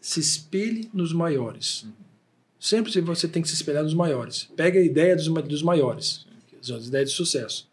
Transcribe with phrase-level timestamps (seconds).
[0.00, 1.86] se espelhe nos maiores.
[2.58, 4.48] Sempre você tem que se espelhar nos maiores.
[4.56, 6.26] Pega a ideia dos, dos maiores,
[6.60, 7.68] as ideias de sucesso.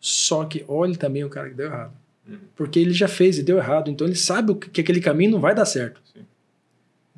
[0.00, 1.94] Só que olhe também o cara que deu errado.
[2.56, 5.40] Porque ele já fez e deu errado, então ele sabe que, que aquele caminho não
[5.40, 6.00] vai dar certo.
[6.12, 6.24] Sim.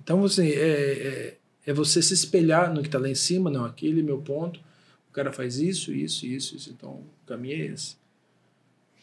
[0.03, 1.37] Então você é, é,
[1.67, 4.61] é você se espelhar no que está lá em cima, não, aquele meu ponto.
[5.09, 6.71] O cara faz isso, isso, isso, isso.
[6.71, 7.97] Então o caminho é esse.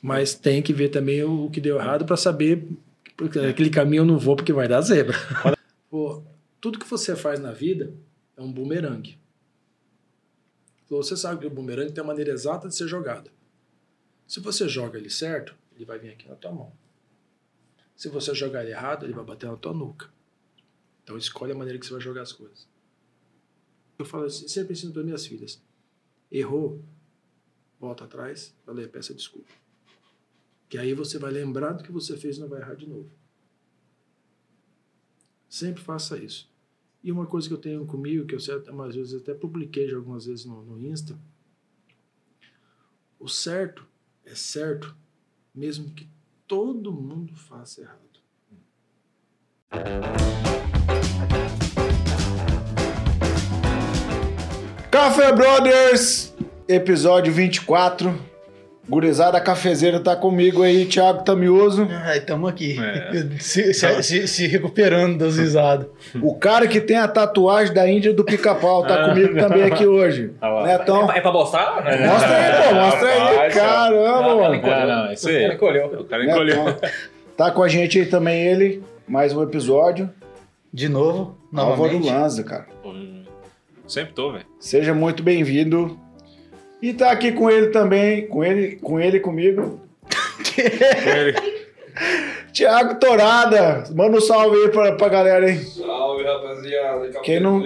[0.02, 2.68] Mas tem que ver também o, o que deu errado para saber
[3.16, 5.16] porque aquele caminho eu não vou porque vai dar zebra.
[5.90, 6.24] Pô,
[6.60, 7.94] tudo que você faz na vida
[8.36, 9.20] é um bumerangue.
[10.90, 13.32] Você sabe que o bumerangue tem a maneira exata de ser jogado.
[14.28, 16.74] Se você joga ele certo, ele vai vir aqui na tua mão.
[17.96, 20.12] Se você jogar ele errado, ele vai bater na tua nuca.
[21.04, 22.68] Então escolhe a maneira que você vai jogar as coisas.
[23.98, 25.62] Eu falo assim, sempre ensino para minhas filhas.
[26.32, 26.84] Errou,
[27.80, 29.52] volta atrás, valeu, peça desculpa.
[30.74, 33.08] Que aí você vai lembrar do que você fez e não vai errar de novo.
[35.48, 36.52] Sempre faça isso.
[37.04, 39.96] E uma coisa que eu tenho comigo, que eu sei, às vezes até publiquei já
[39.98, 41.16] algumas vezes no, no Insta,
[43.20, 43.86] o certo
[44.26, 44.98] é certo,
[45.54, 46.10] mesmo que
[46.48, 48.20] todo mundo faça errado.
[54.90, 56.34] Café Brothers,
[56.68, 58.33] episódio 24.
[58.88, 61.88] Gurizada cafezeira tá comigo aí, Thiago Tamioso.
[62.04, 62.78] Ai, tamo aqui.
[62.78, 63.24] É.
[63.40, 65.88] Se, se- se- se recuperando das risadas.
[66.22, 70.32] O cara que tem a tatuagem da Índia do pica-pau tá comigo também aqui hoje.
[70.42, 70.68] Ah lá.
[70.68, 71.82] Netão, É pra mostrar?
[71.84, 72.06] Né?
[72.08, 73.20] mostra aí, pô, mostra aí.
[73.36, 74.62] Rapaz, Caramba, mano.
[74.62, 75.36] Não, não, isso aí.
[75.36, 75.86] Ele encolheu.
[76.02, 76.64] O cara encolheu.
[76.66, 76.90] Netão.
[77.38, 80.10] Tá com a gente aí também ele, mais um episódio.
[80.74, 82.10] De novo, Nova do novamente.
[82.12, 82.66] Lanza, cara.
[82.84, 83.24] Hum,
[83.88, 84.46] Sempre tô, velho.
[84.60, 85.98] Seja muito bem-vindo.
[86.84, 89.80] E tá aqui com ele também, com ele, com ele e comigo,
[90.58, 91.34] Ele-
[92.54, 93.86] Thiago Torada.
[93.96, 95.58] Manda um salve aí pra, pra galera aí.
[95.60, 97.08] Salve, rapaziada.
[97.24, 97.64] Quem não-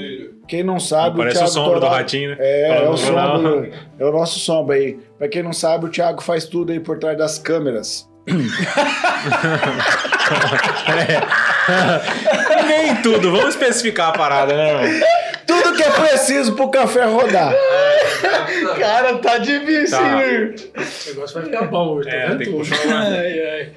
[0.48, 2.38] Quem não sabe, Parece o Thiago sombra do Torada- ratinho, né?
[2.40, 3.62] É, é o Não, sombra, não.
[3.62, 3.68] do-
[4.00, 5.00] é o nosso sombra aí.
[5.18, 8.08] Pra quem não sabe, o Thiago faz tudo aí por trás das câmeras.
[12.68, 15.08] Nem tudo, vamos especificar a parada, né, irmão?
[15.48, 17.54] Tudo que é preciso pro café rodar.
[18.80, 20.18] Cara, tá difícil, Tá.
[20.18, 23.00] O negócio vai ficar bom hoje, tá É, vendo tem que puxar uma.
[23.00, 23.72] Ai, ai.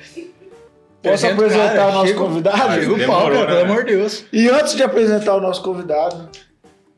[1.02, 2.74] Posso apresentar cara, o nosso chega- convidado?
[2.74, 3.46] Chega o Demorou, pau, cara, né?
[3.46, 4.24] pelo amor de Deus.
[4.32, 6.28] E antes de apresentar o nosso convidado,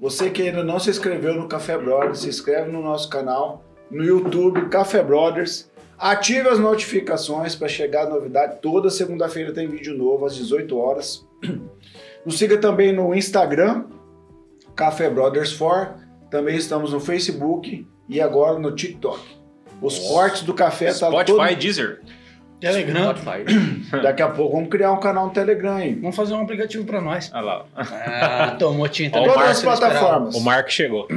[0.00, 4.02] você que ainda não se inscreveu no Café Brothers, se inscreve no nosso canal, no
[4.02, 5.70] YouTube, Café Brothers.
[5.96, 8.56] Ative as notificações para chegar a novidade.
[8.60, 11.24] Toda segunda-feira tem vídeo novo às 18 horas.
[12.26, 13.84] Nos siga também no Instagram,
[14.74, 15.94] Café Brothers 4.
[16.30, 19.20] Também estamos no Facebook e agora no TikTok.
[19.80, 21.56] Os cortes do café tá Spotify, todo...
[21.56, 22.00] Deezer.
[22.60, 23.14] Telegram.
[23.16, 23.44] Spotify.
[24.02, 25.94] Daqui a pouco vamos criar um canal no Telegram aí.
[25.96, 27.30] Vamos fazer um aplicativo pra nós.
[27.34, 27.64] Olha lá.
[27.74, 29.18] Ah, tomou tinta.
[29.18, 30.34] Ó, o Todas as plataformas.
[30.36, 31.08] O Mark chegou.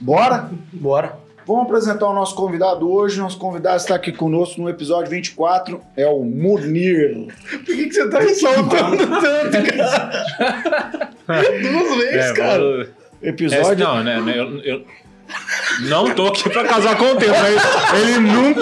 [0.00, 0.48] Bora?
[0.72, 1.18] Bora.
[1.46, 3.20] Vamos apresentar o nosso convidado hoje.
[3.20, 5.78] Nosso convidado está aqui conosco no episódio 24.
[5.94, 7.26] É o Munir.
[7.50, 11.10] Por que, que você tá ressaltando tanto, cara?
[11.60, 12.58] Duas vezes, cara.
[12.58, 13.72] vamos- Episódio.
[13.72, 14.20] Esse- não, né?
[14.20, 14.86] né, Eu, eu
[15.88, 18.60] não tô aqui pra casar com o tempo, mas ele nunca,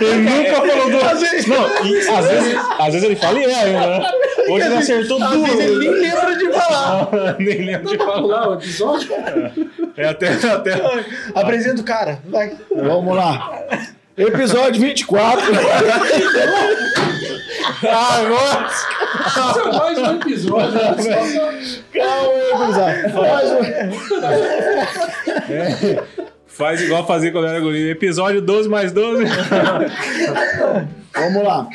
[0.00, 3.44] ele nunca falou duas Às vezes- Não, e às vezes, às vezes ele fala e
[3.44, 4.10] é ainda, né?
[4.48, 5.40] Hoje ele acertou duas.
[5.50, 7.36] vezes ele nem lembra de falar.
[7.38, 8.48] Nem lembro de falar.
[8.48, 9.08] o episódio.
[9.96, 10.80] É até, até.
[11.34, 12.18] Apresenta o cara.
[12.24, 12.56] Vai.
[12.74, 13.62] Vamos lá.
[14.16, 15.44] Episódio 24.
[18.28, 18.86] Nossa!
[19.26, 20.80] Esse é mais um episódio.
[21.92, 23.08] Calma aí, gurizada.
[23.08, 23.60] Mais um.
[26.46, 27.88] Faz igual fazia quando era guri.
[27.88, 29.24] Episódio 12 mais 12.
[31.14, 31.68] Vamos lá.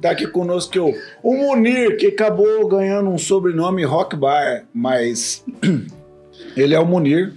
[0.00, 5.44] Tá aqui conosco o, o Munir, que acabou ganhando um sobrenome Rock Bar, mas
[6.56, 7.32] ele é o Munir,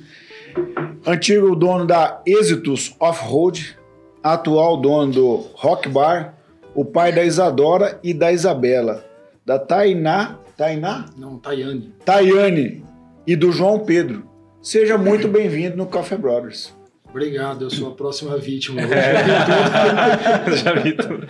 [1.05, 3.77] antigo dono da Exitus Off-Road,
[4.23, 6.35] atual dono do Rock Bar,
[6.75, 9.03] o pai da Isadora e da Isabela,
[9.45, 11.05] da Tainá, Tainá?
[11.17, 11.93] Não, Tayane.
[12.05, 12.83] Tayane
[13.25, 14.29] e do João Pedro.
[14.61, 16.73] Seja muito bem-vindo no Café Brothers.
[17.09, 18.81] Obrigado, eu sou a próxima vítima.
[20.63, 21.27] Já vi tudo.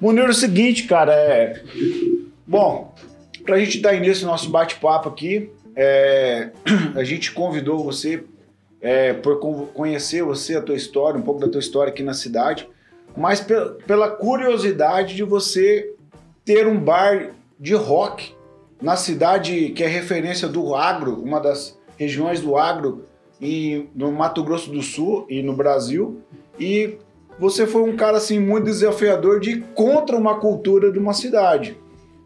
[0.00, 1.62] Munir, é o seguinte, cara, é.
[2.46, 2.94] Bom,
[3.44, 6.50] pra gente dar início ao nosso bate-papo aqui, é,
[6.96, 8.24] a gente convidou você
[8.80, 12.14] é, por con- conhecer você, a tua história, um pouco da tua história aqui na
[12.14, 12.68] cidade,
[13.18, 15.92] mas pe- pela curiosidade de você
[16.44, 18.34] ter um bar de rock
[18.80, 23.04] na cidade que é referência do agro, uma das regiões do agro
[23.40, 26.20] e no Mato Grosso do Sul e no Brasil.
[26.58, 26.96] E
[27.38, 31.76] você foi um cara assim muito desafiador de ir contra uma cultura de uma cidade.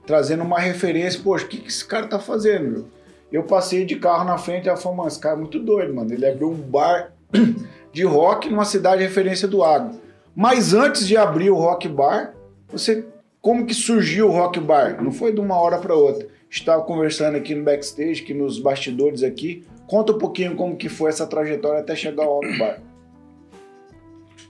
[0.07, 1.21] trazendo uma referência.
[1.23, 2.87] Poxa, o que, que esse cara tá fazendo?
[3.31, 5.95] Eu passei de carro na frente e ela falou, mano, esse cara é muito doido,
[5.95, 6.13] mano.
[6.13, 7.13] Ele abriu um bar
[7.93, 10.01] de rock numa cidade referência do agro.
[10.35, 12.35] Mas antes de abrir o rock bar,
[12.69, 13.05] você
[13.43, 15.03] como que surgiu o rock bar?
[15.03, 16.29] Não foi de uma hora para outra.
[16.49, 19.65] Estava conversando aqui no backstage, aqui nos bastidores aqui.
[19.89, 22.81] Conta um pouquinho como que foi essa trajetória até chegar ao rock bar.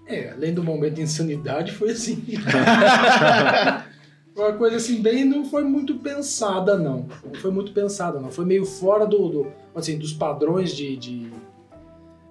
[0.07, 2.23] É, além do momento de insanidade, foi assim.
[4.35, 7.07] foi uma coisa assim, bem, não foi muito pensada, não.
[7.25, 8.31] Não foi muito pensada, não.
[8.31, 11.31] Foi meio fora do, do assim, dos padrões de, de,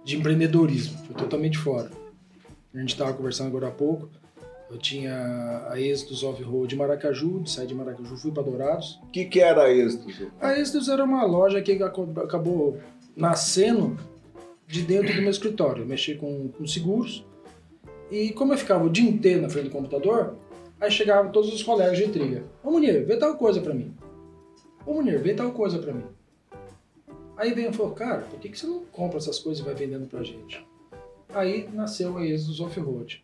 [0.04, 0.96] de empreendedorismo.
[1.08, 1.90] Foi totalmente fora.
[2.74, 4.10] A gente estava conversando agora há pouco.
[4.70, 9.00] Eu tinha a Êxodos Off-Road de Maracaju, de sair de Maracaju, fui para Dourados.
[9.04, 10.22] O que, que era a Êxodos?
[10.40, 12.78] A Êxodos era uma loja que acabou
[13.14, 13.98] nascendo
[14.66, 15.84] de dentro do meu escritório.
[15.84, 17.26] Eu mexi com, com seguros.
[18.10, 20.38] E como eu ficava o dia inteiro na frente do computador,
[20.80, 22.46] aí chegavam todos os colegas de trilha.
[22.64, 23.94] Ô Munir, vê tal coisa para mim.
[24.86, 26.06] Ô Munir, vê tal coisa para mim.
[27.36, 29.76] Aí vem e falou, cara, por que, que você não compra essas coisas e vai
[29.76, 30.66] vendendo pra gente?
[31.34, 33.24] Aí nasceu a Êxodos Off-Road.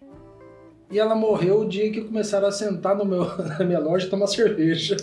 [0.89, 3.25] E ela morreu o dia que começaram a sentar no meu,
[3.59, 4.95] na minha loja e tomar cerveja.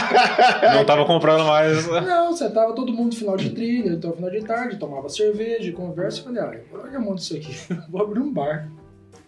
[0.74, 1.86] Não tava comprando mais.
[1.86, 6.20] Não, sentava todo mundo no final de trilha, então final de tarde, tomava cerveja, conversa
[6.20, 7.54] e falei, ah, eu vou largar a mão disso aqui,
[7.88, 8.70] vou abrir um bar.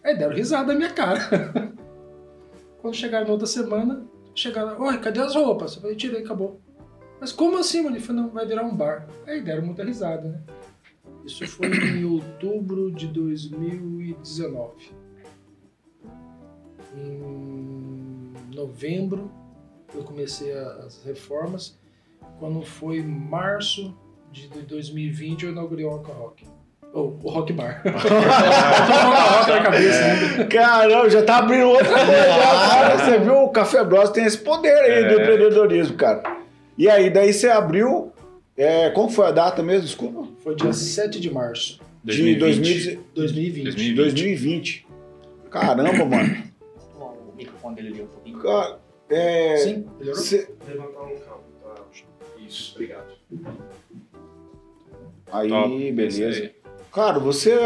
[0.03, 1.73] Aí deram risada na minha cara.
[2.83, 4.05] Quando chegaram na outra semana,
[4.35, 5.77] chegaram, oi, cadê as roupas?
[5.77, 6.61] Eu falei, tirei, acabou.
[7.19, 7.97] Mas como assim, mano?
[7.97, 9.07] Ele falou, não, vai virar um bar.
[9.27, 10.41] Aí deram muita risada, né?
[11.25, 15.05] Isso foi em outubro de 2019
[16.97, 19.31] em novembro
[19.95, 21.79] eu comecei as reformas.
[22.39, 23.97] Quando foi março
[24.33, 26.47] de 2020 eu inaugurei o Rock Rock.
[26.93, 27.83] Oh, o Rock Bar.
[27.87, 30.47] rock na cabeça ainda.
[30.47, 33.05] Caramba, já tá abrindo outra coisa.
[33.05, 35.09] você viu, o Café Bros tem esse poder aí é.
[35.09, 36.23] do empreendedorismo, cara.
[36.79, 38.13] E aí, daí você abriu.
[38.57, 39.87] É, qual foi a data mesmo?
[39.87, 40.29] Desculpa.
[40.43, 41.81] Foi dia 7 de março.
[42.03, 43.01] De 2020.
[43.15, 43.65] 2020.
[43.65, 43.95] 2020.
[43.95, 44.87] 2020.
[45.51, 46.55] Caramba, mano
[47.37, 48.39] microfone dele ali um pouquinho.
[48.39, 48.79] Cara,
[49.09, 49.57] é.
[49.59, 50.23] Sim, melhorou?
[50.23, 50.49] Cê...
[50.67, 51.83] Levantar um cabo, tá?
[52.39, 53.15] Isso, obrigado.
[55.33, 56.51] Aí, Top, beleza.
[56.93, 57.57] Cara, você.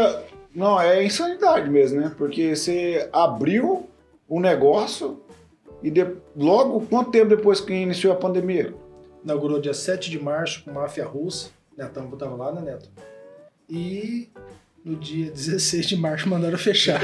[0.53, 2.13] Não, é insanidade mesmo, né?
[2.17, 3.87] Porque você abriu
[4.27, 5.21] um negócio
[5.83, 6.05] e de...
[6.35, 8.73] logo, quanto tempo depois que iniciou a pandemia?
[9.23, 11.49] Inaugurou dia 7 de março com máfia russa.
[11.77, 12.89] Netão tava lá, né, Neto?
[13.69, 14.29] E
[14.83, 16.99] no dia 16 de março mandaram fechar.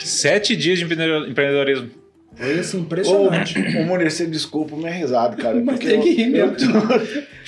[0.00, 1.90] Sete dias de empreendedorismo.
[2.36, 3.58] Foi assim, impressionante.
[3.58, 5.58] Ô, ô Munir, você desculpa minha risada, cara.
[5.58, 6.56] Mas tem que rir mesmo.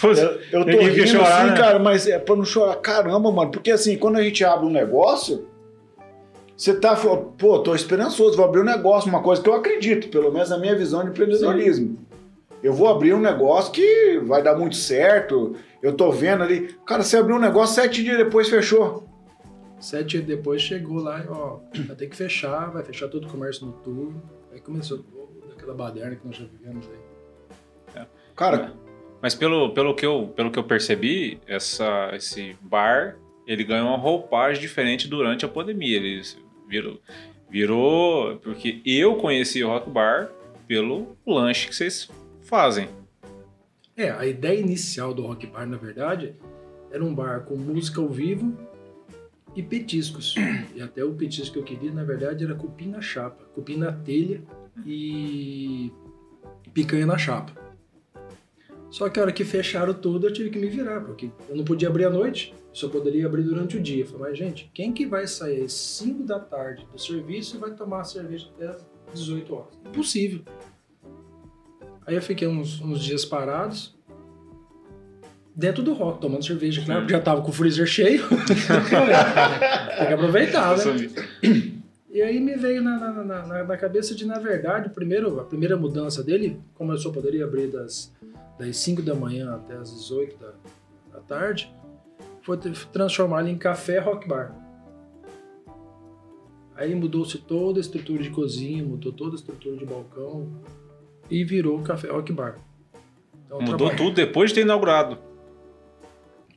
[0.03, 1.57] Eu, eu, eu tô rindo chorar, assim, né?
[1.57, 2.77] cara, mas é pra não chorar.
[2.77, 3.51] Caramba, mano.
[3.51, 5.47] Porque assim, quando a gente abre um negócio,
[6.59, 10.33] você tá, pô, tô esperançoso, vou abrir um negócio, uma coisa que eu acredito, pelo
[10.33, 11.97] menos na minha visão de empreendedorismo.
[11.97, 12.07] Sim.
[12.61, 15.55] Eu vou abrir um negócio que vai dar muito certo.
[15.81, 16.75] Eu tô vendo ali.
[16.85, 19.09] Cara, você abriu um negócio, sete dias depois fechou.
[19.79, 23.31] Sete dias depois chegou lá e, ó, vai ter que fechar, vai fechar todo o
[23.31, 24.21] comércio noturno.
[24.53, 25.05] Aí começou
[25.57, 28.03] aquela baderna que nós já vivemos aí.
[28.03, 28.07] É.
[28.35, 28.73] Cara.
[29.23, 33.17] Mas pelo, pelo, que eu, pelo que eu percebi, essa, esse bar
[33.49, 35.97] ele ganhou uma roupagem diferente durante a pandemia.
[35.97, 36.21] Ele
[36.69, 37.01] virou,
[37.51, 38.37] virou.
[38.39, 40.31] Porque eu conheci o Rock Bar
[40.67, 42.09] pelo lanche que vocês
[42.43, 42.89] fazem.
[43.97, 46.35] É, a ideia inicial do Rock Bar, na verdade,
[46.93, 48.57] era um bar com música ao vivo
[49.57, 50.35] e petiscos.
[50.77, 53.91] E até o petisco que eu queria, na verdade, era cupim na chapa, cupim na
[53.91, 54.41] telha
[54.87, 55.91] e
[56.73, 57.53] picanha na chapa.
[58.91, 61.65] Só que a hora que fecharam tudo, eu tive que me virar, porque eu não
[61.65, 64.07] podia abrir à noite, só poderia abrir durante o dia.
[64.07, 67.73] Falei, mas gente, quem que vai sair às 5 da tarde do serviço e vai
[67.73, 68.85] tomar cerveja até às
[69.15, 69.79] 18 horas?
[69.87, 70.41] Impossível.
[72.07, 73.95] Aí eu fiquei uns, uns dias parados,
[75.55, 78.25] dentro do rock, tomando cerveja, claro, já tava com o freezer cheio.
[78.47, 80.85] Tem que aproveitar, né?
[82.11, 85.77] E aí me veio na, na, na, na, cabeça de, na verdade, primeiro, a primeira
[85.77, 88.13] mudança dele, como eu só poderia abrir das,
[88.59, 90.53] das 5 da manhã até as 18 da,
[91.13, 91.71] da tarde,
[92.55, 94.55] ele em café rock bar.
[96.75, 100.49] Aí mudou-se toda a estrutura de cozinha, mudou toda a estrutura de balcão,
[101.31, 102.57] e virou Café Rock Bar.
[103.47, 103.97] Então, Mudou trabalho.
[103.97, 105.19] tudo depois de ter inaugurado.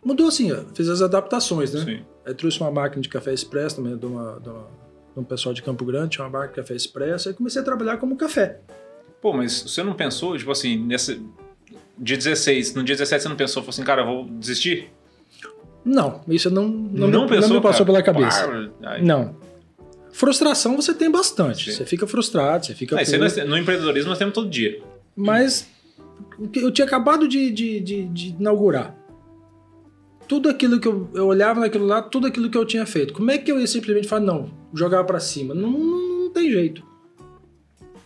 [0.04, 1.84] Mudou assim, ó, fez as adaptações, né?
[1.84, 2.06] Sim.
[2.26, 4.68] Aí trouxe uma máquina de café expresso também de, uma, de, uma,
[5.14, 7.66] de um pessoal de Campo Grande, tinha uma máquina de café expresso, aí comecei a
[7.66, 8.60] trabalhar como café.
[9.22, 11.24] Pô, mas você não pensou, tipo assim, nesse
[11.98, 14.92] dia 16, no dia 17 você não pensou, falou assim, cara, vou desistir?
[15.84, 18.04] Não, isso não, não, não, me, pensou, não me passou cara?
[18.04, 18.72] pela cabeça.
[19.02, 19.36] Não.
[20.12, 21.72] Frustração você tem bastante.
[21.72, 21.78] Sim.
[21.78, 22.96] Você fica frustrado, você fica.
[23.00, 24.82] Ah, nós- no empreendedorismo nós temos todo dia.
[25.16, 25.68] Mas
[26.54, 28.96] eu tinha acabado de, de, de- de inaugurar.
[30.28, 33.14] Tudo aquilo que eu, eu olhava naquilo lá, tudo aquilo que eu tinha feito.
[33.14, 35.54] Como é que eu ia simplesmente falar, não, jogar pra cima?
[35.54, 36.84] Não, não tem jeito.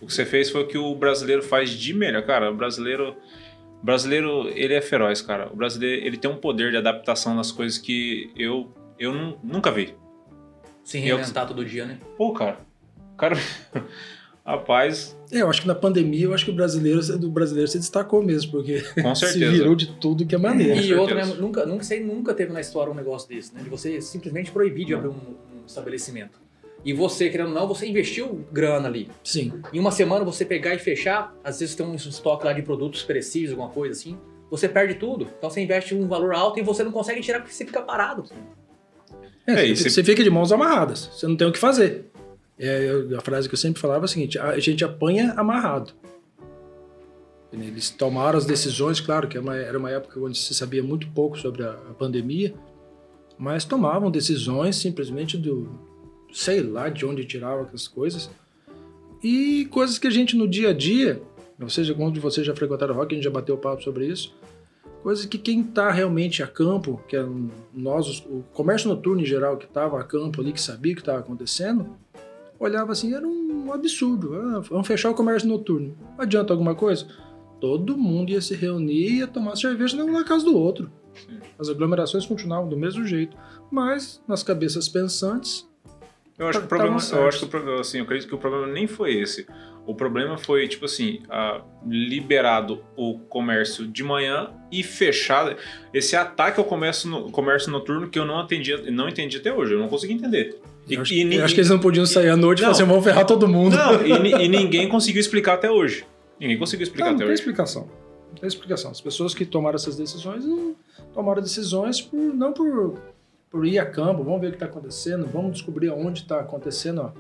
[0.01, 2.51] O que você fez foi o que o brasileiro faz de melhor, cara.
[2.51, 3.15] O brasileiro,
[3.85, 5.47] o brasileiro, ele é feroz, cara.
[5.53, 9.71] O brasileiro, ele tem um poder de adaptação nas coisas que eu, eu nu- nunca
[9.71, 9.93] vi.
[10.83, 11.99] Se Eu- reinventar todo dia, né?
[12.17, 12.57] Pô, cara.
[13.15, 13.35] Cara,
[14.43, 17.77] rapaz, É, eu acho que na pandemia, eu acho que o brasileiro, o brasileiro se
[17.77, 20.75] destacou mesmo, porque com se virou de tudo que é maneira.
[20.81, 23.61] E outra, né, nunca, nunca, sei, nunca teve na história um negócio desse, né?
[23.61, 26.39] De você simplesmente proibir de abrir um, um estabelecimento.
[26.85, 29.09] E você, querendo ou não, você investiu grana ali.
[29.23, 29.59] Sim.
[29.73, 33.01] Em uma semana você pegar e fechar, às vezes tem um estoque lá de produtos
[33.01, 34.17] perecíveis, alguma coisa assim,
[34.51, 35.27] você perde tudo.
[35.37, 38.23] Então você investe um valor alto e você não consegue tirar porque você fica parado.
[39.47, 42.05] É, É, você, se- você fica de mãos amarradas, você não tem o que fazer.
[42.57, 42.87] É,
[43.17, 45.91] a frase que eu sempre falava é a seguinte: a gente apanha amarrado.
[47.51, 51.37] Eles tomaram as decisões, claro que é era uma época onde se sabia muito pouco
[51.39, 52.53] sobre a, a pandemia,
[53.37, 55.69] mas tomavam decisões simplesmente do
[56.35, 58.29] sei lá de onde tiravam aquelas coisas
[59.23, 61.21] e coisas que a gente no dia a dia,
[61.59, 64.35] ou seja, quando vocês já frequentaram o rock, a gente já bateu papo sobre isso,
[65.01, 67.25] coisas que quem está realmente a campo, que é
[67.73, 71.01] nós, o comércio noturno em geral que estava a campo ali, que sabia o que
[71.01, 71.95] estava acontecendo,
[72.59, 74.35] olhava assim, era um absurdo.
[74.35, 75.97] Ah, vamos fechar o comércio noturno.
[76.17, 77.07] Adianta alguma coisa?
[77.61, 80.91] Todo mundo ia se reunir e ia tomar cerveja um na casa do outro.
[81.57, 83.37] As aglomerações continuavam do mesmo jeito,
[83.71, 85.65] mas nas cabeças pensantes,
[86.37, 88.35] Eu acho que o Tavam problema, eu acho que o problema, assim, eu acredito que
[88.35, 89.47] o problema nem foi esse.
[89.87, 95.55] O problema foi, tipo assim, ah, liberado o comércio de manhã e fechado.
[95.93, 99.73] Esse ataque ao comércio, no- comércio noturno que eu não entendi, não entendi até hoje,
[99.73, 100.59] eu não consegui entender.
[100.87, 102.67] E, eu acho, e eu acho que eles não podiam sair à noite e Não.
[102.73, 103.75] falar assim, vamos ferrar todo mundo.
[103.75, 106.05] não, e, ni- e ninguém conseguiu explicar até hoje.
[106.39, 107.41] Ninguém conseguiu explicar Não, não até tem hoje.
[107.41, 107.87] explicação.
[108.29, 108.91] Não tem explicação.
[108.91, 110.75] As pessoas que tomaram essas decisões não
[111.13, 112.99] tomaram decisões por, não por,
[113.55, 116.99] por ir a campo, vamos ver o que está acontecendo, vamos descobrir onde está acontecendo
[117.03, 117.11] ó,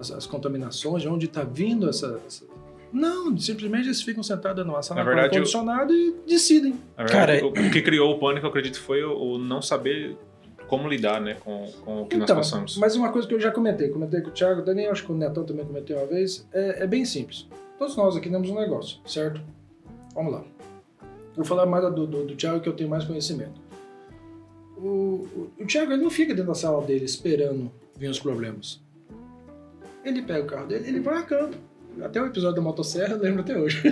[0.00, 2.46] as, as contaminações, de onde está vindo essa, essa-
[2.90, 6.72] Não, simplesmente eles ficam sentados numa sala Na com verdade, eu- ar-condicionado e decidem.
[6.96, 9.60] Na verdade, Cara, o, o que criou o pânico, eu acredito, foi o, o não
[9.60, 10.16] saber
[10.68, 12.78] como lidar né, com, com o que então, nós passamos.
[12.78, 15.14] mas uma coisa que eu já comentei, comentei com o Thiago, Daniel, acho que o
[15.14, 17.46] Netão também comentei uma vez, é, é bem simples.
[17.78, 19.38] Todos nós aqui temos um negócio, certo?
[20.14, 20.44] Vamos lá.
[21.36, 23.60] Vou falar mais do, do, do Thiago que eu tenho mais conhecimento.
[24.84, 28.82] O, o, Thiago ele não fica dentro da sala dele esperando vir os problemas.
[30.04, 31.56] Ele pega o carro dele, ele vai a campo.
[32.02, 33.82] Até o episódio da motosserra, eu lembro até hoje.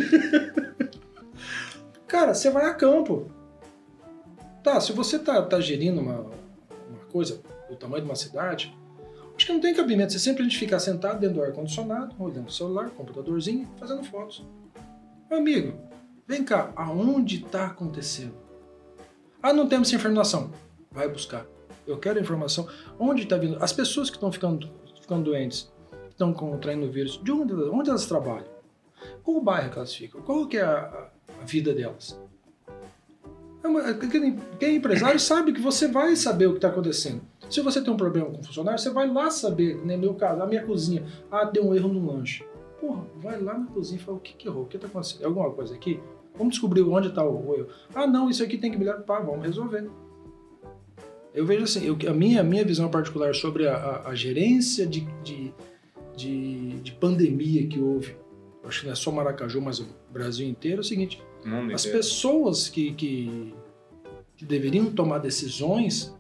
[2.06, 3.30] Cara, você vai a campo.
[4.62, 8.76] Tá, se você tá, tá gerindo uma, uma coisa do tamanho de uma cidade,
[9.34, 12.90] acho que não tem cabimento você simplesmente ficar sentado dentro do ar-condicionado, olhando o celular,
[12.90, 14.44] computadorzinho, fazendo fotos.
[15.30, 15.72] Meu amigo,
[16.28, 18.34] vem cá, aonde está acontecendo?
[19.42, 20.52] Ah, não temos informação.
[20.92, 21.46] Vai buscar.
[21.86, 22.68] Eu quero informação.
[22.98, 23.56] Onde está vindo?
[23.62, 24.68] As pessoas que estão ficando,
[25.00, 25.72] ficando doentes,
[26.10, 28.46] estão contraindo o vírus, de onde, onde elas trabalham?
[29.22, 30.22] Qual o bairro que elas ficam?
[30.22, 30.78] Qual que é a,
[31.40, 32.20] a- vida delas?
[33.64, 37.22] É uma- quem, quem é empresário sabe que você vai saber o que está acontecendo.
[37.50, 40.40] Se você tem um problema com o funcionário, você vai lá saber, nem meu caso,
[40.42, 42.44] a minha cozinha, ah, deu um erro no lanche.
[42.80, 44.62] Porra, vai lá na cozinha e fala, o que que errou?
[44.62, 45.22] O que está acontecendo?
[45.22, 46.00] É alguma coisa aqui?
[46.36, 47.68] Vamos descobrir onde está o erro.
[47.94, 49.00] Ah, não, isso aqui tem que melhorar.
[49.02, 49.88] Pá, vamos resolver.
[51.34, 54.86] Eu vejo assim, eu- a, minha, a minha visão particular sobre a, a- a gerência
[54.86, 55.52] de, de,
[56.16, 58.14] de, de pandemia que houve,
[58.64, 61.82] acho que não é só Maracaju, mas o Brasil inteiro, é o seguinte, mundo as
[61.82, 61.98] inteiro.
[61.98, 63.54] pessoas que, que,
[64.36, 66.14] que deveriam tomar decisões,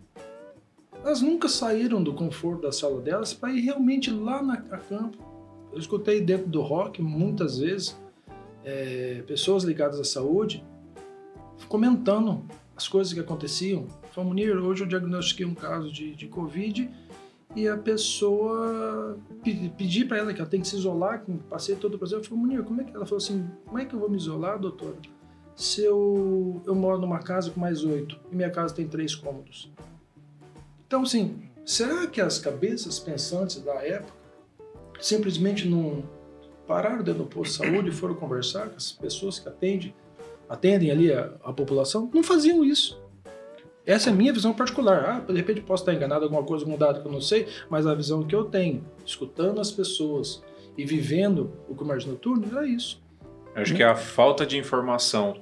[1.04, 5.18] elas nunca saíram do conforto da sala delas para ir realmente lá na, a campo.
[5.72, 7.96] Eu escutei dentro do rock muitas vezes
[8.64, 10.64] é, pessoas ligadas à saúde
[11.68, 12.44] comentando
[12.76, 13.86] as coisas que aconteciam.
[14.12, 16.90] Falou, Munir, hoje eu diagnostiquei um caso de, de Covid
[17.56, 21.94] e a pessoa pe- pedi para ela que ela tem que se isolar, passei todo
[21.94, 22.20] o processo.
[22.20, 23.46] Eu falei, Munir, como é que ela falou assim?
[23.64, 24.96] Como é que eu vou me isolar, doutora?
[25.56, 29.70] Se eu, eu moro numa casa com mais oito e minha casa tem três cômodos.
[30.86, 34.12] Então, assim, será que as cabeças pensantes da época
[35.00, 36.04] simplesmente não
[36.66, 39.94] pararam dentro do posto de saúde e foram conversar com as pessoas que atendem,
[40.48, 42.10] atendem ali a, a população?
[42.14, 43.01] Não faziam isso.
[43.84, 45.04] Essa é a minha visão particular.
[45.28, 47.86] Ah, de repente posso estar enganado, alguma coisa, algum dado que eu não sei, mas
[47.86, 50.42] a visão que eu tenho, escutando as pessoas
[50.78, 53.02] e vivendo o comércio noturno, é isso.
[53.54, 55.36] Eu acho que a falta de informação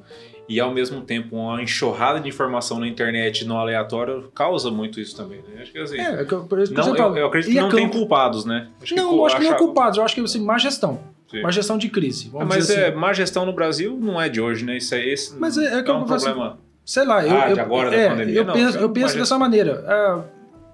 [0.48, 5.16] e ao mesmo tempo uma enxurrada de informação na internet no aleatório causa muito isso
[5.16, 5.40] também.
[5.42, 5.62] Né?
[5.62, 5.98] Acho que assim.
[5.98, 8.68] É, é eu- não, eu, eu acredito que não tem culpados, né?
[8.82, 10.98] Acho Não, que, eu acho que não é culpados, eu acho que assim, má gestão.
[11.30, 11.42] Sim.
[11.42, 12.28] Má gestão de crise.
[12.30, 12.96] Vamos Mas dizer é, assim.
[12.98, 14.76] má gestão no Brasil não é de hoje, né?
[14.78, 15.38] Isso é esse.
[15.38, 16.58] Mas é- é que é um problema.
[16.84, 19.16] Sei lá, eu, Ah, de eu, agora, da é, pandemia, eu não, penso, eu penso
[19.16, 19.84] dessa maneira.
[19.86, 20.24] Ah,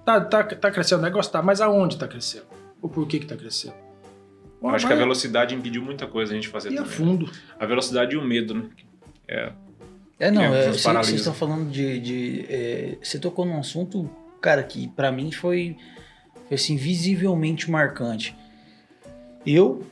[0.05, 2.45] tá, tá, tá crescendo, vai gostar, mas aonde tá crescendo?
[2.81, 3.75] O porquê que tá crescendo?
[4.61, 6.91] Eu acho que a velocidade impediu muita coisa a gente fazer E a também.
[6.91, 7.31] fundo.
[7.59, 8.63] A velocidade e o medo, né?
[9.27, 9.51] É.
[10.19, 11.99] É, não, É, é, vocês estão falando de.
[11.99, 14.09] de, é, você tocou num assunto,
[14.41, 15.77] cara, que pra mim foi,
[16.47, 18.35] foi assim, visivelmente marcante.
[19.45, 19.85] Eu,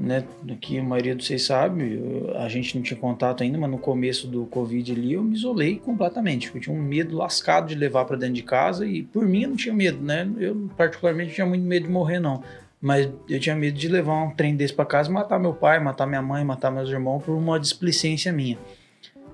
[0.00, 0.24] né,
[0.62, 2.00] que a maioria de vocês sabe,
[2.36, 5.78] a gente não tinha contato ainda, mas no começo do Covid ali eu me isolei
[5.78, 6.50] completamente.
[6.54, 9.50] Eu tinha um medo lascado de levar pra dentro de casa e por mim eu
[9.50, 10.26] não tinha medo, né?
[10.38, 12.42] Eu, particularmente, tinha muito medo de morrer, não.
[12.80, 15.78] Mas eu tinha medo de levar um trem desse pra casa e matar meu pai,
[15.78, 18.56] matar minha mãe, matar meus irmãos por uma displicência minha.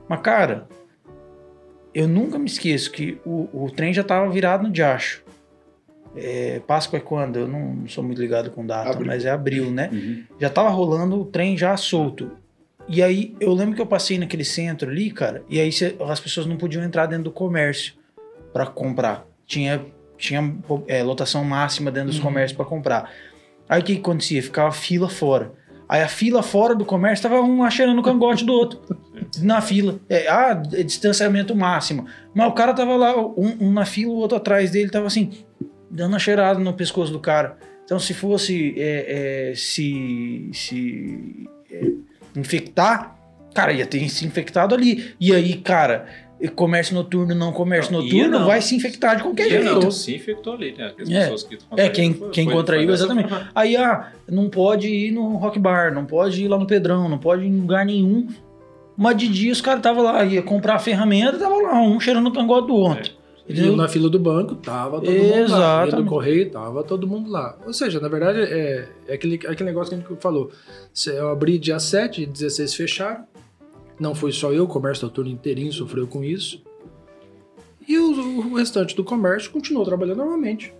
[0.09, 0.67] Mas, cara,
[1.95, 5.25] eu nunca me esqueço que o, o trem já tava virado no diacho.
[6.17, 7.39] É, Páscoa é quando?
[7.39, 9.07] Eu não, sou muito ligado com data, Abril.
[9.07, 9.91] mas é abril, né?
[9.93, 10.25] Uhum.
[10.41, 12.31] Já tava rolando o trem já solto.
[12.89, 15.71] E aí, eu lembro que eu passei naquele centro ali, cara, e aí
[16.09, 17.95] as pessoas não podiam entrar dentro do comércio
[18.53, 19.27] pra comprar.
[19.45, 19.85] Tinha,
[20.17, 20.55] tinha
[20.87, 23.11] é, lotação máxima dentro dos comércios pra comprar.
[23.69, 24.43] Aí o que, que acontecia?
[24.43, 25.53] Ficava fila fora.
[25.89, 28.81] Aí a fila fora do comércio tava um achando o cangote do outro.
[29.41, 29.99] Na fila.
[30.09, 32.07] É, ah, é distanciamento máximo.
[32.35, 35.33] Mas o cara tava lá, um, um na fila, o outro atrás dele, tava assim,
[35.97, 37.57] dando uma cheirada no pescoço do cara.
[37.85, 41.91] Então, se fosse é, é, se, se é,
[42.37, 43.17] infectar,
[43.55, 45.15] cara, ia ter se infectado ali.
[45.21, 46.07] E aí, cara,
[46.55, 48.47] comércio noturno, não comércio Não, noturno, não.
[48.47, 49.81] vai se infectar de qualquer Ia jeito.
[49.81, 50.93] não, se infectou ali, né?
[51.00, 51.21] As É.
[51.21, 53.29] pessoas que É, quem, foi- quem foi- contraiu, foi exatamente.
[53.29, 53.49] forma.
[53.55, 57.19] Aí, ah, não pode ir no Rock Bar, não pode ir lá no Pedrão, não
[57.19, 58.26] pode ir em lugar nenhum.
[58.99, 62.29] Mas de dia os caras estavam lá, ia comprar a ferramenta, tava lá, um cheirando
[62.29, 63.12] o cangote do outro.
[63.49, 63.76] E Entendeu?
[63.76, 65.37] na fila do banco, tava todo mundo lá.
[65.37, 65.97] E Exatamente.
[65.97, 67.57] no correio, tava todo mundo lá.
[67.65, 70.50] Ou seja, na verdade, é, é aquele, aquele negócio que a gente falou.
[70.93, 73.25] Se Eu abri dia 7, dia 16 fecharam.
[74.00, 76.61] Não foi só eu, o comércio noturno inteirinho sofreu com isso.
[77.89, 80.75] E o, o restante do comércio continuou trabalhando normalmente.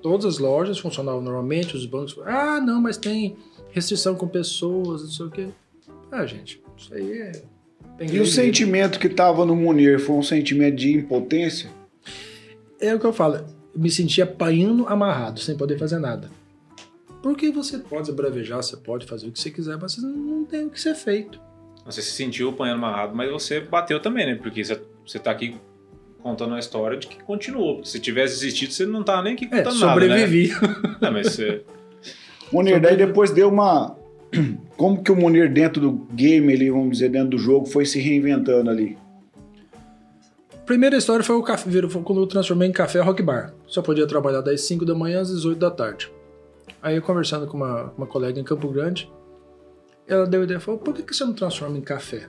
[0.00, 2.16] Todas as lojas funcionavam normalmente, os bancos.
[2.24, 3.36] Ah, não, mas tem
[3.72, 5.48] restrição com pessoas, não sei o quê.
[6.12, 7.42] Ah, gente, isso aí é.
[8.00, 11.70] E o sentimento que tava no Munir foi um sentimento de impotência?
[12.84, 13.36] É o que eu falo.
[13.36, 13.44] Eu
[13.74, 16.30] me sentia apanhando amarrado, sem poder fazer nada.
[17.22, 20.66] Porque você pode bravejar, você pode fazer o que você quiser, mas você não tem
[20.66, 21.40] o que ser feito.
[21.86, 24.34] Você se sentiu apanhando amarrado, mas você bateu também, né?
[24.34, 25.56] Porque você, tá aqui
[26.22, 27.84] contando uma história de que continuou.
[27.84, 30.08] Se tivesse existido, você não tava nem aqui É, contando nada, né?
[30.08, 30.52] sobrevivi.
[31.00, 31.62] Não, mas você...
[32.52, 33.96] Munir, daí depois deu uma.
[34.76, 37.98] Como que o Munir dentro do game ali, vamos dizer, dentro do jogo, foi se
[38.00, 38.96] reinventando ali?
[40.66, 43.52] Primeira história foi, o café, foi quando eu transformei em café rock bar.
[43.66, 46.10] Só podia trabalhar das 5 da manhã às 18 da tarde.
[46.82, 49.10] Aí eu conversando com uma, uma colega em Campo Grande,
[50.06, 52.28] ela deu a ideia, falou, por que, que você não transforma em café?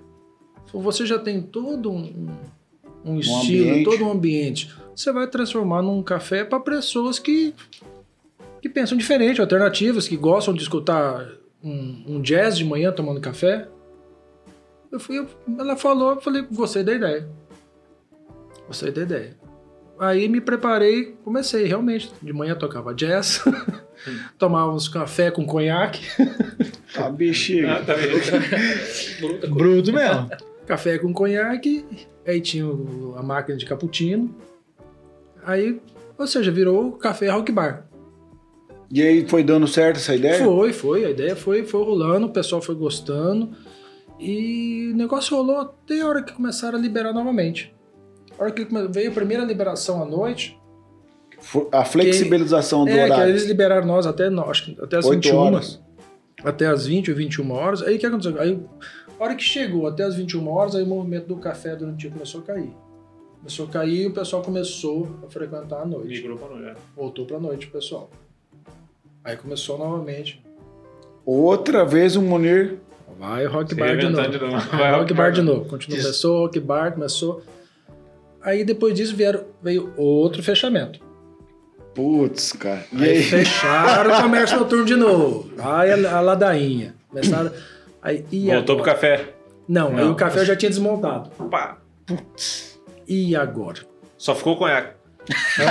[0.67, 2.29] Falou, você já tem todo um,
[3.05, 3.83] um, um estilo, ambiente.
[3.85, 4.75] todo um ambiente.
[4.95, 7.53] Você vai transformar num café para pessoas que,
[8.61, 11.25] que pensam diferente, alternativas, que gostam de escutar
[11.63, 13.67] um, um jazz de manhã tomando café.
[14.91, 17.27] Eu fui, eu- ela falou, eu falei, gostei da ideia.
[18.67, 19.37] Gostei da ideia.
[19.99, 22.11] Aí me preparei, comecei realmente.
[22.21, 23.41] De manhã tocava jazz,
[24.37, 26.05] tomava uns café com conhaque,
[26.95, 27.73] Tá, bexiga.
[27.73, 29.47] Ah, tá coisa.
[29.53, 30.29] Bruto mesmo.
[30.65, 31.85] café com conhaque,
[32.25, 32.65] aí tinha
[33.17, 34.33] a máquina de cappuccino.
[35.45, 35.79] Aí,
[36.17, 37.85] ou seja, virou café rock bar.
[38.89, 40.43] E aí foi dando certo essa ideia?
[40.43, 43.51] Foi, foi, a ideia foi, foi rolando, o pessoal foi gostando.
[44.17, 47.74] E o negócio rolou até a hora que começaram a liberar novamente.
[48.37, 50.57] A hora que veio a primeira liberação à noite,
[51.71, 53.29] A flexibilização do é, que horário.
[53.31, 55.81] eles liberaram nós até, acho que até as 8 21 horas.
[56.43, 57.81] até as 20 ou 21 horas.
[57.83, 58.39] Aí o que aconteceu?
[58.41, 58.59] Aí,
[59.19, 61.97] a hora que chegou até as 21 horas, aí o movimento do café durante o
[61.97, 62.69] dia começou a cair.
[63.39, 66.07] Começou a cair e o pessoal começou a frequentar a noite.
[66.09, 66.75] Migrou pra mulher.
[66.95, 68.09] Voltou pra noite o pessoal.
[69.23, 70.43] Aí começou novamente.
[71.25, 72.77] Outra vez o Munir.
[73.19, 74.29] Vai rock Se bar de novo.
[74.29, 74.57] de novo.
[74.77, 75.65] Vai rock bar de novo.
[75.65, 77.41] Continua, começou rock bar, começou.
[78.45, 80.99] Aí depois disso vieram, veio outro fechamento.
[81.95, 82.85] Putz, cara.
[82.93, 83.23] E Aí aí?
[83.23, 85.49] fecharam o comércio noturno de novo.
[85.57, 86.93] Aí a, a ladainha.
[87.09, 87.51] Começaram.
[88.03, 88.93] Aí, e Voltou pro agora?
[88.93, 89.25] café.
[89.67, 90.11] Não, aí Não.
[90.11, 91.29] o café eu já tinha desmontado.
[91.49, 91.77] Pá.
[93.07, 93.79] E agora?
[94.17, 94.89] Só ficou conhaque.
[95.57, 95.63] o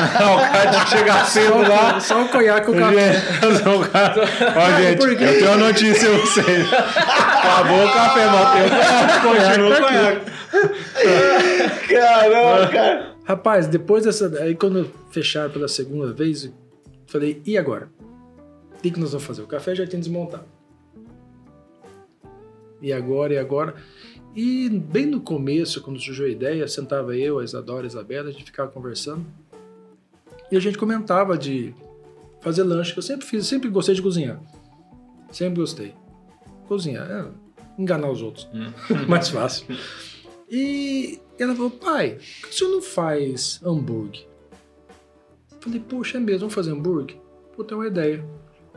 [0.52, 2.00] cara tinha que chegar cedo lá.
[2.00, 3.22] Só o conhaque e o café.
[4.56, 5.24] Ó, gente, Por quê?
[5.24, 6.72] eu tenho uma notícia pra vocês.
[6.72, 9.22] Acabou o café, Matheus.
[9.22, 10.33] Continua o conhaque.
[11.88, 13.16] Caramba, cara.
[13.24, 14.28] Rapaz, depois dessa.
[14.42, 16.52] Aí quando fecharam pela segunda vez, eu
[17.06, 17.88] falei, e agora?
[18.76, 19.42] O que, que nós vamos fazer?
[19.42, 20.44] O café já tinha desmontado.
[22.82, 23.74] E agora, e agora?
[24.36, 28.32] E bem no começo, quando surgiu a ideia, sentava eu, a Isadora, a Isabela, a
[28.32, 29.24] gente ficava conversando.
[30.50, 31.74] E a gente comentava de
[32.40, 34.38] fazer lanche, que eu sempre fiz, sempre gostei de cozinhar.
[35.30, 35.94] Sempre gostei.
[36.68, 37.26] Cozinhar, é,
[37.78, 38.48] enganar os outros.
[39.08, 39.66] Mais fácil.
[40.50, 44.26] E ela falou, pai, por que o senhor não faz hambúrguer?
[45.50, 47.16] Eu Falei, poxa, é mesmo, vamos fazer hambúrguer?
[47.56, 48.24] Pô, tem uma ideia.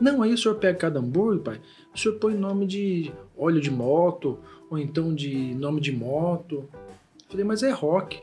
[0.00, 1.60] Não, aí o senhor pega cada hambúrguer, pai,
[1.94, 4.38] o senhor põe nome de óleo de moto,
[4.70, 6.68] ou então de nome de moto.
[6.74, 8.22] Eu Falei, mas é rock.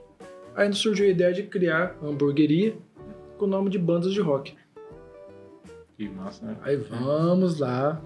[0.56, 2.78] Aí surgiu a ideia de criar uma hamburgueria
[3.38, 4.56] com o nome de bandas de rock.
[5.98, 6.58] Que massa, né?
[6.62, 8.02] Aí vamos lá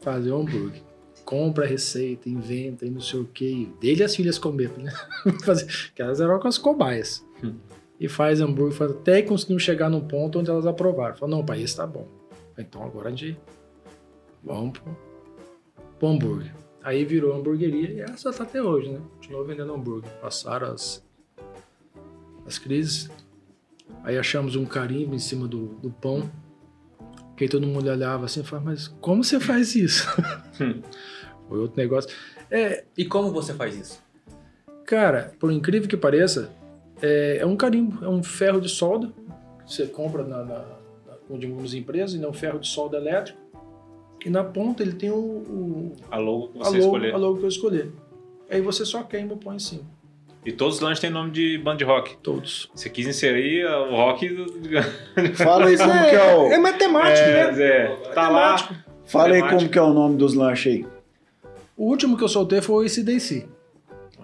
[0.00, 0.82] fazer o hambúrguer.
[1.26, 3.66] Compra a receita, inventa e não sei o que.
[3.80, 4.92] Dele as filhas comeram, né?
[5.94, 7.22] Que elas eram com as cobaias.
[7.44, 7.56] Hum.
[8.00, 11.16] E faz hambúrguer, faz- até conseguimos chegar num ponto onde elas aprovaram.
[11.16, 12.06] Falaram, não, pai, esse tá bom.
[12.56, 13.36] Então agora a gente
[14.42, 14.96] vamos pro,
[15.98, 16.54] pro hambúrguer.
[16.82, 19.00] Aí virou hamburgueria e essa tá até hoje, né?
[19.16, 20.08] Continuou vendendo hambúrguer.
[20.20, 21.04] Passaram as,
[22.46, 23.10] as crises.
[24.04, 26.30] Aí achamos um carimbo em cima do, do pão.
[27.36, 30.06] Que aí todo mundo olhava assim e falava, mas como você faz isso?
[31.48, 32.10] Foi outro negócio.
[32.50, 34.04] É, E como você faz isso?
[34.84, 36.48] cara, por incrível que pareça,
[37.02, 39.12] é, é um carimbo, é um ferro de solda
[39.66, 40.64] que você compra na, na,
[41.28, 43.38] na, de algumas empresas, e é um ferro de solda elétrico.
[44.24, 47.14] E na ponta ele tem o, o A logo que a, você logo, escolher.
[47.14, 47.92] a logo que eu escolher.
[48.48, 49.82] Aí você só queima e põe em cima.
[50.46, 52.16] E todos os lanches têm nome de band de rock.
[52.22, 52.70] Todos.
[52.72, 54.46] Você quis inserir o rock.
[55.34, 56.52] Fala aí como que é o.
[56.52, 57.52] É matemático, É, né?
[57.52, 58.56] Zé, tá lá.
[59.04, 60.86] Fala aí como que é o nome dos lanches aí.
[61.76, 63.46] O último que eu soltei foi o ACDC.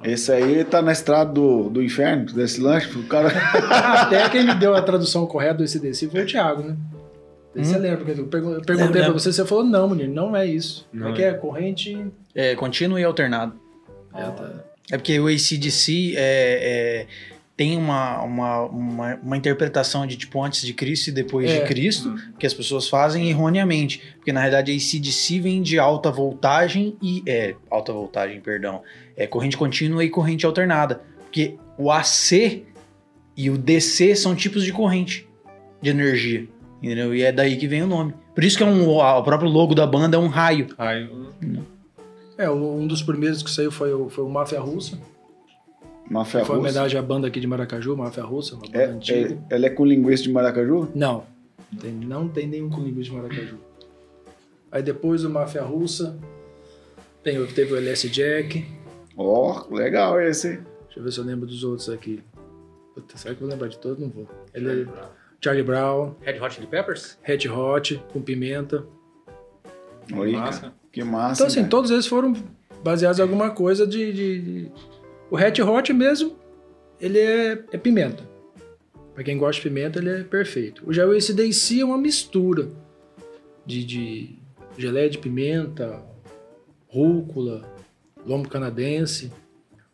[0.05, 2.97] Esse aí tá na estrada do, do inferno, desse lanche.
[2.97, 3.29] O cara.
[4.03, 6.77] Até quem me deu a tradução correta do ACDC foi o Thiago, né?
[7.55, 7.99] Você lembra?
[7.99, 10.89] Porque eu pergun- eu perguntei Lembro, pra você, você falou, não, menino, não é isso.
[10.93, 12.07] Não Não é que é corrente...
[12.35, 13.53] É contínuo e alternado.
[14.15, 14.72] É, tá.
[14.93, 17.07] É porque o ACDC é, é,
[17.57, 21.61] tem uma, uma, uma, uma interpretação de tipo antes de Cristo e depois É.
[21.61, 24.03] de Cristo, que as pessoas fazem erroneamente.
[24.17, 27.23] Porque na realidade a ACDC vem de alta voltagem e.
[27.27, 28.83] É, alta voltagem, perdão.
[29.17, 31.01] É corrente contínua e corrente alternada.
[31.23, 32.63] Porque o AC
[33.35, 35.27] e o DC são tipos de corrente
[35.81, 36.47] de energia.
[36.83, 37.15] Entendeu?
[37.15, 38.13] E é daí que vem o nome.
[38.35, 40.67] Por isso que é um, o próprio logo da banda é um raio.
[40.77, 41.09] Ai,
[42.39, 44.99] É, o- um dos primeiros que saiu foi o, foi o Máfia Russa.
[46.11, 46.69] Máfia que foi russa.
[46.71, 49.39] homenagem à banda aqui de Maracaju, Máfia Russa, uma banda É, antiga.
[49.51, 50.89] é- ela é com linguiça de maracaju?
[50.95, 51.25] Não,
[51.81, 53.59] tem- não tem nenhum com linguiça de Maracaju.
[54.71, 56.19] Aí depois do Máfia Russa,
[57.23, 58.67] tem, o- teve o LS Jack.
[59.17, 60.57] Ó, legal esse.
[60.85, 62.23] Deixa eu ver se eu lembro dos outros aqui.
[62.95, 63.99] Puta, será que eu vou lembrar de todos?
[63.99, 64.27] Não vou.
[64.53, 64.87] Ele,
[65.41, 67.17] Charlie Brown, Red Hot Chili Peppers?
[67.23, 68.85] Red Hot, com pimenta.
[70.15, 70.75] Oi, massa.
[70.93, 71.35] Que massa.
[71.41, 71.69] Então, assim, cara.
[71.71, 72.35] todos eles foram
[72.85, 74.13] baseados em alguma coisa de.
[74.13, 74.69] de-
[75.31, 76.37] O Red Hot mesmo,
[77.01, 78.31] ele é, é pimenta.
[79.15, 80.83] Pra quem gosta de pimenta, ele é perfeito.
[80.87, 82.69] O o ACDC é uma mistura
[83.65, 84.31] de, de
[84.79, 86.03] geleia de pimenta,
[86.89, 87.63] rúcula,
[88.27, 89.31] lombo canadense.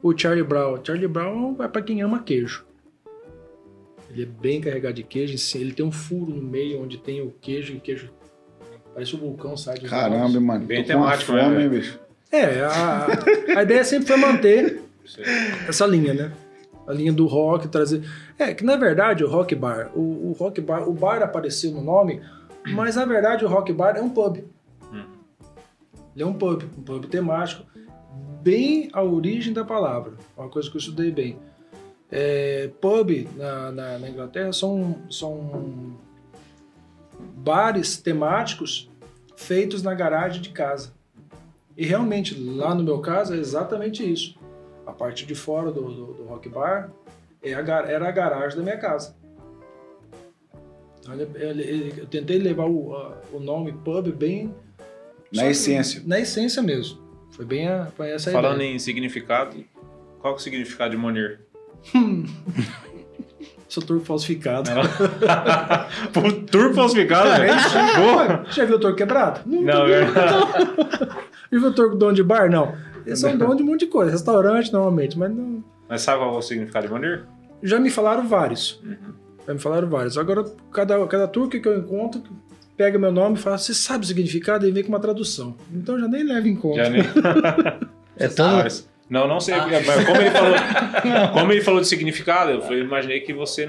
[0.02, 0.78] O Charlie Brown.
[0.84, 2.64] Charlie Brown é pra quem ama queijo.
[4.10, 5.36] Ele é bem carregado de queijo.
[5.58, 8.10] Ele tem um furo no meio onde tem o queijo e queijo.
[8.98, 10.42] Parece um vulcão sai dos Caramba, lados.
[10.42, 10.64] mano.
[10.66, 11.62] Bem tô com uma temático, né, fome, velho?
[11.62, 12.00] hein, bicho?
[12.32, 13.06] É, a,
[13.56, 14.82] a ideia sempre foi manter
[15.68, 16.32] essa linha, né?
[16.84, 18.02] A linha do rock, trazer.
[18.36, 21.80] É, que na verdade o rock bar, o, o rock bar, o bar apareceu no
[21.80, 22.20] nome,
[22.70, 24.38] mas na verdade o rock bar é um pub.
[24.38, 27.64] Ele é um pub, um pub temático,
[28.42, 31.38] bem a origem da palavra, uma coisa que eu estudei bem.
[32.10, 35.96] É, pub na, na, na Inglaterra são, são
[37.38, 38.90] bares temáticos
[39.36, 40.92] feitos na garagem de casa.
[41.76, 44.36] E realmente, lá no meu caso, é exatamente isso.
[44.86, 46.90] A parte de fora do, do, do rock bar
[47.42, 49.14] é a era a garagem da minha casa.
[51.00, 52.92] Então, eu tentei levar o,
[53.32, 54.52] o nome pub bem.
[55.32, 56.02] Na que- essência.
[56.04, 56.98] Na essência mesmo.
[57.30, 58.74] Foi bem a, foi essa Falando ideia.
[58.74, 59.64] em significado,
[60.20, 61.40] qual que é o significado de Monir?
[63.68, 64.70] Sou turco falsificado.
[66.12, 67.56] Pô, Turbo falsificado, É velho?
[67.56, 67.68] isso.
[67.96, 68.44] Porra.
[68.50, 69.40] Já viu o turco quebrado?
[69.44, 69.62] Não.
[69.62, 70.34] Não, é verdade.
[71.52, 72.50] Já viu o turco dono de bar?
[72.50, 72.74] Não.
[73.04, 74.10] Eles são dono de um monte de coisa.
[74.10, 75.62] Restaurante, normalmente, mas não.
[75.88, 77.24] Mas sabe qual é o significado de Monir?
[77.62, 78.80] Já me falaram vários.
[79.46, 80.16] Já me falaram vários.
[80.18, 82.22] Agora, cada, cada tour que eu encontro,
[82.76, 84.66] pega meu nome e fala, você sabe o significado?
[84.66, 85.56] E vem com uma tradução.
[85.72, 86.84] Então já nem levo em conta.
[86.84, 87.02] Já nem...
[88.20, 88.64] É tão.
[89.08, 89.54] Ah, Não, não sei.
[89.56, 90.54] Mas como ele falou,
[91.32, 93.68] como ele falou de significado, eu imaginei que você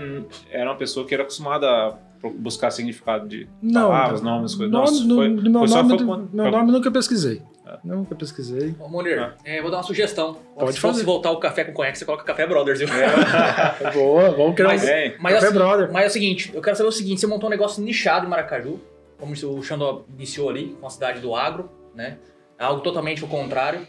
[0.51, 1.93] era uma pessoa que era acostumada a
[2.37, 4.71] buscar significado de Não, palavras, nomes, coisas.
[4.73, 7.41] nome, Nossa, no- foi- no meu foi só nome, quando- meu nome nunca pesquisei.
[7.65, 7.79] Ah.
[7.83, 8.75] Nunca pesquisei.
[8.79, 9.35] Ô, Munir, Ah.
[9.45, 10.33] é, vou dar uma sugestão.
[10.57, 10.93] Pode se fazer.
[10.95, 12.89] fosse voltar o café com conhaque, você coloca Café Brothers, viu?
[13.93, 15.91] Boa, vamos criar Mas- um Bem, Mas, Café assim, Brother.
[15.93, 18.29] mas é o seguinte, eu quero saber o seguinte, você montou um negócio nichado em
[18.29, 18.79] Maracaju,
[19.17, 22.17] como o Xandó iniciou ali, com a cidade do agro, né?
[22.57, 23.81] Algo totalmente o contrário.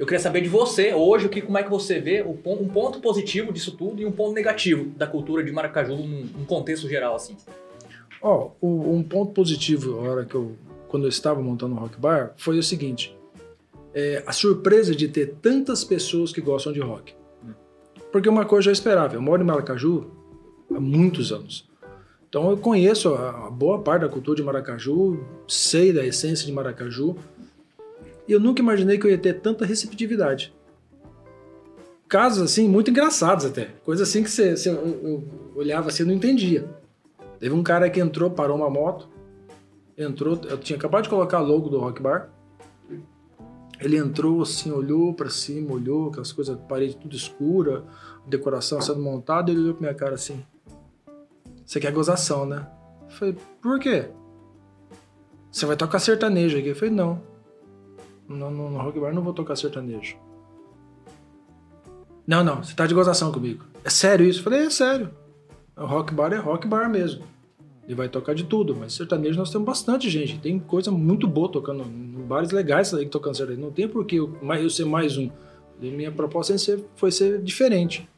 [0.00, 2.68] Eu queria saber de você, hoje, o que, como é que você vê o um
[2.68, 6.88] ponto positivo disso tudo e um ponto negativo da cultura de Maracaju num, num contexto
[6.88, 7.36] geral, assim.
[8.22, 10.52] Ó, o- um ponto positivo, a hora que eu,
[10.88, 13.14] quando eu estava montando o Rock Bar, foi o seguinte:
[13.92, 17.12] é, a surpresa de ter tantas pessoas que gostam de rock.
[18.10, 19.14] Porque uma coisa eu esperava.
[19.16, 20.10] Eu moro em Maracaju
[20.74, 21.68] há muitos anos.
[22.26, 27.16] Então eu conheço a boa parte da cultura de Maracaju, sei da essência de Maracaju.
[28.30, 30.54] E eu nunca imaginei que eu ia ter tanta receptividade.
[32.08, 33.64] Casos assim, muito engraçados até.
[33.84, 35.24] Coisa assim que você, você- eu,
[35.56, 36.64] olhava assim e não entendia.
[37.40, 39.08] Teve um cara que entrou, parou uma moto,
[39.98, 42.30] entrou, eu tinha acabado de colocar logo do Rock Bar.
[43.80, 47.82] Ele entrou assim, olhou pra cima, olhou, aquelas coisas, parede tudo escura,
[48.28, 50.40] decoração sendo montada, ele olhou pra minha cara assim.
[51.66, 52.64] Você quer gozação, né?
[53.02, 54.08] Eu falei, por quê?
[55.50, 56.68] Você vai tocar sertanejo aqui?
[56.68, 57.29] Eu falei, não.
[58.30, 60.16] No, no, no Rock Bar não vou tocar sertanejo.
[62.26, 63.64] Não, não, você tá de gozação comigo.
[63.84, 64.38] É sério isso?
[64.38, 65.10] Eu falei, é sério.
[65.76, 67.24] O rock bar é rock bar mesmo.
[67.84, 70.38] Ele vai tocar de tudo, mas sertanejo nós temos bastante gente.
[70.38, 71.82] Tem coisa muito boa tocando,
[72.28, 73.64] bares legais aí tocando sertanejo.
[73.66, 75.28] Não tem por que eu, eu ser mais um.
[75.80, 78.08] E minha proposta ser- foi ser diferente.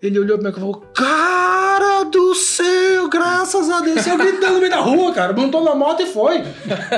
[0.00, 1.61] Ele olhou pra mim e falou: Cara
[2.12, 4.06] do céu, graças a Deus.
[4.06, 5.32] Eu gritando no meio da rua, cara.
[5.32, 6.42] Montou na moto e foi.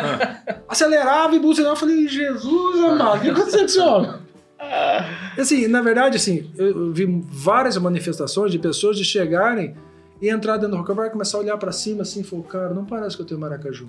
[0.68, 1.74] Acelerava e buzinava.
[1.74, 4.10] Eu falei: Jesus amado, o que aconteceu com esse homem?
[5.38, 9.74] Assim, na verdade, assim, eu vi várias manifestações de pessoas de chegarem
[10.22, 12.44] e entrar dentro do rock bar e começar a olhar pra cima assim e falou,
[12.44, 13.88] cara, não parece que eu tenho Maracaju.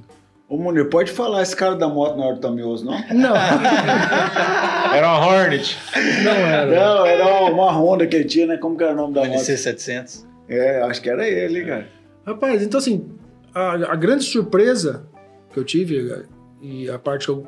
[0.49, 2.93] Ô, Munir, pode falar esse cara da moto na hora do Tamioso, não?
[3.13, 3.33] Não,
[4.93, 5.77] Era uma Hornet.
[6.23, 6.65] não era.
[6.65, 8.57] Não, era uma Honda que ele tinha, né?
[8.57, 9.33] Como que era o nome da moto?
[9.33, 10.25] LC 700.
[10.47, 11.87] É, acho que era ele, cara.
[12.25, 13.05] Rapaz, então assim,
[13.53, 15.07] a, a grande surpresa
[15.51, 16.23] que eu tive
[16.61, 17.45] e a parte que eu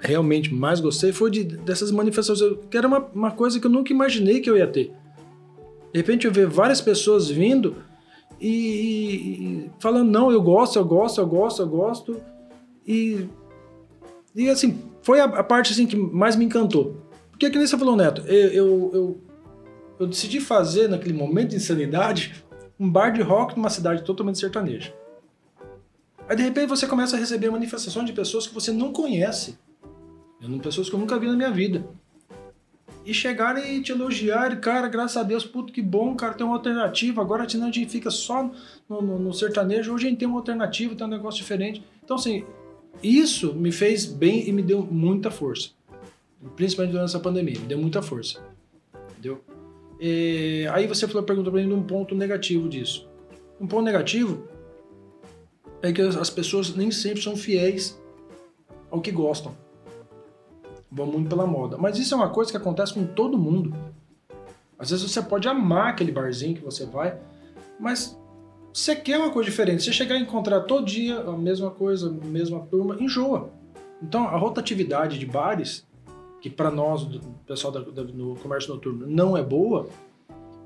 [0.00, 3.92] realmente mais gostei foi de, dessas manifestações, que era uma, uma coisa que eu nunca
[3.92, 4.92] imaginei que eu ia ter.
[5.92, 7.76] De repente eu ver várias pessoas vindo
[8.40, 12.20] e, e- e falando, não, eu gosto, eu gosto, eu gosto, eu gosto.
[12.86, 13.26] E,
[14.36, 16.96] e assim, foi a, a parte assim, que mais me encantou.
[17.30, 19.20] Porque que nem você falou, Neto, eu, eu, eu,
[19.98, 22.44] eu decidi fazer naquele momento de insanidade
[22.78, 24.94] um bar de rock numa cidade totalmente sertaneja.
[26.28, 29.58] Aí de repente você começa a receber manifestações de pessoas que você não conhece.
[30.62, 31.84] Pessoas que eu nunca vi na minha vida.
[33.04, 36.54] E chegarem e te elogiarem, cara, graças a Deus, puto, que bom, cara, tem uma
[36.56, 37.22] alternativa.
[37.22, 38.50] Agora a gente fica só
[38.88, 41.82] no, no- no sertanejo, hoje a gente tem uma alternativa, tem um negócio diferente.
[42.04, 42.44] Então, assim,
[43.02, 45.70] isso me fez bem e me deu muita força.
[46.54, 48.40] Principalmente durante essa pandemia, me deu muita força.
[49.12, 49.42] Entendeu?
[50.00, 53.08] E aí você falou, perguntou pra mim de um ponto negativo disso.
[53.60, 54.44] Um ponto negativo
[55.82, 58.00] é que as pessoas nem sempre são fiéis
[58.90, 59.54] ao que gostam.
[60.90, 61.76] Vão muito pela moda.
[61.76, 63.74] Mas isso é uma coisa que acontece com todo mundo.
[64.78, 67.18] Às vezes você pode amar aquele barzinho que você vai,
[67.80, 68.16] mas
[68.72, 69.82] você quer uma coisa diferente.
[69.82, 73.50] Você chegar e encontrar todo dia a mesma coisa, a mesma turma, enjoa.
[74.00, 75.84] Então a rotatividade de bares,
[76.40, 79.88] que para nós, do pessoal da- da- do comércio noturno, não é boa,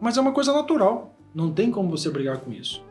[0.01, 1.15] mas é uma coisa natural.
[1.35, 2.85] Não tem como você brigar com isso.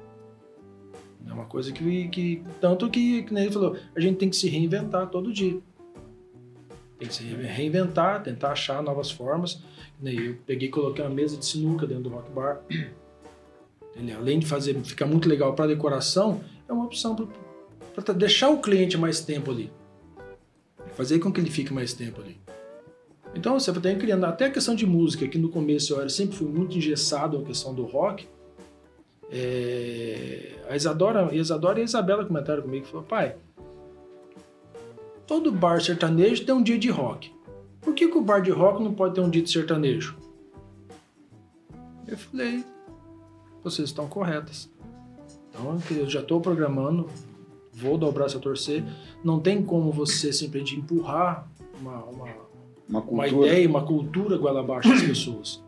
[1.28, 4.50] É uma coisa que, que tanto que, que ele falou, a gente tem que se
[4.50, 5.60] reinventar todo dia.
[6.98, 9.62] Tem que se reinventar, tentar achar novas formas.
[10.04, 12.62] Eu peguei e coloquei uma mesa de sinuca dentro do rock bar.
[13.96, 17.16] Ele, além de fazer ficar muito legal para decoração, é uma opção
[17.94, 19.72] para deixar o cliente mais tempo ali.
[20.96, 22.38] Fazer com que ele fique mais tempo ali.
[23.34, 26.36] Então você tem criando até a questão de música, que no começo eu era, sempre
[26.36, 28.28] fui muito engessado a questão do rock.
[29.32, 33.36] É, a Isadora, a Isadora e a Isabela comentaram comigo, falou, pai,
[35.26, 37.34] todo bar sertanejo tem um dia de rock.
[37.80, 40.18] Por que, que o bar de rock não pode ter um dia de sertanejo?
[42.08, 42.66] Eu falei,
[43.64, 44.70] vocês estão corretas.
[45.50, 47.10] Então eu já estou programando,
[47.72, 48.84] vou braço a torcer.
[49.24, 51.48] Não tem como você simplesmente empurrar
[51.80, 52.28] uma, uma,
[52.92, 55.64] Uma uma ideia, uma cultura goela abaixo das pessoas.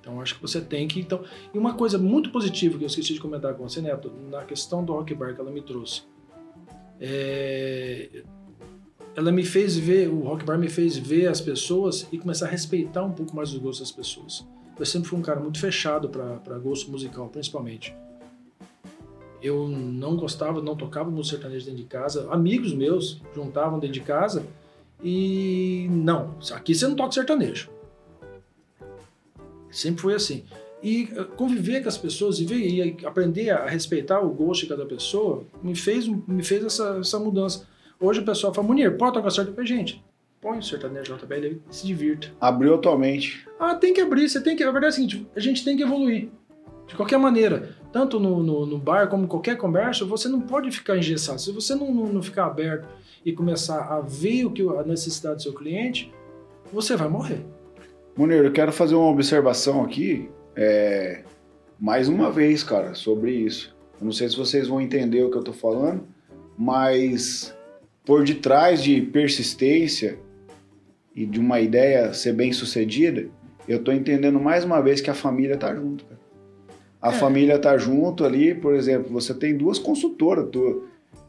[0.00, 1.00] Então acho que você tem que.
[1.00, 1.22] Então,
[1.54, 4.84] e uma coisa muito positiva que eu esqueci de comentar com você, Neto, na questão
[4.84, 6.02] do rock bar que ela me trouxe.
[7.00, 8.22] É,
[9.16, 12.50] ela me fez ver, o rock bar me fez ver as pessoas e começar a
[12.50, 14.44] respeitar um pouco mais os gostos das pessoas.
[14.78, 17.94] Eu sempre fui um cara muito fechado para gosto musical, principalmente.
[19.40, 22.28] Eu não gostava, não tocava música sertaneja dentro de casa.
[22.30, 24.44] Amigos meus juntavam dentro de casa
[25.04, 27.68] e não, aqui você não toca sertanejo.
[29.70, 30.44] Sempre foi assim.
[30.82, 34.68] E eh, conviver com as pessoas e, ver, e aprender a respeitar o gosto de
[34.68, 37.66] cada pessoa me fez, me fez essa, essa mudança.
[38.00, 39.66] Hoje o pessoal fala, Munir, pode tocar sertanejo?
[39.66, 40.04] Gente,
[40.40, 42.28] põe o sertanejo JBL e se divirta.
[42.40, 43.46] Abriu atualmente.
[43.60, 44.62] Ah, tem que abrir, você tem que.
[44.62, 46.30] A verdade é a seguinte, a gente tem que evoluir.
[46.86, 50.70] De qualquer maneira, tanto no, no, no bar como em qualquer conversa, você não pode
[50.70, 51.40] ficar engessado.
[51.40, 52.86] Se você não, não, não ficar aberto
[53.24, 56.12] e começar a ver o que a necessidade do seu cliente,
[56.72, 57.40] você vai morrer.
[58.16, 61.22] Munir, eu quero fazer uma observação aqui, é,
[61.80, 63.74] mais uma vez, cara, sobre isso.
[64.00, 66.02] Eu não sei se vocês vão entender o que eu tô falando,
[66.56, 67.54] mas
[68.04, 70.18] por detrás de persistência
[71.14, 73.26] e de uma ideia ser bem sucedida,
[73.66, 76.20] eu tô entendendo mais uma vez que a família tá junto, cara.
[77.00, 77.12] A É.
[77.12, 80.84] família tá junto ali, por exemplo, você tem duas consultoras tu-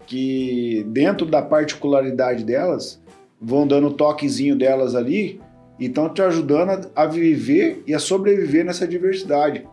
[0.06, 3.02] que dentro da particularidade delas
[3.42, 5.40] vão dando o toquezinho delas ali
[5.80, 9.68] e estão te ajudando a, a viver e a sobreviver nessa diversidade.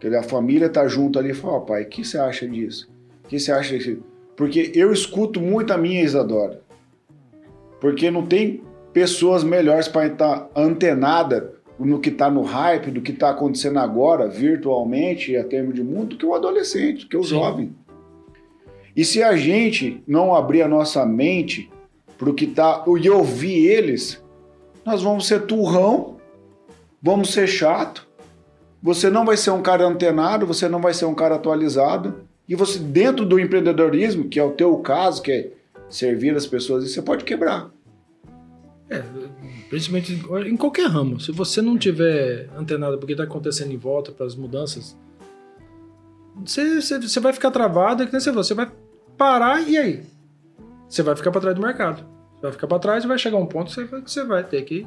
[0.00, 2.90] Dizer, a família tá junto ali e fala, ó pai, o que você acha disso?
[3.24, 4.02] O que você acha disso?
[4.36, 6.60] Porque eu escuto muito a minha Isadora.
[7.80, 13.12] Porque não tem pessoas melhores para estar antenada no que está no hype, do que
[13.12, 17.22] está acontecendo agora, virtualmente, a termo de mundo, do que o adolescente, do que o
[17.24, 17.30] Sim.
[17.30, 17.74] jovem.
[18.96, 21.70] E se a gente não abrir a nossa mente
[22.16, 24.22] para o que tá e ouvir eles,
[24.84, 26.16] nós vamos ser turrão,
[27.02, 28.06] vamos ser chato.
[28.82, 32.22] Você não vai ser um cara antenado, você não vai ser um cara atualizado.
[32.48, 35.50] E você, dentro do empreendedorismo, que é o teu caso, que é
[35.88, 37.70] servir as pessoas, você pode quebrar.
[38.90, 39.02] É,
[39.70, 40.12] principalmente
[40.46, 41.18] em qualquer ramo.
[41.18, 44.96] Se você não tiver antenado porque está acontecendo em volta para as mudanças,
[46.44, 48.70] você, você, você vai ficar travado, é que nem você você vai
[49.16, 50.02] parar e aí?
[50.88, 52.04] Você vai ficar para trás do mercado.
[52.36, 54.24] Você vai ficar para trás e vai chegar um ponto que você, vai- que você
[54.24, 54.86] vai ter que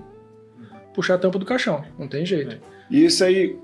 [0.93, 1.83] puxar a tampa do caixão.
[1.97, 2.57] Não tem jeito.
[2.89, 3.57] E isso aí,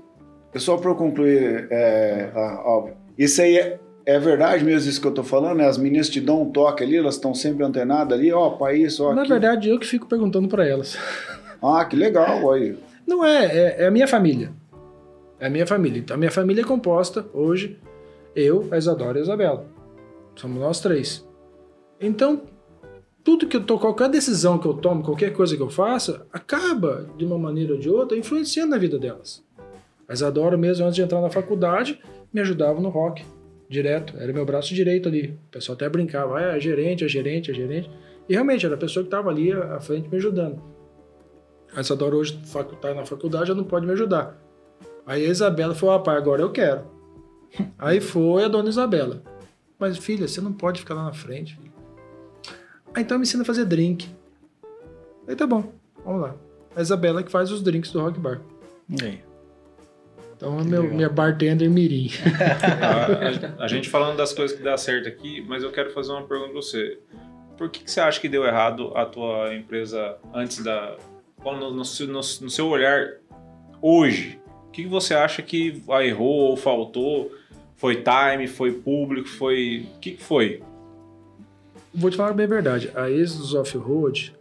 [0.52, 2.30] é só para eu concluir, é,
[2.64, 5.58] óbvio, isso aí é, é verdade mesmo isso que eu tô falando?
[5.58, 5.66] Né?
[5.66, 9.04] As meninas te dão um toque ali, elas estão sempre antenadas ali, ó, para isso,
[9.04, 9.38] ó, Na aquilo.
[9.40, 10.96] verdade, eu que fico perguntando para elas.
[11.66, 12.76] Ah, que legal, aí.
[13.06, 14.52] Não é, é, é a minha família.
[15.40, 15.98] É a minha família.
[15.98, 17.78] Então, a minha família é composta hoje,
[18.36, 19.64] eu, a Isadora e a Isabela.
[20.36, 21.26] Somos nós três.
[22.00, 22.42] Então,
[23.22, 27.06] tudo que eu tô, qualquer decisão que eu tomo, qualquer coisa que eu faça, acaba,
[27.16, 29.42] de uma maneira ou de outra, influenciando na vida delas.
[30.06, 31.98] A Isadora, mesmo antes de entrar na faculdade,
[32.32, 33.24] me ajudava no rock,
[33.68, 34.14] direto.
[34.18, 35.38] Era meu braço direito ali.
[35.48, 37.90] O pessoal até brincava, ah, é gerente, é gerente, é gerente.
[38.28, 40.62] E realmente, era a pessoa que estava ali à frente me ajudando.
[41.74, 44.38] A Isadora hoje está na faculdade, já não pode me ajudar.
[45.06, 46.82] Aí a Isabela falou, ah, pai, agora eu quero.
[47.78, 49.22] Aí foi a dona Isabela.
[49.78, 51.56] Mas, filha, você não pode ficar lá na frente.
[51.56, 51.72] filha.
[52.94, 54.08] Ah, então me ensina a fazer drink.
[55.26, 55.72] Aí tá bom,
[56.04, 56.34] vamos lá.
[56.76, 58.40] A Isabela que faz os drinks do Rock Bar.
[58.88, 59.20] E aí?
[60.36, 62.08] Então é meu, minha bartender mirim.
[62.82, 66.12] A, a- a gente falando das coisas que dá certo aqui, mas eu quero fazer
[66.12, 66.98] uma pergunta pra você.
[67.56, 70.96] Por que, que você acha que deu errado a tua empresa antes da.
[71.44, 73.14] No, no seu- no- no seu olhar
[73.80, 77.30] hoje, o que, que você acha que errou ou faltou?
[77.76, 79.88] Foi time, foi público, foi.
[79.96, 80.62] O que, que foi?
[81.92, 82.90] Vou te falar bem a verdade.
[82.94, 84.34] A Exodus Off-Road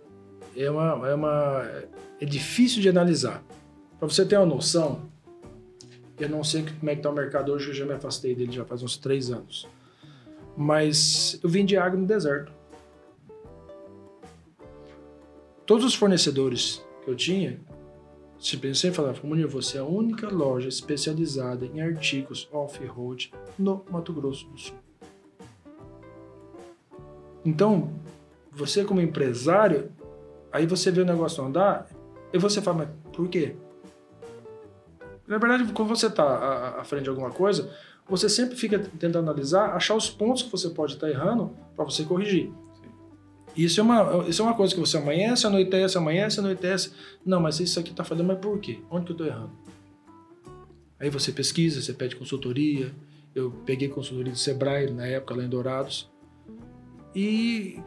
[0.55, 1.67] é uma, é uma.
[2.19, 3.43] É difícil de analisar.
[3.99, 5.01] Para você ter uma noção,
[6.19, 8.51] eu não sei como é que tá o mercado hoje, eu já me afastei dele
[8.51, 9.67] já faz uns três anos.
[10.55, 12.51] Mas eu vendi água no deserto.
[15.65, 17.59] Todos os fornecedores que eu tinha,
[18.43, 23.85] se pensei em falar, Munir, você é a única loja especializada em artigos off-road no
[23.89, 24.75] Mato Grosso do Sul.
[27.45, 27.89] Então,
[28.51, 29.89] você como empresário,
[30.51, 31.87] aí você vê o negócio andar,
[32.33, 33.55] e você fala, mas por quê?
[35.25, 37.71] Na verdade, quando você está à, frente de alguma coisa,
[38.09, 42.03] você sempre fica tentando analisar, achar os pontos que você pode estar errando para você
[42.03, 42.51] corrigir.
[43.55, 46.91] Isso é, uma, isso é uma coisa que você amanhece, anoitece, amanhece, anoitece.
[47.23, 48.79] Não, mas isso aqui está falhando, mas por quê?
[48.89, 49.51] Onde que eu estou errando?
[50.99, 52.91] Aí você pesquisa, você pede consultoria.
[53.35, 56.09] Eu peguei consultoria do Sebrae na época, lá em Dourados.
[57.15, 57.79] E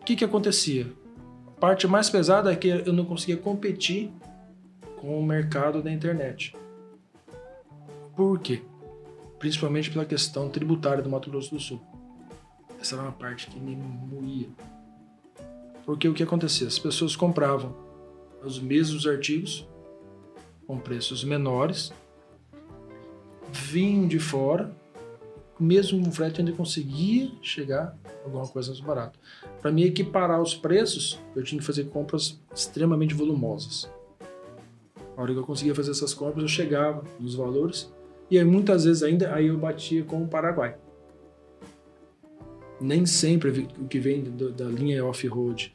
[0.00, 0.86] o que, que acontecia?
[1.46, 4.10] A parte mais pesada é que eu não conseguia competir
[4.96, 6.54] com o mercado da internet.
[8.14, 8.62] Por quê?
[9.38, 11.80] Principalmente pela questão tributária do Mato Grosso do Sul.
[12.80, 14.48] Essa era uma parte que me moía.
[15.84, 16.66] Porque o que acontecia?
[16.66, 17.74] As pessoas compravam
[18.44, 19.66] os mesmos artigos
[20.66, 21.92] com preços menores,
[23.50, 24.74] vinham de fora,
[25.58, 29.18] mesmo o frete ainda conseguia chegar alguma coisa mais barato.
[29.60, 33.90] Para mim equiparar os preços, eu tinha que fazer compras extremamente volumosas.
[35.16, 37.92] A hora que eu conseguia fazer essas compras, eu chegava nos valores
[38.30, 40.76] e aí muitas vezes ainda aí eu batia com o Paraguai.
[42.82, 45.72] Nem sempre o que vem do- da linha off-road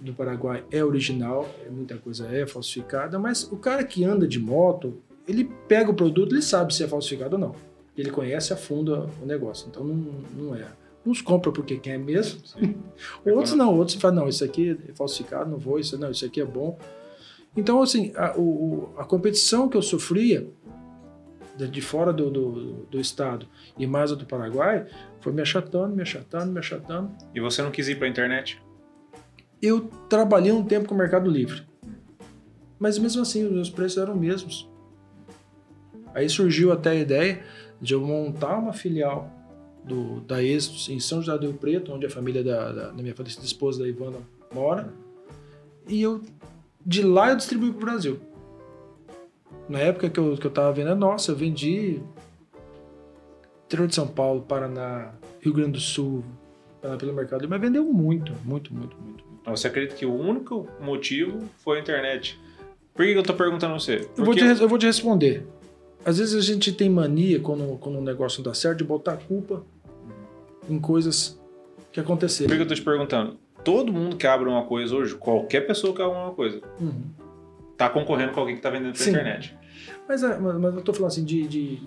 [0.00, 4.38] do Paraguai é original, é- muita coisa é falsificada, mas o cara que anda de
[4.38, 4.94] moto,
[5.26, 7.54] ele pega o produto, ele sabe se é falsificado ou não.
[7.96, 10.66] Ele conhece a fundo o negócio, então não, não é.
[11.04, 12.40] Uns compram porque quer mesmo,
[13.24, 16.40] outros não, outros falam, não, isso aqui é falsificado, não vou, isso não, isso aqui
[16.40, 16.78] é bom.
[17.56, 20.46] Então, assim, a, o- o- a competição que eu sofria
[21.56, 23.46] de, fora do, do, do estado
[23.78, 24.86] e mais a do Paraguai
[25.20, 27.10] foi me achatando, me achatando, me achatando.
[27.34, 28.60] E você não quis ir pra internet?
[29.60, 31.62] Eu trabalhei um tempo com o Mercado Livre.
[32.78, 34.68] Mas mesmo assim, os meus preços eram os mesmos.
[36.14, 37.42] Aí surgiu até a ideia
[37.80, 39.30] de eu montar uma filial
[39.84, 43.02] do, da Êxito em São José do Rio Preto, onde a família da, da, da
[43.02, 44.18] minha falecida esposa, da Ivana,
[44.52, 44.92] mora.
[45.88, 46.22] E eu,
[46.84, 48.20] de lá eu distribuí para o Brasil.
[49.68, 52.00] Na época que eu, que eu tava vendo, nossa, eu vendi
[53.66, 56.24] interior de São Paulo, Paraná, Rio Grande do Sul,
[56.80, 59.24] pela- pelo Mercado mas vendeu muito, muito, muito, muito.
[59.46, 62.38] Você acredita que o único motivo foi a internet?
[62.94, 64.08] Por que eu tô perguntando a você?
[64.16, 65.46] Eu vou, Porque te, eu vou te responder.
[66.04, 69.14] Às vezes a gente tem mania, quando, quando um negócio não dá certo, de botar
[69.14, 69.64] a culpa
[70.68, 71.38] em coisas
[71.92, 72.48] que aconteceram.
[72.48, 73.36] Por que eu tô te perguntando?
[73.64, 77.02] Todo mundo que abre uma coisa hoje, qualquer pessoa que abre uma coisa, Uhum.
[77.76, 79.10] Tá concorrendo com alguém que tá vendendo pela Sim.
[79.10, 79.56] internet.
[80.08, 81.78] Mas, é, mas mas eu tô falando assim, de, de-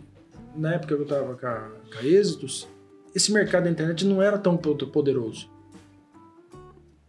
[0.56, 2.68] na época que eu tava com a, com a Êxitos,
[3.16, 5.50] esse mercado da internet não era tão po- poderoso.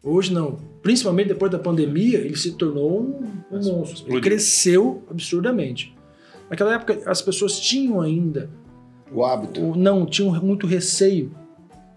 [0.03, 0.59] Hoje não.
[0.83, 3.17] Principalmente depois da pandemia, ele se tornou um,
[3.51, 3.75] um monstro.
[3.75, 4.21] Ele explodiu.
[4.23, 5.95] cresceu absurdamente.
[6.49, 8.49] Naquela época, as pessoas tinham ainda
[9.13, 9.61] O hábito.
[9.63, 11.31] ou não, tinham muito receio.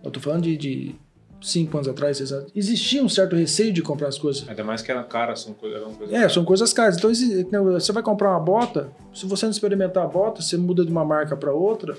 [0.04, 0.96] Eu tô falando de, de
[1.44, 2.52] cinco anos atrás, seis anos.
[2.56, 4.48] Existia um certo receio de comprar as coisas.
[4.48, 5.80] Ainda mais que era cara, são coisas.
[5.82, 6.98] Eram coisas É, são coisas caras.
[6.98, 10.92] Então, você vai comprar uma bota, se você não experimentar a bota, você muda de
[10.92, 11.96] uma marca para outra,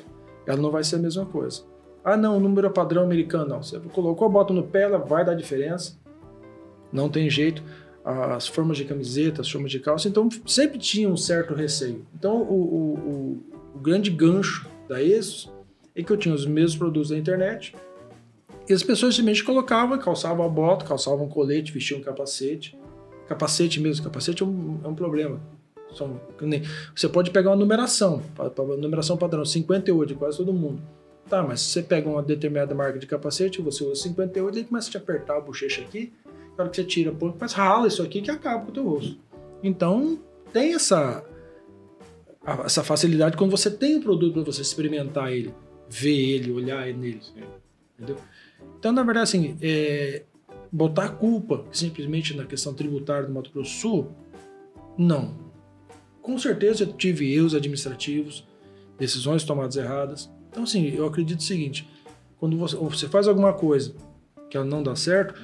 [0.47, 1.63] ela não vai ser a mesma coisa.
[2.05, 3.47] Ah, não, o número é padrão americano.
[3.49, 5.97] Não, você colocou a bota no pé, ela vai dar diferença.
[6.93, 7.63] Não tem jeito.
[8.05, 12.05] As formas de camiseta, as formas de calça, então sempre tinha um certo receio.
[12.15, 13.43] Então, o, o- o-
[13.77, 15.51] o grande gancho da ESOS
[15.97, 17.75] é que eu tinha os mesmos produtos da internet
[18.69, 22.79] e as pessoas simplesmente colocavam, calçavam a bota, calçavam um colete, vestiam um capacete.
[23.29, 25.41] Capacete mesmo, capacete é um, é um problema.
[25.95, 26.21] São-
[26.95, 28.23] você pode pegar uma numeração,
[28.79, 30.83] numeração padrão, 58, de quase todo mundo.
[31.29, 34.89] Tá, mas se você pega uma determinada marca de capacete, você usa 58, ele começa
[34.89, 36.13] a te apertar a bochecha aqui,
[36.57, 38.85] na hora que você tira, pô, mas rala isso aqui que acaba com o teu
[38.87, 39.19] rosto.
[39.63, 40.19] Então,
[40.53, 41.25] tem essa,
[42.65, 45.55] essa facilidade quando você tem o produto para você experimentar ele,
[45.89, 47.21] ver ele, olhar nele.
[47.97, 48.17] Entendeu?
[48.85, 50.25] Então, na verdade, assim, é,
[50.71, 54.13] botar a culpa simplesmente na questão tributária do Mato Grosso do Sul,
[54.99, 55.35] não.
[56.21, 58.47] Com certeza eu tive erros administrativos,
[58.99, 60.31] decisões tomadas erradas.
[60.51, 61.89] Então, assim, eu acredito o seguinte:
[62.37, 63.95] quando você, você faz alguma coisa
[64.51, 65.35] que ela não dá certo,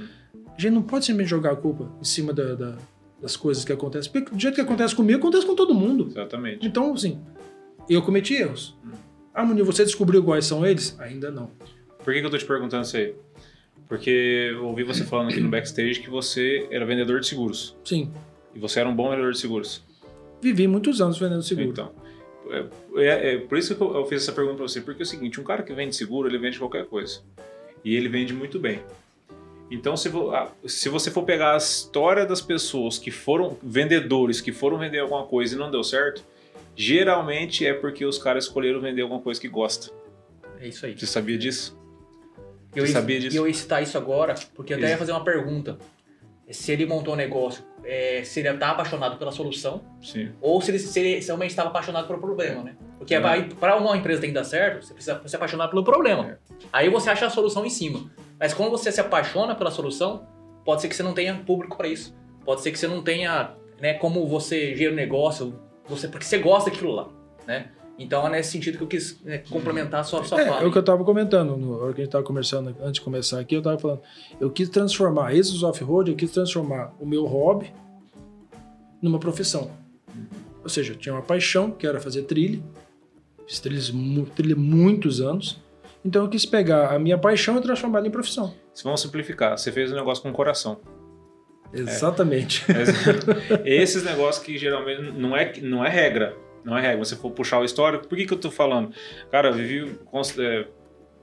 [0.55, 2.76] a gente não pode simplesmente jogar a culpa em cima da- da-
[3.22, 4.12] das coisas que acontecem.
[4.12, 6.09] Porque do jeito que acontece comigo, acontece com todo mundo.
[6.11, 6.66] Exatamente.
[6.66, 7.18] Então, assim,
[7.88, 8.76] eu cometi erros.
[9.32, 10.95] Ah, Munir, você descobriu quais são eles?
[11.01, 11.51] Ainda não.
[12.05, 13.14] Por que, que eu tô te perguntando isso aí?
[13.91, 17.76] Porque eu ouvi você falando aqui no backstage que você era vendedor de seguros.
[17.84, 18.11] Sim,
[18.55, 19.84] E você era um bom vendedor de seguros.
[20.41, 21.68] vivi muitos anos vendendo seguro.
[21.68, 21.93] Então.
[22.51, 22.64] É,
[23.05, 24.80] é- é por isso que eu, eu fiz essa pergunta pra você.
[24.80, 27.20] Porque é o seguinte: um cara que vende seguro, ele vende qualquer coisa.
[27.84, 28.80] E ele vende muito bem.
[29.70, 30.32] Então, se, vo-
[30.66, 35.24] se você for pegar a história das pessoas que foram vendedores, que foram vender alguma
[35.26, 36.24] coisa e não deu certo,
[36.76, 39.93] geralmente é porque os caras escolheram vender alguma coisa que gosta.
[40.61, 40.97] É isso aí.
[40.99, 41.78] Você sabia disso?
[42.74, 43.36] Eu Você ia, sabia disso?
[43.36, 45.78] E eu ia citar isso agora, porque eu até ia fazer uma pergunta.
[46.50, 50.32] Se ele montou um negócio, é, se ele estava apaixonado pela solução, Sim.
[50.40, 52.76] ou se ele, se ele realmente estava apaixonado pelo problema, né?
[52.98, 53.20] Porque É.
[53.20, 56.38] para uma empresa tem que dar certo, você precisa se apaixonar pelo problema.
[56.72, 58.10] Aí você acha a solução em cima.
[58.38, 60.26] Mas quando você se apaixona pela solução,
[60.64, 62.14] pode ser que você não tenha público para isso.
[62.44, 66.38] Pode ser que você não tenha, né, como você gera o negócio, você porque você
[66.38, 67.08] gosta daquilo lá,
[67.46, 67.70] né?
[68.03, 70.62] Então é nesse sentido que eu quis né, complementar a sua, sua É, fala.
[70.62, 73.01] é o que eu estava comentando, na hora que a gente estava conversando, antes de
[73.03, 74.01] começar aqui, eu estava falando,
[74.40, 77.70] eu quis transformar esses off-road, eu quis transformar o meu hobby
[79.03, 79.70] numa profissão.
[80.62, 82.61] Ou seja, eu tinha uma paixão, que era fazer trilha,
[83.46, 85.59] Fiz trilha, mu- trilha muitos anos.
[86.05, 88.55] Então eu quis pegar a minha paixão e transformar ela em profissão.
[88.72, 90.78] Se vamos simplificar, você fez um negócio com o coração.
[91.72, 92.64] Exatamente.
[92.68, 92.88] Mas
[93.66, 96.36] esses negócios que geralmente não é, não é regra.
[96.64, 97.04] Não é regra.
[97.04, 98.92] Você for puxar o histórico, por que, que eu tô falando?
[99.30, 99.96] Cara, eu vivi
[100.38, 100.66] é,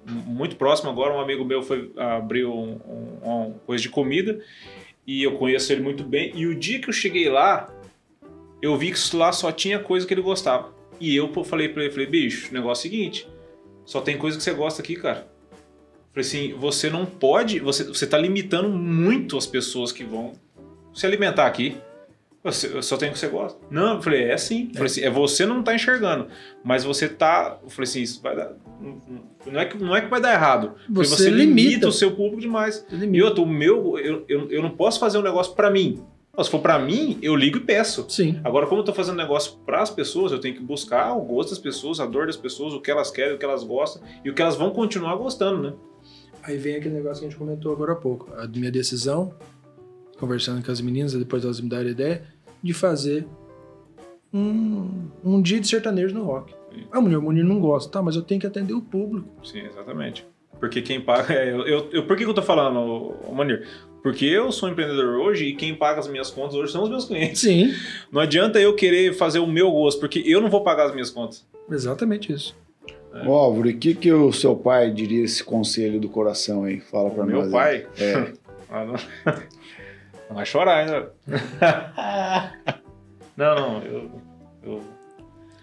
[0.05, 4.39] muito próximo agora, um amigo meu foi abriu um, um- uma coisa de comida
[5.05, 6.31] e eu conheço ele muito bem.
[6.35, 7.69] E o dia que eu cheguei lá,
[8.61, 10.73] eu vi que lá só tinha coisa que ele gostava.
[10.99, 13.29] E eu falei pra ele, falei, bicho, o negócio é o seguinte,
[13.85, 15.27] só tem coisa que você gosta aqui, cara.
[16.11, 20.33] Falei assim, você não pode, você, você tá limitando muito as pessoas que vão
[20.91, 21.77] se alimentar aqui.
[22.43, 23.59] Você, eu só tem o que você gosta.
[23.69, 24.69] Não, eu falei, é assim.
[24.73, 26.27] Falei assim, é você não tá enxergando,
[26.63, 27.59] mas você tá.
[27.63, 28.53] Eu falei assim, isso vai dar.
[29.45, 30.73] Não é que, não é que vai dar errado.
[30.93, 31.87] Falei, Você limita.
[31.87, 32.85] o seu público demais.
[33.11, 36.03] E outro, o meu, eu, eu, eu não posso fazer um negócio pra mim.
[36.35, 38.05] Mas Se for pra mim, eu ligo e peço.
[38.07, 38.39] Sim.
[38.43, 41.49] Agora, como eu tô fazendo negócio para as pessoas, eu tenho que buscar o gosto
[41.49, 44.29] das pessoas, a dor das pessoas, o que elas querem, o que elas gostam e
[44.29, 45.73] o que elas vão continuar gostando, né?
[46.43, 48.31] Aí vem aquele negócio que a gente comentou agora há pouco.
[48.37, 49.33] A minha decisão,
[50.19, 52.23] conversando com as meninas, depois elas me deram a ideia,
[52.61, 53.25] de fazer
[54.33, 54.89] um,
[55.23, 56.53] um dia de sertanejo no rock.
[56.73, 56.83] Sim.
[56.91, 57.91] Ah, mulher, o Munir não gosta.
[57.91, 59.27] Tá, mas eu tenho que atender o público.
[59.45, 60.25] Sim, exatamente.
[60.59, 61.33] Porque quem paga.
[61.33, 63.67] é, eu, eu, eu- por que, que eu tô falando, Manir?
[64.03, 67.05] Porque eu sou empreendedor hoje e quem paga as minhas contas hoje são os meus
[67.05, 67.41] clientes.
[67.41, 67.73] Sim,
[68.11, 71.09] Não adianta eu querer fazer o meu gosto, porque eu não vou pagar as minas
[71.09, 71.45] contas.
[71.69, 72.55] exatamente isso.
[73.25, 76.79] Ô, Álvaro, e o que, que o seu pai diria esse conselho do coração aí?
[76.79, 77.45] Fala pra meu nós.
[77.47, 77.51] aí.
[77.51, 77.87] pai.
[77.99, 78.33] É.
[78.69, 78.83] Ah,
[80.27, 80.29] não.
[80.29, 81.11] não vai chorar ainda.
[83.35, 84.11] não, não, eu-
[84.63, 84.81] eu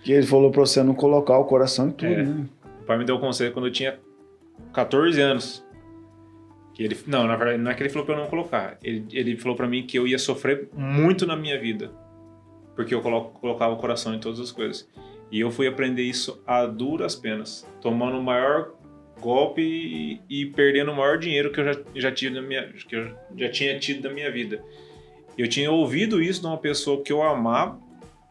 [0.03, 2.23] Que ele falou pra você não colocar o coração em tudo, É.
[2.23, 2.47] né?
[2.83, 3.99] O pai me deu um conselho quando eu tinha
[4.73, 5.65] 14 anos.
[6.75, 8.77] Que ele, não, na verdade, não é que ele falou pra eu não colocar.
[8.83, 11.91] Ele, ele falou pra mim que eu ia sofrer muito na minha vida.
[12.75, 14.89] Porque eu colo- colocava o coração em todas as coisas.
[15.31, 17.65] E eu fui aprender isso a duras penas.
[17.81, 18.73] Tomando o maior
[19.21, 22.95] golpe e, e perdendo o maior dinheiro que eu já, já, tive na minha, que
[22.95, 24.63] eu já tinha tido na minha vida.
[25.37, 27.79] Eu tinha ouvido isso de uma pessoa que eu amava,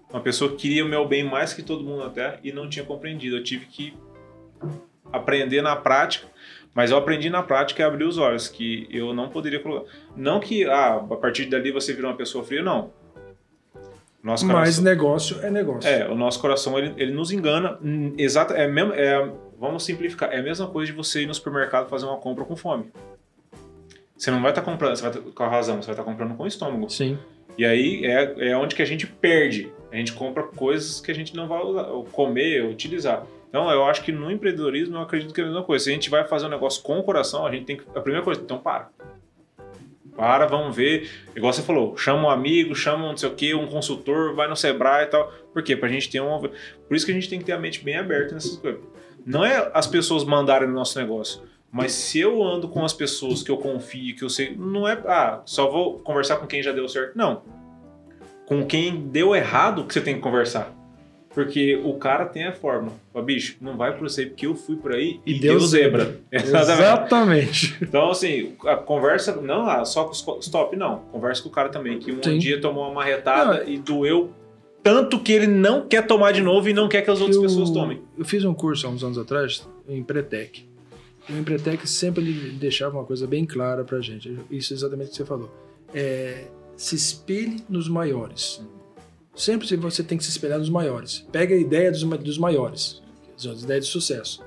[0.10, 2.70] uma pessoa que queria o meu bem mais que todo mundo na Terra e não
[2.70, 3.38] tinha compreendido.
[3.38, 3.94] Eu tive que
[5.12, 6.28] aprender na prática,
[6.74, 9.92] mas eu aprendi na prática e abri os olhos que eu não poderia colocar.
[10.16, 12.92] Não que ah, a partir dali você vira uma pessoa fria, não.
[14.24, 15.90] Nosso Mas coração, negócio é negócio.
[15.90, 17.78] é, o nosso coração ele, ele nos engana.
[18.18, 19.30] Exato, é mesmo, é,
[19.64, 20.30] vamos simplificar.
[20.34, 22.92] É a mesma coisa de você ir no supermercado fazer uma compra com fome.
[24.16, 26.36] Você não vai estar comprando, você vai tá, com a razão, você vai estar comprando
[26.36, 26.90] com o estômago.
[26.90, 27.18] Sim.
[27.58, 29.72] E aí é, é onde que a gente perde.
[29.90, 33.26] A gente compra coisas que a gente não vai usar, ou comer, ou utilizar.
[33.48, 35.86] Então eu acho que no empreendedorismo eu acredito que é a mesma coisa.
[35.86, 37.84] Se a gente vai fazer um negócio com o coração, a gente tem que.
[37.96, 38.90] A primeira coisa, então para.
[40.14, 41.10] Para, vamos ver.
[41.36, 44.48] Igual você falou, chama um amigo, chama um não sei o que, um consultor, vai
[44.48, 45.32] no Sebrae e tal.
[45.54, 45.76] Por quê?
[45.76, 46.40] Pra gente ter uma.
[46.40, 48.93] Por isso que a gente tem que ter a mente bem aberta nessas coisas.
[49.26, 51.42] Não é as pessoas mandarem no nosso negócio.
[51.72, 54.94] Mas se eu ando com as pessoas que eu confio, que eu sei, não é,
[55.08, 57.18] ah, só vou conversar com quem já deu certo.
[57.18, 57.42] Não.
[58.46, 60.72] Com quem deu errado que você tem que conversar.
[61.34, 62.94] Porque o cara tem a fórmula.
[63.12, 65.68] Fala, bicho, não vai por você porque eu fui por aí e, E deu, deu
[65.68, 66.20] zebra.
[66.32, 66.84] Exatamente.
[66.84, 67.78] Exatamente.
[67.82, 71.00] Então, assim, a conversa, não ah, só com os stop, não.
[71.12, 72.38] Conversa com o cara também, que um Sim.
[72.38, 74.32] dia tomou uma marretada e doeu
[74.84, 77.42] tanto que ele não quer tomar de novo e não quer que as outras Eu-
[77.44, 78.02] pessoas tomem.
[78.18, 80.66] Eu fiz um curso há uns anos atrás em Empretec.
[81.30, 82.24] E o Empretec sempre
[82.60, 84.38] deixava uma coisa bem clara pra gente.
[84.52, 85.50] Isso é exatamente o que você falou.
[85.94, 88.62] É, se espelhe nos maiores.
[89.36, 91.26] Sempre você tem que se espelhar nos maiores.
[91.32, 93.02] Pega a ideia dos, dos maiores.
[93.38, 94.44] As ideias de sucesso.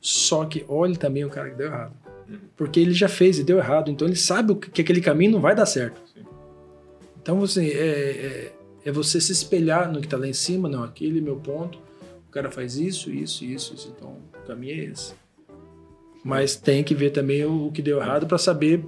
[0.00, 1.94] Só que olhe também o cara que deu errado.
[2.56, 3.90] Porque ele já fez e deu errado.
[3.90, 6.00] Então ele sabe que, que aquele caminho não vai dar certo.
[7.20, 7.86] Então você é,
[8.26, 8.52] é,
[8.84, 11.78] é você se espelhar no que está lá em cima, não, aquele é meu ponto.
[12.28, 13.94] O cara faz isso, isso, isso, isso.
[13.96, 15.14] Então o caminho é esse.
[16.24, 18.84] Mas tem que ver também o, o que deu errado para saber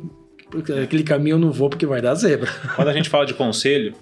[0.50, 2.48] porque aquele caminho eu não vou porque vai dar zebra.
[2.76, 3.92] Quando a gente fala de conselho,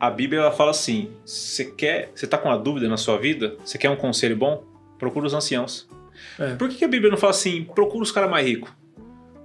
[0.00, 3.56] a Bíblia ela fala assim: você quer, você tá com uma dúvida na sua vida?
[3.64, 4.64] Você quer um conselho bom?
[4.98, 5.88] Procura os anciãos.
[6.38, 6.56] É.
[6.56, 8.70] Por que, que a Bíblia não fala assim, procura os caras mais ricos?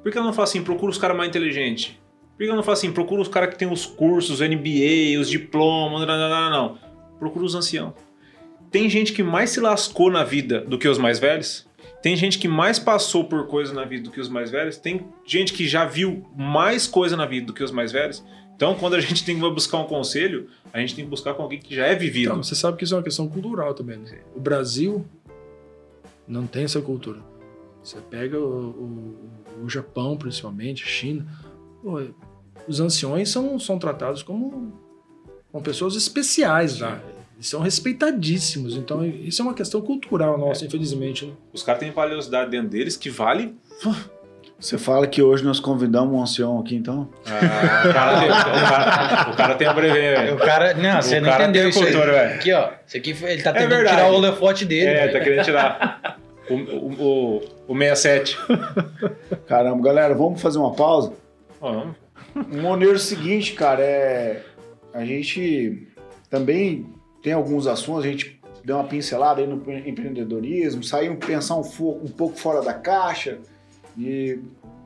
[0.02, 1.99] Por que ela não fala assim, procura os caras mais inteligentes?
[2.40, 5.20] Por que ela não fala assim, procura os caras que tem os cursos, o MBA,
[5.20, 6.78] os diplomas, não, não, não, não.
[7.20, 7.94] Procura os anciãos.
[8.72, 11.68] Tem gente que mais se lascou na vida do que os mais velhos.
[12.02, 14.78] Tem gente que mais passou por coisa na vida do que os mais velhos.
[14.78, 18.24] Tem gente que já viu mais coisa na vida do que os mais velhos.
[18.56, 21.44] Então, quando a gente tem que buscar um conselho, a gente tem que buscar com
[21.44, 22.30] alguém que já é vivido.
[22.32, 23.98] Então, você sabe que isso é uma questão cultural também.
[23.98, 24.20] Né?
[24.34, 25.06] O Brasil
[26.26, 27.20] não tem essa cultura.
[27.84, 31.26] Você pega o, o- o Japão, principalmente, a China.
[31.84, 32.00] pô,
[32.70, 34.72] os anciões são, são tratados como,
[35.52, 37.00] como pessoas especiais lá.
[37.36, 38.76] Eles são respeitadíssimos.
[38.76, 41.26] Então, isso é uma questão cultural nossa, infelizmente.
[41.26, 41.34] né?
[41.54, 43.56] Os caras têm valiosidade dentro deles que vale.
[44.60, 47.08] Você fala que hoje nós convidamos o ancião aqui, então?
[47.26, 48.34] Ah, o, cara, tem- o,
[48.70, 50.38] cara, o cara tem a brevet, O velho.
[50.40, 50.74] cara.
[50.74, 51.86] Não, você O não cara entendeu tem isso aí.
[51.94, 52.36] cultura, velho.
[52.36, 52.70] Aqui, ó.
[52.86, 53.32] Isso aqui foi.
[53.32, 53.96] Ele tá É tentando verdade.
[53.96, 54.86] tirar o holofote dele.
[54.90, 55.14] É, velho.
[55.14, 56.20] tá querendo tirar.
[56.50, 58.38] O, o, o, o 67.
[59.48, 61.14] Caramba, galera, vamos fazer uma pausa?
[61.62, 61.96] Vamos.
[62.36, 64.44] O Moneiro é o seguinte, cara, é.
[64.94, 65.88] A gente
[66.30, 66.86] também
[67.22, 69.56] tem alguns assuntos, a gente deu uma pincelada aí no
[69.88, 73.40] empreendedorismo, saiu pensar um, um pouco fora da caixa
[73.98, 74.40] e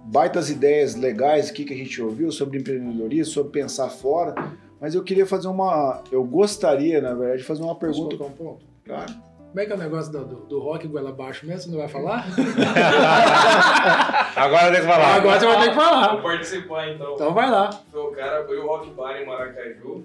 [0.06, 4.36] baitas ideias legais aqui que a gente ouviu sobre empreendedorismo, sobre pensar fora.
[4.80, 6.04] Mas eu queria fazer uma.
[6.12, 8.18] Eu gostaria, na verdade, de fazer uma Posso pergunta.
[8.18, 8.66] colocar um ponto?
[8.84, 9.14] Claro.
[9.54, 11.62] Como é que é o negócio do, do, do rock goela abaixo mesmo?
[11.62, 12.26] Você não vai falar?
[14.36, 15.14] Agora tem que falar.
[15.16, 16.18] Agora você vai ter que Vou falar.
[16.24, 17.14] participar então.
[17.14, 17.70] Então vai lá.
[17.92, 20.04] Foi o cara, foi o Rock Bar em Maracaju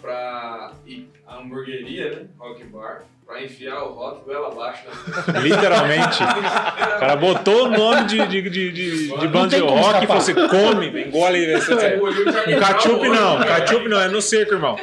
[0.00, 2.26] pra ir à hamburgueria, né?
[2.38, 4.82] Rock Bar, pra enfiar o rock goela abaixo.
[4.86, 5.40] Né?
[5.40, 6.22] Literalmente.
[6.22, 10.22] O cara botou o nome de, de, de, de, de banda de rock e falou
[10.22, 11.54] assim: come, engole aí.
[11.60, 12.54] Você, você.
[12.54, 14.76] Um ketchup não, ketchup não, é no seco, irmão.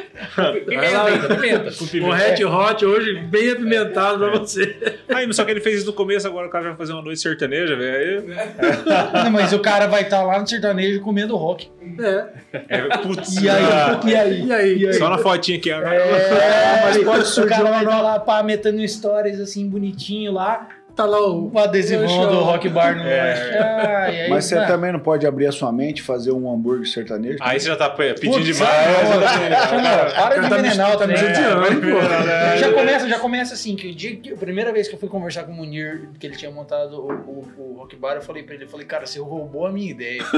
[0.66, 1.70] Pimenta, pimenta.
[1.72, 4.98] Com Um Red Hot hoje bem apimentado pra você.
[5.08, 7.20] Aí, só que ele fez isso no começo, agora o cara vai fazer uma noite
[7.20, 8.24] sertaneja, velho.
[8.32, 11.70] Aí, Não, mas o cara vai estar lá no sertanejo comendo rock.
[12.00, 12.24] É.
[12.68, 13.62] é, putz, E aí?
[14.06, 14.44] E aí?
[14.46, 14.78] E aí?
[14.78, 14.94] E aí?
[14.94, 15.70] só na fotinha aqui.
[15.72, 15.80] ó.
[15.82, 20.32] É, Mas pode o surgir cara vai uma estar lá pá, metendo stories assim bonitinho
[20.32, 21.50] lá, Tá lá o.
[21.50, 23.58] o adesivão do Rock Bar no É.
[23.58, 24.66] Ah, aí, Mas você né?
[24.66, 27.38] também não pode abrir a sua mente e fazer um hambúrguer sertanejo?
[27.40, 28.70] Aí você já tá pe- pedindo Putz, demais.
[28.76, 32.58] é, tá- Xandão, para de tá envenenar o tá me judiando, pô.
[32.58, 35.08] Já começa, já começa assim, que o dia que a primeira vez que eu fui
[35.08, 38.42] conversar com o Munir, que ele tinha montado o, o, o Rock Bar, eu falei
[38.42, 40.20] pra ele, eu falei, cara, você roubou a minha ideia.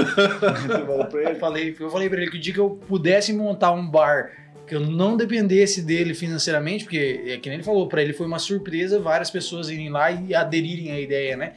[1.15, 1.35] Eu ele?
[1.37, 4.31] falei, eu falei pra ele que o dia que eu pudesse montar um bar
[4.67, 8.27] que eu não dependesse dele financeiramente, porque é que nem ele falou, pra ele foi
[8.27, 11.53] uma surpresa várias pessoas irem lá e aderirem à ideia, né?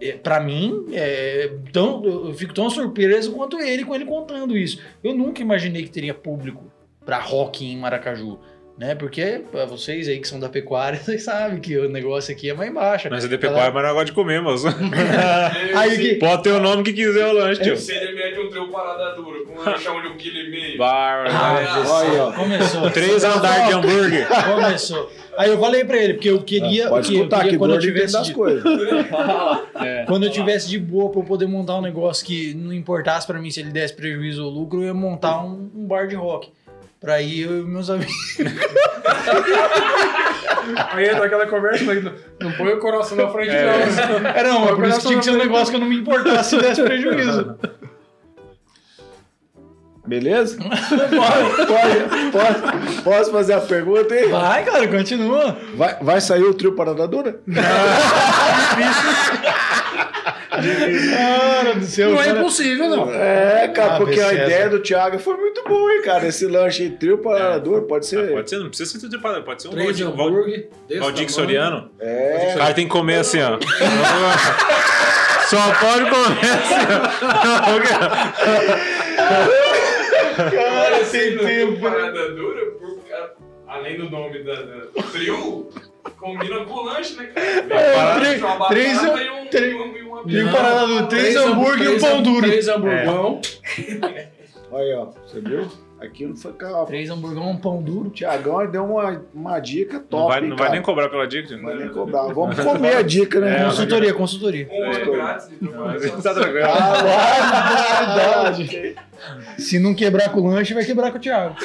[0.00, 4.80] É, Pra mim, é, tão, eu fico tão surpreso quanto ele com ele contando isso.
[5.02, 6.64] Eu nunca imaginei que teria público
[7.04, 8.38] pra rock em Maracaju,
[8.78, 8.94] né?
[8.94, 12.54] Porque pra vocês aí que são da pecuária, vocês sabem que o negócio aqui é
[12.54, 13.08] mais embaixo.
[13.10, 14.66] Nós é de pecuária, mas não gosta de comer, moço.
[15.76, 17.76] Aí que, Pode ter o nome que quiser o lanche, tio.
[17.76, 20.78] Se ele mede um trio parada dura com um lanchão de um quilo e meio.
[20.78, 22.32] Bar, Ah, Olha aí, ó.
[22.32, 22.90] começou.
[22.90, 24.26] Três andares de hambúrguer.
[24.28, 25.10] Começou.
[25.38, 26.88] Aí eu falei pra ele, porque eu queria.
[26.88, 28.62] Pode que, eu escutar queria que quando eu tivesse das de, coisas.
[30.06, 33.38] Quando eu tivesse de boa pra eu poder montar um negócio que não importasse pra
[33.38, 36.50] mim se ele desse prejuízo ou lucro, eu ia montar um, um bar de rock.
[37.00, 38.14] Pra ir eu e meus amigos.
[40.92, 43.66] Aí entra aquela conversa, mas não, não põe o coração na frente, É.
[43.66, 44.28] não.
[44.30, 45.96] É, não, mas por isso que tinha que ser um negócio que eu não me
[45.96, 47.56] importasse se desse prejuízo.
[50.06, 50.56] Beleza?
[50.58, 54.28] pode, pode, pode, posso fazer a pergunta aí?
[54.28, 55.56] Vai, cara, continua.
[55.74, 57.40] Vai, vai sair o trio Parada Dura?
[61.10, 62.10] Cara do céu.
[62.10, 62.38] Não é cara.
[62.40, 63.12] impossível, não.
[63.14, 66.26] É, cara, Ah, porque a ideia do Thiago foi muito boa, hein, cara.
[66.26, 68.24] Esse lanche aí, trio Parada Dura, pode ser.
[68.30, 70.68] Ah, Pode ser, não precisa ser tripada, pode ser um Valdir- hambúrguer.
[70.88, 71.28] Valdir tamanho.
[71.30, 71.90] Soriano.
[72.00, 73.58] É, O cara tem que comer assim, ó.
[75.48, 76.86] Só pode comer assim,
[80.36, 82.85] Cara, tem tem tempo, tempo.
[83.76, 85.68] Além do nome da, da do trio,
[86.18, 87.46] combina com o lanche, né, cara?
[87.46, 91.36] É, três- uma batata três- e um, três- e um, e uma Trio Parada três
[91.36, 92.46] hambúrguer e um pão duro.
[92.46, 93.40] Três hamburgão.
[94.70, 95.68] Olha, ó, você viu?
[96.06, 96.86] Aqui não foi calma.
[96.86, 98.10] Três hambúrguer, um pão duro.
[98.10, 101.26] Tiagão ele deu uma, uma dica top, Não vai, hein, não vai nem cobrar pela
[101.26, 101.56] dica.
[101.56, 102.32] Não vai nem cobrar.
[102.32, 103.60] Vamos comer a dica, né?
[103.60, 104.68] É, Consultoria, consultoria.
[104.70, 106.22] Um ano grátis trocar.
[106.22, 106.66] Tá tranquilo.
[106.66, 108.96] Ah, verdade.
[109.58, 111.56] Se não quebrar com o lanche, vai quebrar com o Thiago.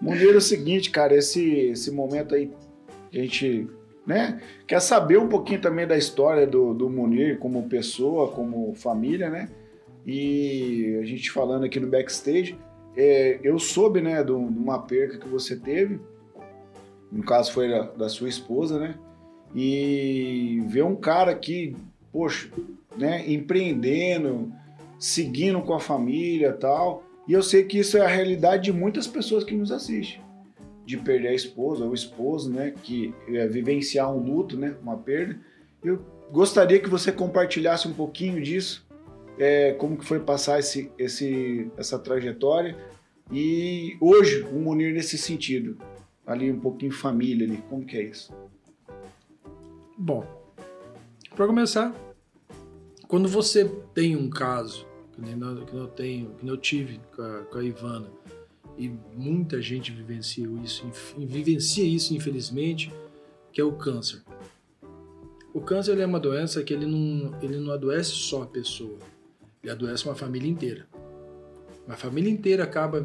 [0.00, 2.50] Munir, é o seguinte, cara, esse, esse momento aí
[3.10, 3.68] que a gente
[4.06, 9.28] né, quer saber um pouquinho também da história do, do Munir como pessoa, como família,
[9.28, 9.48] né?
[10.12, 12.58] E a gente falando aqui no backstage,
[12.96, 16.00] é, eu soube, né, de um- uma perca que você teve,
[17.12, 18.96] no caso foi da, da sua esposa, né?
[19.54, 21.76] E ver um cara que,
[22.12, 22.48] poxa,
[22.96, 24.52] né, empreendendo,
[24.98, 27.04] seguindo com a família tal.
[27.28, 30.20] E eu sei que isso é a realidade de muitas pessoas que nos assistem.
[30.84, 32.74] De perder a esposa ou o esposo, né?
[32.82, 34.74] Que é vivenciar um luto, né?
[34.82, 35.38] Uma perda.
[35.84, 38.84] Eu gostaria que você compartilhasse um pouquinho disso.
[39.40, 42.76] É, como que foi passar esse, esse, essa trajetória.
[43.32, 45.78] E hoje, o Munir nesse sentido.
[46.26, 47.56] Ali um pouquinho família ali.
[47.68, 48.32] Como que é isso?
[49.96, 50.26] Bom,
[51.34, 51.94] para começar,
[53.08, 53.64] quando você
[53.94, 54.86] tem um caso,
[55.16, 58.10] que eu, que tenho, que eu tive com a, com a Ivana,
[58.76, 60.86] e muita gente vivencia isso,
[61.18, 62.92] vivencia isso infelizmente,
[63.52, 64.22] que é o câncer.
[65.52, 68.98] O câncer é uma doença que ele não, ele não adoece só a pessoa,
[69.62, 70.86] ele adoece uma família inteira.
[71.86, 73.04] Uma família inteira acaba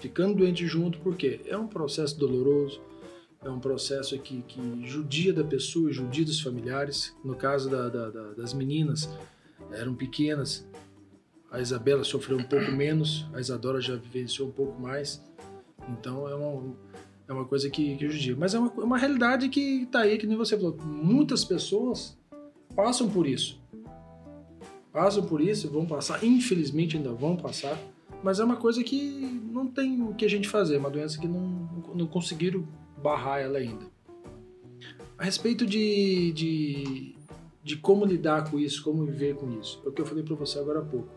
[0.00, 2.80] ficando doente junto porque é um processo doloroso,
[3.44, 7.14] é um processo que, que judia da pessoa, judia dos familiares.
[7.24, 9.08] No caso da- da- da- das meninas,
[9.72, 10.66] eram pequenas.
[11.50, 15.22] A Isabela sofreu um pouco menos, a Isadora já vivenciou um pouco mais.
[15.90, 16.74] Então é uma,
[17.28, 18.34] é uma coisa que, que judia.
[18.36, 20.76] Mas é uma, é uma realidade que está aí, que nem você falou.
[20.82, 22.18] Muitas pessoas
[22.74, 23.62] passam por isso.
[24.94, 26.22] Passam por isso, vão passar.
[26.24, 27.76] Infelizmente ainda vão passar.
[28.22, 28.96] Mas é uma coisa que
[29.52, 30.76] não tem o que a gente fazer.
[30.76, 31.42] É uma doença que não,
[31.92, 32.66] não conseguiram
[33.02, 33.86] barrar ela ainda.
[35.18, 37.16] A respeito de, de,
[37.62, 40.36] de como lidar com isso, como viver com isso, é o que eu falei para
[40.36, 41.08] você agora há pouco.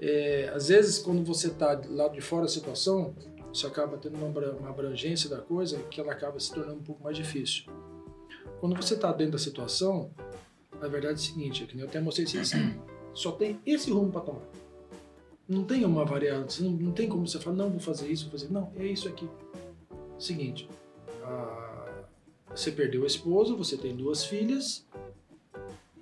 [0.00, 3.14] É, às vezes, quando você está lado de fora da situação,
[3.52, 6.82] você acaba tendo uma, abra- uma abrangência da coisa que ela acaba se tornando um
[6.82, 7.64] pouco mais difícil.
[8.60, 10.10] Quando você está dentro da situação,
[10.80, 12.78] a verdade é o seguinte, é que nem eu até mostrei isso assim,
[13.18, 14.42] só tem esse rumo para tomar.
[15.48, 18.32] Não tem uma variante, não, não tem como você falar, não, vou fazer isso, vou
[18.38, 18.52] fazer.
[18.52, 19.28] Não, é isso aqui.
[20.18, 20.68] Seguinte,
[21.24, 22.02] ah,
[22.54, 24.86] você perdeu a esposa, você tem duas filhas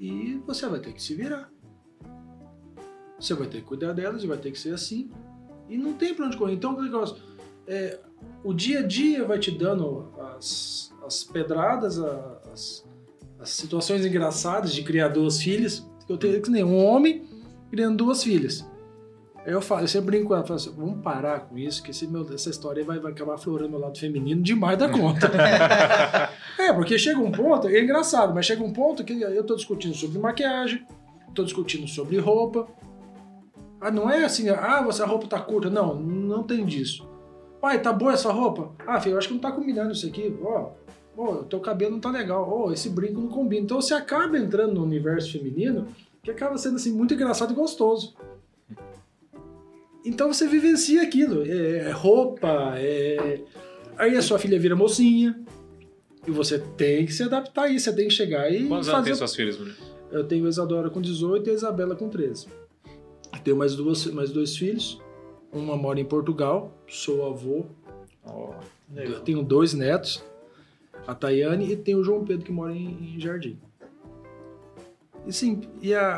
[0.00, 1.50] e você vai ter que se virar.
[3.18, 5.10] Você vai ter que cuidar delas, vai ter que ser assim.
[5.68, 6.54] E não tem pra onde correr.
[6.54, 6.76] Então,
[7.66, 7.98] é,
[8.44, 12.84] o dia a dia vai te dando as, as pedradas, a- as,
[13.38, 15.86] as situações engraçadas de criar duas filhas.
[16.08, 17.24] Eu tenho que nem um homem
[17.70, 18.64] criando duas filhas.
[19.44, 21.92] Aí eu falo, eu sempre brinco com ela, falo assim, vamos parar com isso, que
[21.92, 25.30] esse meu- essa história vai, vai acabar aflorando meu lado feminino demais da conta.
[26.58, 29.94] é, porque chega um ponto, é engraçado, mas chega um ponto que eu tô discutindo
[29.94, 30.84] sobre maquiagem,
[31.32, 32.66] tô discutindo sobre roupa.
[33.80, 35.70] Ah, não é assim, ah, você, a roupa tá curta.
[35.70, 37.08] Não, não tem disso.
[37.60, 38.72] Pai, tá boa essa roupa?
[38.86, 40.36] Ah, filho, eu acho que não tá combinando isso aqui.
[40.42, 40.70] Ó,
[41.16, 42.48] ó, teu cabelo não tá legal.
[42.48, 43.62] Ó, esse brinco não combina.
[43.64, 45.86] Então você acaba entrando no universo feminino
[46.22, 48.14] que acaba sendo assim muito engraçado e gostoso.
[50.04, 51.44] Então você vivencia aquilo.
[51.44, 53.40] É roupa, é.
[53.96, 55.38] Aí a sua filha vira mocinha.
[56.26, 57.84] E você tem que se adaptar a isso.
[57.86, 59.10] Você tem que chegar e Quantos anos fazer.
[59.10, 59.74] tem suas filhas, mulher?
[60.10, 62.46] Eu tenho a Isadora com 18 e a Isabela com 13.
[63.46, 65.00] Tenho mais, duas, mais dois filhos.
[65.52, 67.64] Uma mora em Portugal, sou avô.
[68.96, 70.20] Eu tenho dois netos,
[71.06, 73.58] a Tayane e tenho o João Pedro que mora em, em Jardim.
[75.26, 76.08] E sim, e a,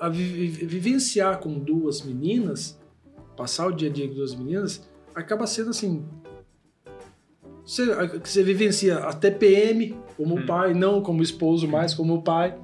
[0.00, 2.78] a- a vi- vi- vivenciar com duas meninas,
[3.36, 6.04] passar o dia a dia com duas meninas, acaba sendo assim.
[7.64, 7.84] Você,
[8.24, 10.46] você vivencia a TPM como Hum.
[10.46, 12.58] pai, não como esposo, mas como pai.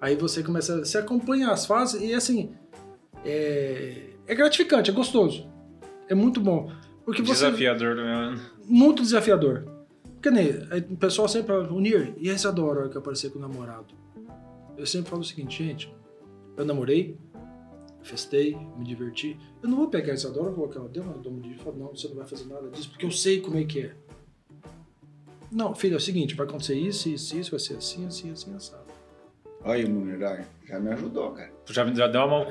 [0.00, 2.52] Aí você começa a se acompanhar as fases e assim
[3.24, 5.48] é, é gratificante, é gostoso,
[6.08, 6.70] é muito bom
[7.06, 8.38] porque você Desafiador, né?
[8.66, 9.64] muito desafiador.
[10.24, 13.30] Porque nem aí o pessoal sempre fala, Unir, e a Isadora a hora que aparecer
[13.30, 13.94] com o namorado?
[14.74, 15.94] Eu sempre falo o seguinte, gente,
[16.56, 17.18] eu namorei,
[18.02, 19.38] festei, me diverti.
[19.62, 21.88] Eu não vou pegar a Isadora, vou colocar ela dentro do domo de falar, não,
[21.88, 23.94] você não vai fazer nada disso, porque eu sei como é que é.
[25.52, 28.54] Não, filho, é o seguinte, vai acontecer isso, isso, isso, vai ser assim, assim, assim,
[28.54, 28.82] assado.
[29.62, 30.18] Aí, Munir,
[30.66, 31.52] já me ajudou, cara.
[31.66, 32.46] Tu já, já deu uma mão.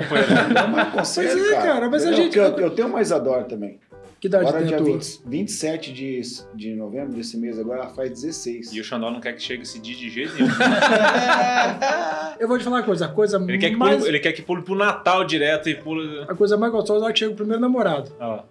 [0.53, 3.45] Dá mais conselho, Pois é, cara, mas a Eu- gente- Eu, eu tenho uma Isadora
[3.45, 3.80] também.
[4.24, 4.93] Que idade Agora, tem dia a tua?
[4.93, 6.21] 20, 27 de,
[6.55, 8.71] de novembro desse mês, agora ela faz 16.
[8.71, 10.47] e o Xandó não quer que chegue esse dia de jeito nenhum.
[12.39, 13.97] Eu vou te falar uma coisa, a coisa Ele quer que mais...
[13.97, 16.21] pule, ele quer que pule pro Natal direto e pule.
[16.26, 18.13] A coisa mais gostosa é que chega o primeiro namorado.
[18.17, 18.43] Ó,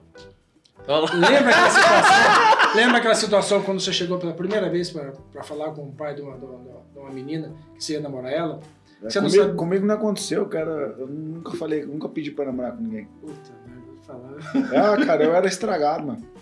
[1.14, 2.76] Lembra aquela situação?
[2.76, 6.14] lembra aquela situação quando você chegou pela primeira vez pra, pra falar com o pai
[6.14, 6.58] de uma, de uma-
[6.92, 8.60] de uma menina que você ia namorar ela?
[9.02, 10.94] É, Você não comigo, sabe- comigo não aconteceu, cara.
[10.98, 13.08] Eu nunca falei, nunca pedi pra namorar com ninguém.
[13.22, 13.61] Puta
[14.06, 14.34] falar.
[14.72, 16.32] Ah, cara, eu era estragado, mano.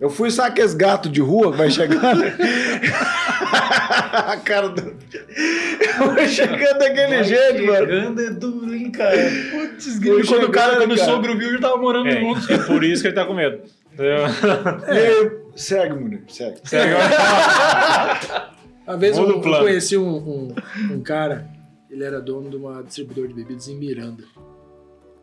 [0.00, 2.22] Eu fui, sabe aqueles gatos de rua que vai chegando?
[4.12, 4.94] a cara do.
[6.14, 7.86] Vai chegando daquele jeito, mano.
[7.86, 9.16] Chegando é duro, hein, cara.
[9.50, 12.52] Putz, grilo, quando o cara, quando o sogro viu, já tava morando é, junto.
[12.52, 13.62] é por isso que ele tá com medo.
[13.98, 16.60] E aí, segue, mulher, segue.
[18.86, 20.54] Uma vez eu, eu conheci um, um,
[20.92, 21.48] um cara,
[21.90, 24.22] ele era dono de uma distribuidora de bebidas em Miranda.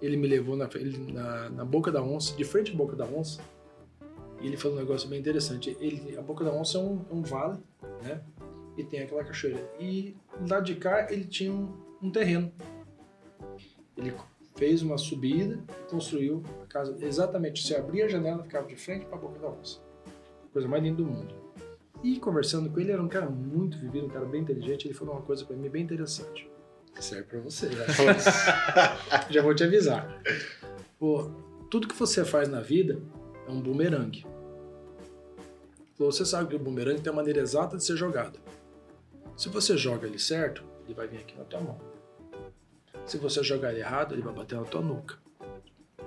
[0.01, 3.05] Ele me levou na, ele- na, na boca da onça, de frente à boca da
[3.05, 3.41] onça,
[4.41, 5.75] e ele falou um negócio bem interessante.
[5.79, 7.57] Ele, a boca da onça é um, é um vale,
[8.03, 8.21] né?
[8.77, 9.63] E tem aquela cachoeira.
[9.79, 10.15] E
[10.49, 11.71] lado de cá ele tinha um,
[12.01, 12.51] um terreno.
[13.97, 14.13] Ele
[14.57, 16.97] fez uma subida e construiu a casa.
[16.99, 19.79] Exatamente, você abria a janela, ficava de frente para a boca da onça.
[20.51, 21.33] Coisa mais linda do mundo.
[22.03, 24.85] E conversando com ele, era um cara muito vivido, um cara bem inteligente.
[24.87, 26.49] Ele falou uma coisa pra mim bem interessante.
[26.99, 27.85] Serve pra você, né?
[29.29, 30.21] Já vou te avisar.
[30.97, 31.29] Pô,
[31.69, 33.01] tudo que você faz na vida
[33.47, 34.25] é um bumerangue.
[35.97, 38.39] Você sabe que o bumerangue tem a maneira exata de ser jogado.
[39.37, 41.79] Se você joga ele certo, ele vai vir aqui na tua mão.
[43.05, 45.17] Se você jogar ele errado, ele vai bater na tua nuca.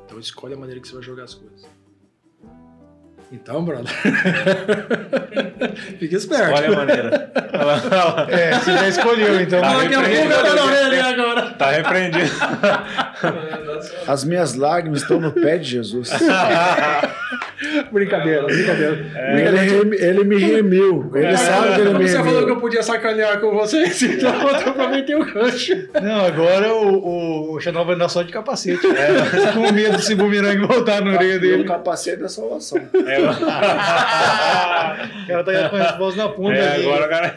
[0.04, 1.66] Então escolhe a maneira que você vai jogar as coisas.
[3.30, 3.92] Então, brother.
[5.98, 6.54] Fica esperto.
[6.54, 7.30] Olha a maneira.
[8.30, 9.60] É, você já escolheu, então.
[9.60, 9.74] Tá
[10.54, 11.42] na orelha agora.
[11.50, 12.30] Tá repreendido.
[14.06, 16.10] As minhas lágrimas estão no pé de Jesus.
[17.90, 19.04] Brincadeira, brincadeira.
[19.34, 21.10] Ele, remi- ele me remiu.
[21.12, 22.54] Ele sabe que ele me Você falou que remiu.
[22.54, 25.88] eu podia sacanear com vocês, então eu aproveitei o gancho.
[26.00, 28.86] Não, agora o, o Xandão vai andar só de capacete.
[29.54, 31.64] Com medo desse bumerangue voltar no orelha E o dele.
[31.64, 32.80] capacete da salvação.
[33.06, 36.86] É, O cara tá com a resposta na ponta é, ali.
[36.86, 37.34] agora o cara.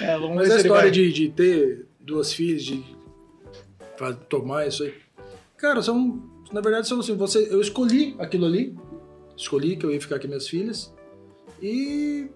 [0.00, 2.84] É, vamos Mas ver a história vai- de, de ter duas filhas, de
[3.96, 4.94] fa- tomar isso aí.
[5.56, 6.30] Cara, são.
[6.52, 8.76] Na verdade, são assim, você, eu escolhi aquilo ali.
[9.36, 10.92] Escolhi que eu ia ficar com minhas filhas.
[11.62, 12.26] E.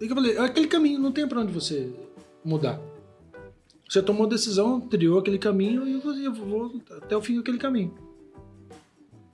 [0.00, 1.90] E que eu falei, é aquele caminho, não tem pra onde você
[2.44, 2.80] mudar.
[3.88, 7.58] Você tomou a decisão, criou aquele caminho e eu, eu vou até o fim daquele
[7.58, 7.92] caminho.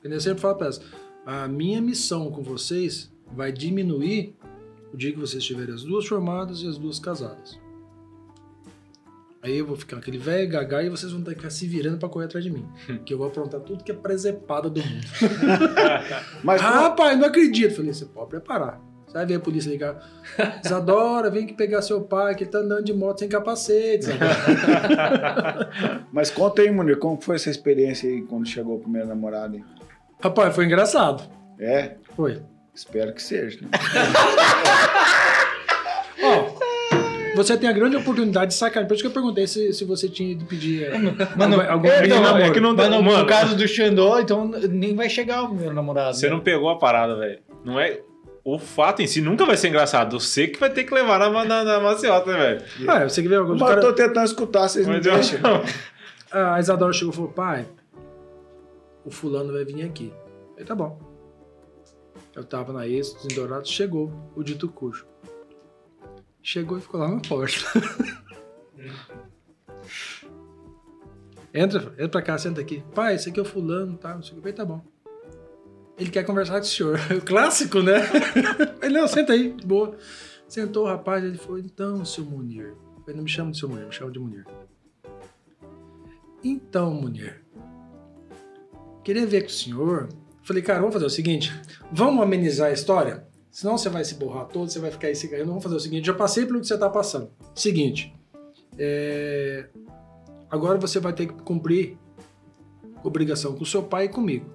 [0.03, 0.81] Eu sempre falo pra elas,
[1.27, 4.33] a minha missão com vocês vai diminuir
[4.95, 7.59] o dia que vocês tiverem as duas formadas e as duas casadas.
[9.43, 11.99] Aí eu vou ficar aquele velho gaga e vocês vão ter que ficar se virando
[11.99, 12.65] pra correr atrás de mim.
[13.05, 15.07] que eu vou aprontar tudo que é presepada do mundo.
[16.45, 17.75] Mas ah, rapaz, não acredito.
[17.75, 18.81] Falei, você pode preparar.
[19.07, 19.99] Você vai ver a polícia ligar.
[20.65, 24.07] Isadora, vem aqui pegar seu pai, que ele tá andando de moto sem capacete.
[24.07, 29.57] Isadora." Mas conta aí, Munir, como foi essa experiência aí quando chegou o primeiro namorado?
[29.57, 29.65] hein?
[30.21, 31.23] Rapaz, foi engraçado.
[31.59, 31.93] É?
[32.17, 32.43] Foi.
[32.75, 33.59] Espero que seja.
[33.63, 33.69] né?
[36.23, 36.57] Ó,
[37.37, 38.87] você tem a grande oportunidade de sacar.
[38.87, 40.99] Por isso que eu perguntei se, se você tinha de pedir é,
[41.37, 42.43] Mano, algum, algum é, não, namoro.
[42.45, 43.19] é que não Mas no, Mano.
[43.19, 46.17] no caso do Xandó, então nem vai chegar o primeiro namorado.
[46.17, 46.33] Você né?
[46.33, 47.39] não pegou a parada, velho.
[47.65, 48.01] Não é.
[48.45, 50.19] O fato em si nunca vai ser engraçado.
[50.21, 52.63] Você que vai ter que levar na, na, na maciota, né, velho?
[52.89, 53.81] Ah, você que vê alguns Mas eu cara...
[53.81, 55.41] tô tentando escutar, vocês não Mas eu- deixam.
[56.31, 57.67] A Isadora chegou e falou: pai,
[59.07, 60.13] o fulano vai vir aqui.
[60.51, 60.99] Falei, tá bom.
[62.35, 65.07] Eu tava na Êxodos, em Dourados, chegou o dito cujo.
[66.43, 67.55] Chegou e ficou lá na porta.
[71.55, 72.85] entra, entra pra cá, senta aqui.
[72.95, 74.15] Pai, esse aqui é o fulano, tá?
[74.15, 74.53] Não sei o que.
[74.53, 74.85] Tá bom.
[75.99, 76.99] Ele quer conversar com o senhor.
[77.17, 78.01] O clássico, né?
[78.83, 79.97] Ele, não, senta aí, de boa.
[80.47, 82.75] Sentou o rapaz, ele falou, então, seu Munir.
[83.01, 84.47] Falei, não me chama de seu Munir, me chama de Munir.
[86.45, 87.43] Então, Munir,
[89.07, 90.09] queria ver com o senhor.
[90.43, 91.55] Falei, cara, vamos fazer o seguinte:
[91.93, 93.25] vamos amenizar a história?
[93.53, 95.47] Senão você vai se borrar todo, você vai ficar aí se caindo.
[95.47, 97.31] Vamos fazer o seguinte: já passei pelo que você está passando.
[97.55, 98.13] Seguinte,
[98.77, 99.69] é,
[100.51, 101.97] agora você vai ter que cumprir
[103.05, 104.51] obrigação com seu pai e comigo.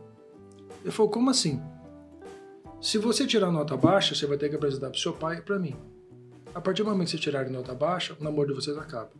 [0.81, 1.61] Ele falou, como assim?
[2.81, 5.57] Se você tirar nota baixa, você vai ter que apresentar para seu pai e para
[5.57, 5.75] mim.
[6.53, 9.11] A partir do momento que você tirar nota baixa, o namoro de vocês acaba.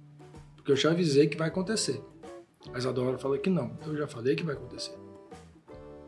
[0.57, 2.03] Porque eu já avisei que vai acontecer.
[2.73, 3.77] A Isadora fala que não.
[3.85, 5.00] Eu já falei que vai acontecer.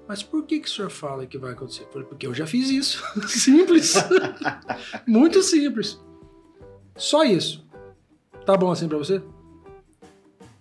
[0.08, 1.84] Mas por que, que o senhor fala que vai acontecer?
[1.84, 3.04] Eu falei, porque eu já fiz isso.
[3.28, 3.95] simples.
[5.08, 5.99] Muito simples.
[6.95, 7.66] Só isso.
[8.45, 9.22] Tá bom assim pra você?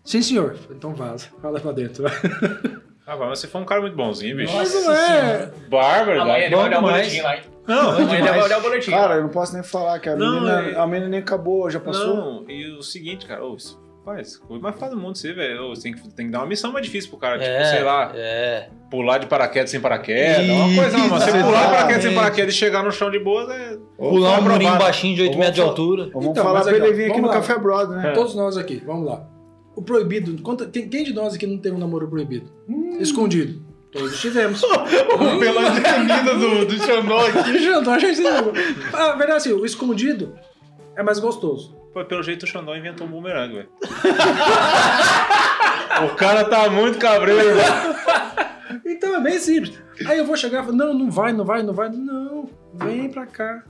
[0.04, 0.56] Sim, senhor.
[0.70, 1.28] Então vaza.
[1.40, 2.04] Fala pra dentro.
[3.04, 4.54] Ah, mas você foi um cara muito bonzinho, bicho.
[4.54, 5.50] Mas não é.
[5.68, 7.36] Bárbaro, Amanhã ele vai olhar o boletim lá?
[7.66, 8.90] Não, Amanhã ele vai olhar o boletim.
[8.92, 11.68] Cara, eu não posso nem falar que a, Não, menina, é- a menina nem acabou,
[11.68, 12.14] já passou.
[12.16, 13.56] Não, e o seguinte, cara, ô,
[14.02, 15.72] isso- faz, coisa mais fácil do mundo você, velho.
[15.80, 18.68] Tem que, tem que dar uma missão mais difícil pro cara, tipo, sei lá, É.
[18.90, 20.48] pular de paraquedas sem paraquedas.
[20.48, 22.90] é uma coisa, não, mas você Isso, pular de paraquedas sem paraquedas e chegar no
[22.92, 23.78] chão de boas é.
[23.96, 26.10] Pular um murinho baixinho de 8 Ou metros de altura.
[26.12, 27.32] Vamos Então, falar mas pra aqui, ele vir aqui no lá.
[27.34, 28.10] Café Brother, né?
[28.12, 29.26] Todos nós aqui, vamos lá.
[29.74, 32.50] O proibido, conta, quem, quem de nós aqui não tem um namoro proibido?
[33.00, 33.62] Escondido.
[33.90, 34.60] Todos tivemos.
[35.38, 37.58] Pela gemida do, do Xandó aqui.
[37.62, 38.52] Jantar, a gente tem namoro.
[38.92, 40.34] A verdade é assim, o escondido
[40.96, 41.74] é mais gostoso.
[41.92, 43.68] Pô, pelo jeito o Xandó inventou um bumerangue, velho.
[46.10, 48.82] o cara tá muito cabreiro, velho.
[48.86, 49.78] Então é bem simples.
[50.06, 51.90] Aí eu vou chegar e falar, não, não vai, não vai, não vai.
[51.90, 53.64] Não, vem pra cá.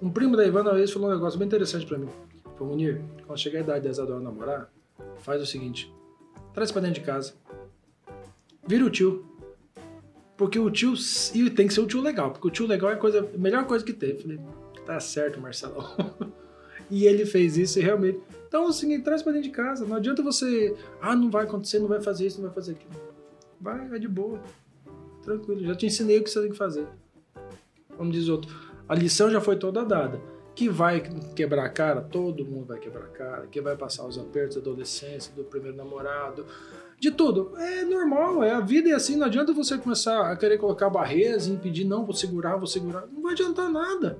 [0.00, 2.08] Um primo da Ivana uma vez falou um negócio bem interessante pra mim.
[2.56, 4.70] Falou, Munir, quando chegar a idade da Isadora namorar,
[5.18, 5.92] faz o seguinte,
[6.54, 7.34] traz pra dentro de casa.
[8.66, 9.24] Vira o tio.
[10.36, 10.94] Porque o tio,
[11.34, 13.38] e tem que ser um tio legal, porque o tio legal é a coisa, a
[13.38, 14.18] melhor coisa que tem.
[14.18, 14.38] Falei,
[14.84, 15.84] tá certo, Marcelão.
[16.90, 18.20] e ele fez isso e realmente.
[18.48, 19.84] Então é seguinte, traz pra dentro de casa.
[19.84, 22.92] Não adianta você, ah, não vai acontecer, não vai fazer isso, não vai fazer aquilo.
[23.60, 24.40] Vai, vai de boa.
[25.22, 26.86] Tranquilo, já te ensinei o que você tem que fazer.
[27.96, 28.54] Como diz outro,
[28.88, 30.20] a lição já foi toda dada.
[30.54, 31.02] Que vai
[31.34, 33.46] quebrar a cara, todo mundo vai quebrar a cara.
[33.46, 36.46] Que vai passar os apertos da adolescência, do primeiro namorado.
[36.98, 37.52] De tudo.
[37.58, 39.16] É normal, é a vida é assim.
[39.16, 43.06] Não adianta você começar a querer colocar barreiras impedir, não, vou segurar, vou segurar.
[43.12, 44.18] Não vai adiantar nada.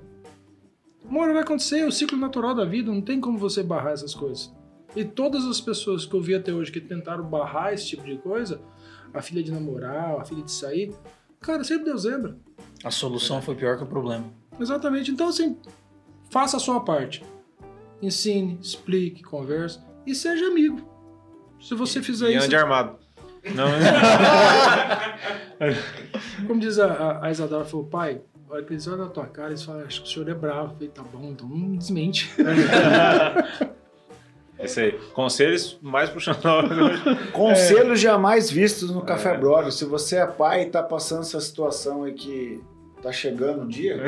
[1.09, 3.93] Uma hora vai acontecer, é o ciclo natural da vida, não tem como você barrar
[3.93, 4.53] essas coisas.
[4.95, 8.17] E todas as pessoas que eu vi até hoje que tentaram barrar esse tipo de
[8.17, 8.59] coisa,
[9.13, 10.93] a filha de namorar, a filha de sair,
[11.39, 12.37] cara, sempre deu zebra.
[12.83, 14.25] A solução foi pior que o problema.
[14.59, 15.11] Exatamente.
[15.11, 15.57] Então, assim,
[16.29, 17.23] faça a sua parte.
[18.01, 20.81] Ensine, explique, converse e seja amigo.
[21.59, 22.97] Se você fizer E isso, ande armado.
[23.55, 23.67] Não,
[26.47, 29.25] como diz a, a, a Isadora, falou, pai, a hora que eles olham na tua
[29.25, 30.71] cara, eles falam, acho que o senhor é bravo.
[30.71, 32.31] Eu falei, tá bom, então não me desmente.
[34.59, 34.91] Esse aí.
[35.13, 36.63] Conselhos mais pro Xandó.
[37.31, 39.71] Conselhos jamais vistos no Café Brother.
[39.71, 42.59] Se você é pai e tá passando essa situação aí que
[43.03, 44.03] tá chegando o dia,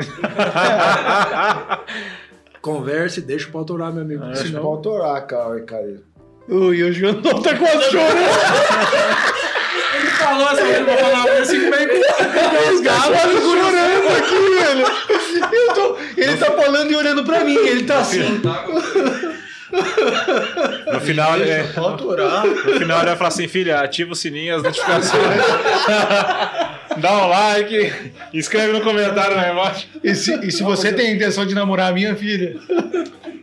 [2.60, 4.24] Converse, deixa o pau torar, meu amigo.
[4.26, 4.60] deixa senão...
[4.60, 6.02] pra autorar, cara, cara.
[6.48, 8.18] Ui, o João tá quase chorando.
[9.94, 12.00] Ele falou essa última palavra assim, como é que...
[12.74, 14.86] Os gatos chorando aqui, velho.
[15.52, 17.54] Eu tô- ele tá falando e olhando pra mim.
[17.56, 18.40] Ele tá assim.
[20.92, 24.50] No final, ele, é, no final ele vai falar assim, filha, ativa o sininho e
[24.50, 25.22] as notificações.
[26.98, 27.92] Dá um like,
[28.34, 29.88] escreve no comentário lá embaixo.
[30.02, 32.58] E se, e se você tem a intenção de namorar a minha filha?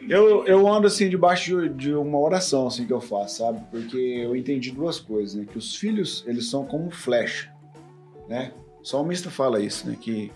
[0.09, 3.61] Eu, eu ando assim debaixo de, de uma oração assim que eu faço, sabe?
[3.72, 5.45] Porque eu entendi duas coisas, né?
[5.49, 7.49] Que os filhos, eles são como flecha,
[8.28, 8.51] né?
[8.82, 9.95] O salmista fala isso, né?
[9.99, 10.32] Que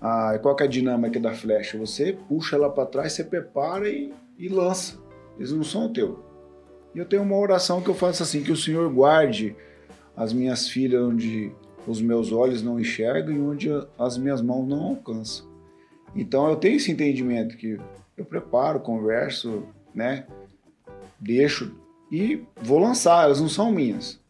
[0.00, 1.76] ah, qual é a dinâmica da flecha?
[1.78, 4.98] Você puxa ela para trás, você prepara e, e lança.
[5.36, 6.24] Eles não são o teu.
[6.94, 9.54] E eu tenho uma oração que eu faço assim, que o Senhor guarde
[10.16, 11.52] as minhas filhas onde
[11.86, 15.46] os meus olhos não enxergam e onde as minhas mãos não alcançam.
[16.14, 17.78] Então eu tenho esse entendimento que
[18.16, 20.26] eu preparo, converso, né?
[21.18, 21.74] Deixo
[22.10, 24.20] e vou lançar, elas não são minhas.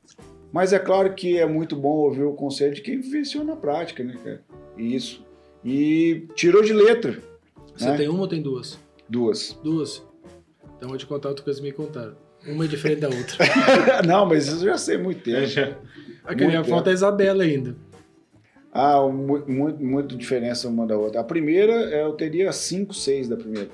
[0.53, 4.03] Mas é claro que é muito bom ouvir o conselho de quem vivenciou na prática,
[4.03, 4.43] né, cara?
[4.77, 5.25] Isso.
[5.65, 7.19] E tirou de letra.
[7.77, 7.97] Você né?
[7.97, 8.79] tem uma ou tem duas?
[9.09, 9.59] Duas.
[9.63, 10.03] Duas.
[10.77, 12.15] Então vou te contar outra coisa que me contaram.
[12.47, 13.37] Uma é diferente da outra.
[14.07, 15.77] não, mas isso eu já sei há muito tempo.
[16.25, 17.77] A que minha Muito falta é a Isabela ainda.
[18.73, 21.21] Ah, mu- muito, muito diferença uma da outra.
[21.21, 23.69] A primeira, eh, eu teria cinco, seis da primeira.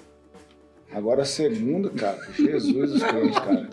[0.93, 3.68] Agora a segunda, cara, Jesus dos crentes, cara.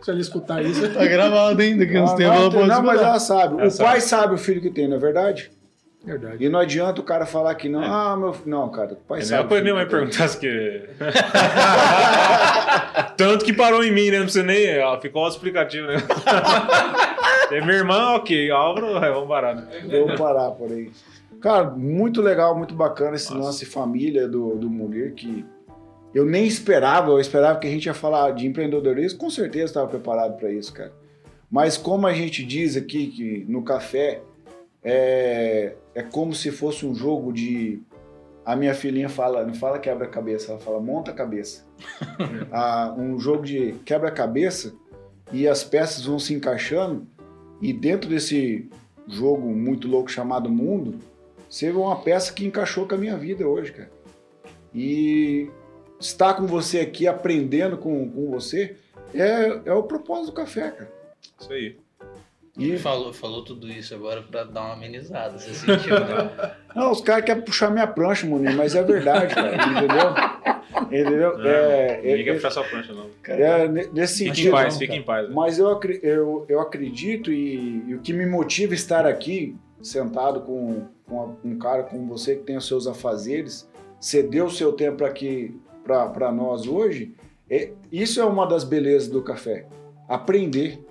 [0.00, 3.18] Se ela escutar isso, Tá gravado ainda, que uns Ah, ela não, não, mas ela
[3.18, 3.54] sabe.
[3.54, 3.90] Ela o sabe.
[3.90, 5.50] pai sabe o filho que tem, não é verdade?
[6.06, 6.44] É verdade.
[6.44, 7.82] E não adianta o cara falar que não.
[7.82, 8.50] Ah, meu filho.
[8.50, 9.54] Não, cara, o pai É a sabe.
[9.54, 9.98] o minha mãe tem.
[9.98, 10.88] perguntasse que.
[13.16, 14.16] Tanto que parou em mim, né?
[14.18, 14.64] Não precisa nem.
[14.66, 15.96] Ela ficou auto-explicativo, né?
[17.48, 18.50] Tem minha irmã, ok.
[18.50, 19.66] Álvaro, é, vamos parar, né?
[19.88, 20.90] Vou parar por aí.
[21.40, 23.46] Cara, muito legal, muito bacana esse Nossa.
[23.46, 25.44] lance família do, do Munir, que
[26.14, 29.88] eu nem esperava, eu esperava que a gente ia falar de empreendedorismo, com certeza estava
[29.88, 30.92] preparado para isso, cara.
[31.50, 34.22] Mas como a gente diz aqui que no café
[34.84, 37.80] é, é como se fosse um jogo de.
[38.44, 41.64] A minha filhinha fala, não fala quebra-cabeça, ela fala monta-cabeça.
[42.50, 44.74] Ah, um jogo de quebra-cabeça
[45.32, 47.06] e as peças vão se encaixando
[47.60, 48.68] e dentro desse
[49.06, 50.98] jogo muito louco chamado mundo,
[51.48, 53.90] você uma peça que encaixou com a minha vida hoje, cara.
[54.74, 55.50] E
[56.00, 58.76] estar com você aqui, aprendendo com, com você,
[59.14, 60.92] é, é o propósito do café, cara.
[61.38, 61.76] Isso aí.
[62.58, 65.38] E, Falou, falou tudo isso agora pra dar uma amenizada.
[65.38, 66.52] Você sentiu, né?
[66.76, 70.82] não, os caras querem puxar minha prancha, Moninho, mas é verdade, cara, entendeu?
[70.82, 71.38] Entendeu?
[71.38, 73.06] Não, é, é, Ninguém quer é, puxar sua prancha, não.
[73.26, 74.50] é ne- nesse Fique em sentido.
[74.52, 75.28] paz, não, fique em paz.
[75.28, 75.34] né?
[75.34, 80.42] Mas eu, eu, eu acredito e, e o que me motiva a estar aqui, sentado
[80.42, 83.66] com, com a- um cara como você que tem os seus afazeres,
[83.98, 87.14] cedeu o seu tempo aqui para nós hoje,
[87.48, 89.64] é, isso é uma das belezas do café.
[90.06, 90.84] Aprender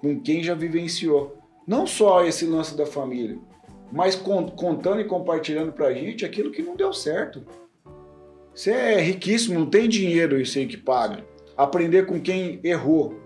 [0.00, 1.36] com quem já vivenciou.
[1.66, 3.38] Não só esse lance da família,
[3.92, 7.44] mas con- contando e compartilhando pra gente aquilo que não deu certo.
[8.54, 11.24] Isso é riquíssimo, não tem dinheiro isso aí que paga.
[11.56, 13.20] Aprender com quem errou.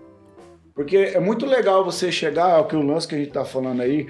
[0.73, 3.81] Porque é muito legal você chegar ao que o lance que a gente tá falando
[3.81, 4.07] aí.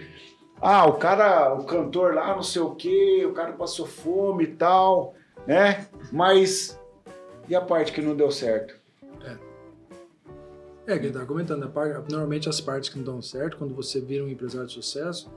[0.59, 4.47] Ah, o cara, o cantor lá, não sei o quê, o cara passou fome e
[4.47, 5.13] tal,
[5.45, 5.85] né?
[6.11, 6.79] Mas
[7.47, 8.75] e a parte que não deu certo?
[10.87, 13.99] É, que ele tava comentando, par- normalmente as partes que não dão certo, quando você
[13.99, 15.31] vira um empresário de sucesso,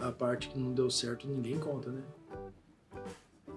[0.00, 2.02] a parte que não deu certo ninguém conta, né?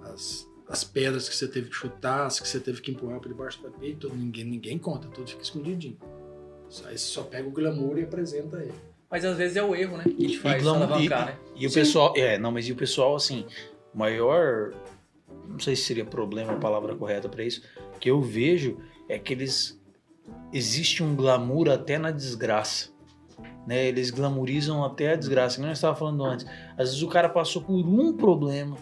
[0.03, 3.27] As, as pedras que você teve que chutar, as que você teve que empurrar por
[3.29, 5.97] debaixo do tapete, ninguém, ninguém conta, tudo fica escondidinho.
[6.69, 8.73] Só- Aí você só pega o glamour e apresenta ele.
[9.09, 10.03] Mas às vezes é o erro, né?
[10.03, 11.37] Que te faz glamour- alavancar, né?
[11.55, 13.45] E o pessoal, é, não, mas e o pessoal, assim,
[13.93, 14.73] o maior,
[15.47, 17.61] não sei se seria problema a palavra correta pra isso,
[17.99, 19.79] que eu vejo é que eles,
[20.51, 22.89] existe um glamour até na desgraça.
[23.67, 23.85] Né?
[23.87, 26.45] Eles glamorizam até a desgraça, nem eu estava falando antes.
[26.77, 28.77] Às vezes o cara passou por um problema.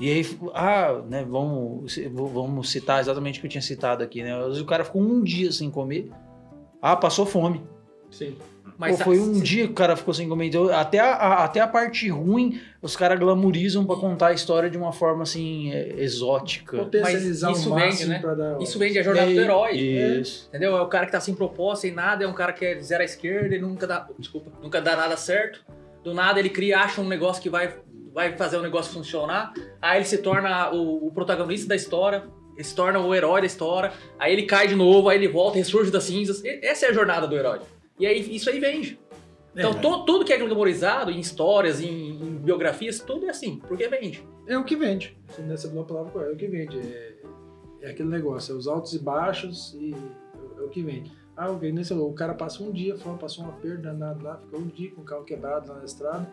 [0.00, 4.32] E aí, ah, né, vamos, vamos citar exatamente o que eu tinha citado aqui, né?
[4.38, 6.10] Às vezes o cara ficou um dia sem comer.
[6.80, 7.62] Ah, passou fome.
[8.10, 8.36] Sim.
[8.76, 10.46] Mas Pô, foi um dia que o cara ficou sem comer.
[10.46, 14.68] Então, até, a, a- até a parte ruim, os caras glamorizam pra contar a história
[14.68, 16.76] de uma forma assim, é, exótica.
[16.78, 18.18] Potencializar Mas isso o vende, né?
[18.18, 18.60] pra dar.
[18.60, 19.72] Isso vem de a jornada E- do herói.
[19.76, 20.46] Isso.
[20.48, 20.76] Entendeu?
[20.76, 23.02] É o cara que tá sem proposta, sem nada, é um cara que é zero
[23.02, 24.06] à esquerda e nunca dá.
[24.18, 25.64] Desculpa, nunca dá nada certo.
[26.04, 27.74] Do nada ele cria, acha um negócio que vai,
[28.14, 29.52] vai fazer o negócio funcionar.
[29.82, 32.24] Aí ele se torna o, o protagonista da história.
[32.54, 33.92] Ele se torna o herói da história.
[34.18, 36.42] Aí ele cai de novo, aí ele volta, ressurge das cinzas.
[36.44, 37.60] E- Essa é a jornada do herói.
[37.98, 38.98] E aí isso aí vende.
[39.54, 39.74] Então É.
[39.80, 44.22] to- tudo que é glamorizado em histórias, em, em biografias, tudo é assim, porque vende.
[44.46, 45.16] É o que vende.
[45.28, 46.78] Você nessa a palavra correta, é o que vende.
[46.78, 47.14] É,
[47.82, 49.94] é aquele negócio, é os altos e baixos e
[50.58, 51.10] é o que vende.
[51.36, 54.36] Ah, o que nem o cara passa um dia, fala, passou uma perda danada lá,
[54.38, 56.28] ficou um dia com o carro quebrado lá na estrada.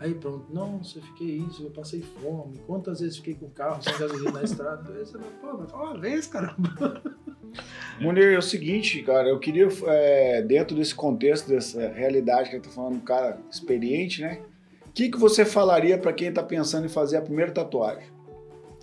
[0.00, 2.58] Aí pronto, nossa, eu fiquei isso, eu passei fome.
[2.66, 4.92] Quantas vezes fiquei com o carro sem gasolina na estrada?
[4.92, 7.02] Aí você fala, pô, mas fala uma vez, caramba.
[8.00, 12.62] Munir, é o seguinte, cara, eu queria, é, dentro desse contexto, dessa realidade que eu
[12.62, 14.40] tô falando, um cara experiente, né?
[14.86, 18.04] O que, que você falaria pra quem tá pensando em fazer a primeira tatuagem?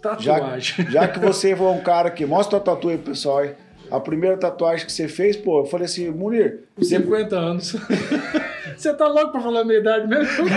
[0.01, 0.89] Tatuagem.
[0.89, 3.39] Já que você foi um cara que mostra a tatu aí, pro pessoal.
[3.39, 3.55] aí.
[3.89, 7.76] A primeira tatuagem que você fez, pô, eu falei assim, Munir, Com você 50 anos.
[8.82, 10.26] Você tá louco pra falar a minha idade mesmo?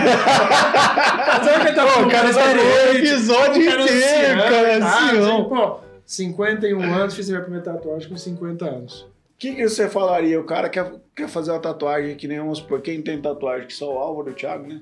[1.45, 4.83] Sabe que tá Pô, o cara esperou o episódio inteiro, cara.
[4.83, 5.37] Ah, Ancião.
[5.43, 9.01] sim, pô, 51 anos, fiz minha primeira tatuagem com 50 anos.
[9.01, 9.07] O
[9.37, 10.39] que, que você falaria?
[10.39, 12.59] O cara quer, quer fazer uma tatuagem que nem uns.
[12.59, 14.81] Por quem tem tatuagem que só o Álvaro e o Thiago, né?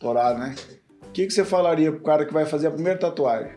[0.00, 0.54] Torado, né?
[1.06, 3.52] O que, que você falaria pro cara que vai fazer a primeira tatuagem?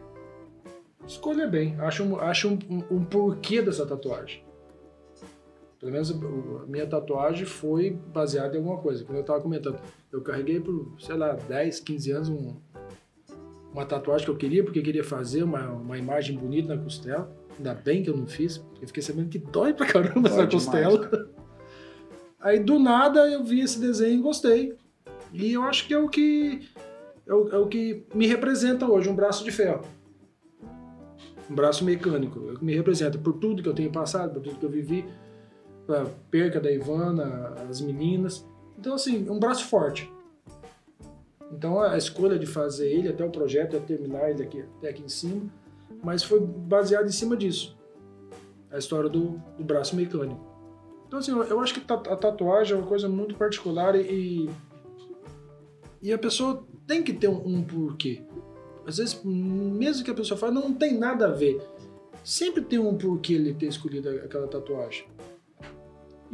[1.07, 1.77] Escolha bem.
[1.79, 4.43] Acho, um, acho um, um- um porquê dessa tatuagem.
[5.79, 9.03] Pelo menos a minha tatuagem foi baseada em alguma coisa.
[9.03, 9.79] Como eu tava comentando,
[10.11, 12.55] eu carreguei por, sei lá, 10, 15 anos um-
[13.71, 17.29] uma tatuagem que eu queria, porque eu queria fazer uma, uma imagem bonita na costela.
[17.57, 20.31] Ainda bem que eu não fiz, porque eu fiquei sabendo que dói pra caramba Dói
[20.31, 21.29] essa demais, costela.
[22.39, 24.77] Aí do nada eu vi esse desenho e gostei.
[25.33, 26.67] E eu acho que é o que
[27.27, 29.81] é o, é o que me representa hoje, um braço de ferro.
[31.49, 34.41] Um braço mecânico, é o que me representa por tudo que eu tenho passado, por
[34.41, 35.05] tudo que eu vivi,
[35.89, 38.45] a perca da Ivana, as meninas.
[38.77, 40.11] Então assim, um braço forte.
[41.51, 45.03] Então a escolha de fazer ele até o projeto, é terminar ele aqui, até aqui
[45.03, 45.43] em cima,
[46.03, 47.77] mas foi baseado em cima disso.
[48.71, 50.43] A história do, do braço mecânico.
[51.07, 54.49] Então assim, eu, acho que a tatuagem é uma coisa muito particular e
[56.05, 58.21] e a pessoa tem que ter um, um porquê.
[58.85, 61.59] Às vezes, mesmo que a pessoa fale, não tem nada a ver.
[62.23, 65.07] Sempre tem um porquê ele ter escolhido aquela tatuagem.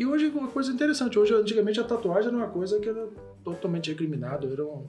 [0.01, 1.19] E hoje é uma coisa interessante.
[1.19, 3.07] Hoje, antigamente, a tatuagem era uma coisa que era
[3.43, 4.87] totalmente recriminada, era, um-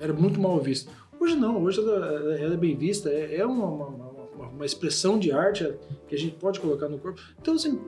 [0.00, 0.90] era muito mal vista.
[1.20, 2.06] Hoje não, hoje ela,
[2.40, 5.74] ela é bem vista, é, é uma, uma, uma- uma expressão de arte
[6.08, 7.20] que a gente pode colocar no corpo.
[7.38, 7.78] Então, assim,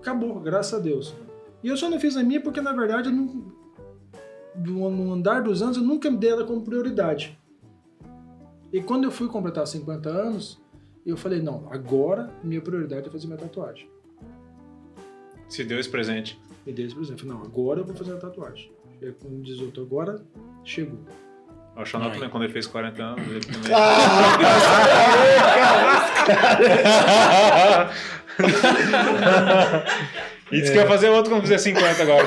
[0.00, 1.12] acabou, graças a Deus.
[1.62, 3.52] E eu só não fiz a minha porque, na verdade, não,
[4.56, 7.38] no andar dos anos, eu nunca me dei ela como prioridade.
[8.72, 10.58] E quando eu fui completar 50 anos,
[11.04, 13.90] eu falei, não, agora minha prioridade é fazer minha tatuagem.
[15.48, 16.38] Se deu esse presente.
[16.66, 18.70] Me dei esse por exemplo, não, agora eu vou fazer a tatuagem.
[19.00, 20.20] E diz o outro, agora
[20.64, 20.98] chegou.
[21.76, 23.70] O Xandó também, quando ele fez 40 anos, ele também.
[30.50, 32.26] e disse que ia fazer outro quando fizer 50 agora.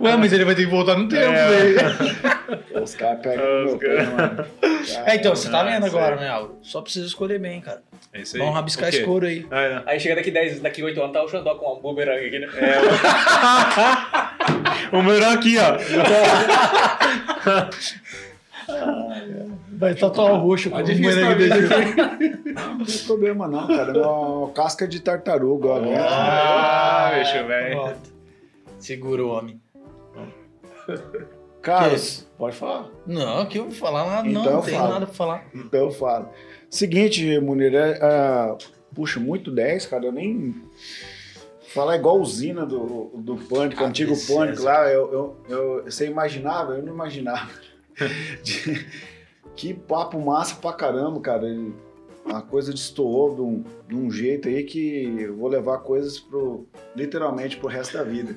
[0.00, 1.48] Ué, mas ele vai ter que voltar no tempo, É.
[1.48, 2.31] velho.
[2.82, 4.46] Os caras pegam no meu pé, mano.
[5.06, 6.56] É, então, você tá Não, vendo agora, né, Álvaro?
[6.60, 7.82] Só precisa escolher bem, cara.
[8.12, 8.40] É isso aí.
[8.40, 9.46] Vamos rabiscar O esse couro aí.
[9.48, 9.82] Ah, é.
[9.86, 12.48] Aí chega daqui 10, daqui 8 anos, tá o Xandó com uma bumerangue aqui, né?
[14.92, 15.78] O meu era aqui, ó.
[19.78, 21.68] Vai tatuar o roxo com Tá o bumerangue dele.
[22.54, 23.96] Não tem problema não, cara.
[23.96, 25.80] É uma casca de tartaruga, ó.
[25.96, 27.94] Ah, bicho, velho.
[28.78, 29.60] Segura o homem.
[31.62, 32.22] Cara, Que?
[32.36, 32.88] pode falar.
[33.06, 35.46] Não, que eu vou falar nada, Então não, não tem nada pra falar.
[35.54, 36.28] Então eu falo.
[36.68, 38.56] Seguinte, Munir, é, é,
[38.94, 40.06] puxa, muito 10, cara.
[40.06, 40.54] Eu nem.
[41.68, 46.74] Falar igual usina do, do Pânico, Ah, antigo Pânico lá, eu, eu, eu- você imaginava?
[46.74, 47.48] Eu não imaginava.
[49.54, 51.46] Que papo massa pra caramba, cara.
[51.46, 51.74] Ele-
[52.26, 56.66] a coisa destoou de um, de um jeito aí que eu vou levar coisas pro,
[56.96, 58.36] literalmente pro resto da vida.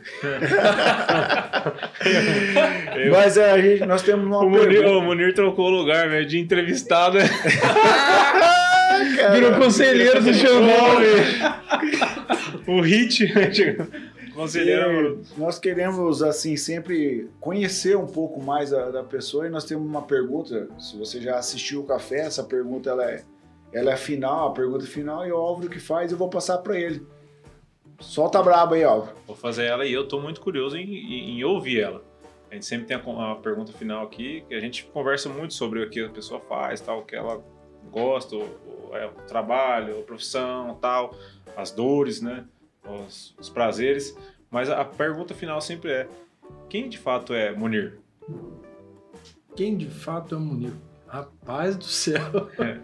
[2.95, 4.97] Eu- Mas é, a gente, nós temos uma O Munir, pergunta.
[4.97, 7.17] o Munir trocou o lugar, velho, de entrevistado.
[9.33, 11.23] Virou conselheiro do Xandó, velho.
[12.67, 13.31] o Hit.
[14.33, 15.21] Conselheiro.
[15.35, 19.87] E nós queremos, assim, sempre conhecer um pouco mais a- da pessoa e nós temos
[19.87, 20.67] uma pergunta.
[20.79, 23.23] Se você já assistiu o café, essa pergunta ela é,
[23.75, 26.79] ela é final, a pergunta final, e o Álvaro que faz, eu vou passar para
[26.79, 27.05] ele.
[27.99, 29.15] Solta a braba aí, Álvaro.
[29.27, 32.03] Vou fazer ela e eu tô muito curioso em, em- em ouvir ela.
[32.49, 35.81] A gente sempre tem a, a pergunta final aqui, que a gente conversa muito sobre
[35.83, 37.43] o que a pessoa faz, tal, o que ela
[37.91, 41.13] gosta, o, o- é, o trabalho, a profissão, tal,
[41.55, 42.45] as dores, né?
[42.87, 44.15] Os, os prazeres.
[44.51, 46.07] Mas a, a pergunta final sempre é:
[46.69, 47.99] quem de fato é Munir?
[49.55, 50.73] Quem de fato é Munir?
[51.07, 52.49] Rapaz do céu.
[52.59, 52.77] É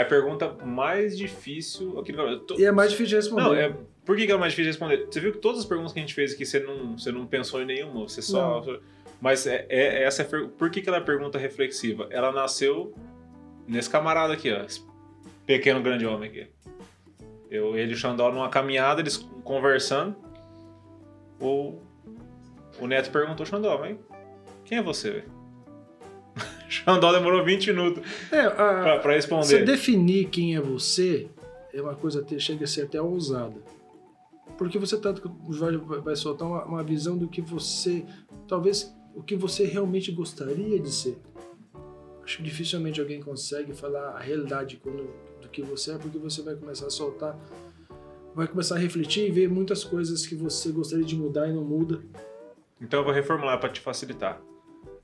[0.00, 3.42] a pergunta mais difícil aqui no tô- E é mais difícil de responder.
[3.42, 3.76] Não, é.
[4.04, 5.06] Por que, que é mais difícil de responder?
[5.10, 7.26] Você viu que todas as perguntas que a gente fez aqui, você não, você não
[7.26, 8.64] pensou em nenhuma, você só.
[9.20, 12.08] Mas é, é- essa é, por que, que ela é pergunta reflexiva?
[12.10, 12.92] Ela nasceu
[13.68, 14.62] nesse camarada aqui, ó.
[14.64, 14.82] Esse
[15.46, 16.46] pequeno grande homem aqui.
[17.50, 20.16] Eu, ele e o Xandó numa caminhada, eles conversando.
[21.40, 21.78] O,
[22.80, 23.96] o Neto perguntou, Xandó, mas
[24.64, 25.41] quem é você, velho?
[26.68, 29.64] Xandó demorou 20 minutos É, a- pra, pra Você responder.
[29.64, 31.28] definir quem é você
[31.72, 33.56] é uma coisa até chega a ser até ousada.
[34.58, 38.04] Porque você tá, vai, vai soltar uma, uma visão do que você,
[38.46, 41.18] talvez, o que você realmente gostaria de ser.
[42.22, 45.10] Acho que dificilmente alguém consegue falar a realidade quando,
[45.40, 47.36] do que você é, porque você vai começar a soltar,
[48.34, 51.64] vai começar a refletir e ver muitas coisas que você gostaria de mudar e não
[51.64, 52.00] muda.
[52.80, 54.40] Então eu vou reformular pra te facilitar.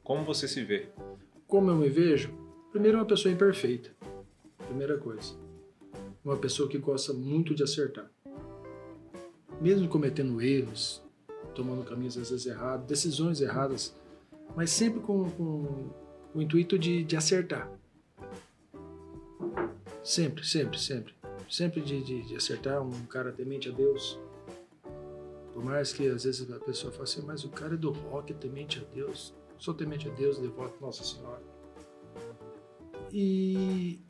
[0.05, 0.89] Como você se vê?
[1.49, 2.31] Como eu me vejo?
[2.71, 3.91] Primeiro, uma pessoa imperfeita.
[4.67, 5.33] Primeira coisa.
[6.23, 8.11] Uma pessoa que gosta muito de acertar.
[9.59, 11.03] Mesmo cometendo erros,
[11.55, 13.97] tomando caminhos às vezes errados, decisões erradas,
[14.55, 15.91] mas sempre com, com
[16.35, 17.73] o intuito de, de acertar.
[20.05, 21.15] Sempre, sempre, sempre.
[21.49, 22.83] Sempre de, de, de acertar.
[22.83, 24.21] Um cara temente a Deus.
[25.55, 28.35] Por mais que às vezes a pessoa fale assim, mas o cara é do rock,
[28.35, 29.35] é temente a Deus.
[29.59, 31.43] Sou temente a Deus, devoto Nossa Senhora.
[33.13, 34.01] E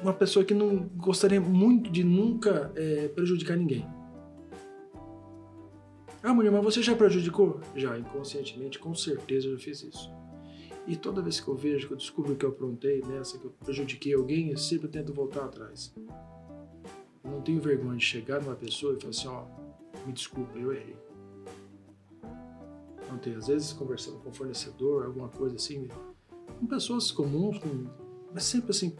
[0.00, 3.86] uma pessoa que não gostaria muito de nunca eh, prejudicar ninguém.
[6.22, 7.60] Ah, mulher, mas você já prejudicou?
[7.76, 10.10] Já, inconscientemente, com certeza eu fiz isso.
[10.86, 13.50] E toda vez que eu vejo, que eu descubro que eu aprontei nessa, que eu
[13.50, 15.94] prejudiquei alguém, eu sempre tento voltar atrás.
[17.22, 19.44] Eu não tenho vergonha de chegar numa pessoa e falar assim, ó,
[20.06, 21.03] me desculpa, eu errei.
[23.18, 25.88] Tem, às vezes conversando com fornecedor, alguma coisa assim,
[26.58, 27.86] com pessoas comuns, com,
[28.32, 28.96] mas sempre assim,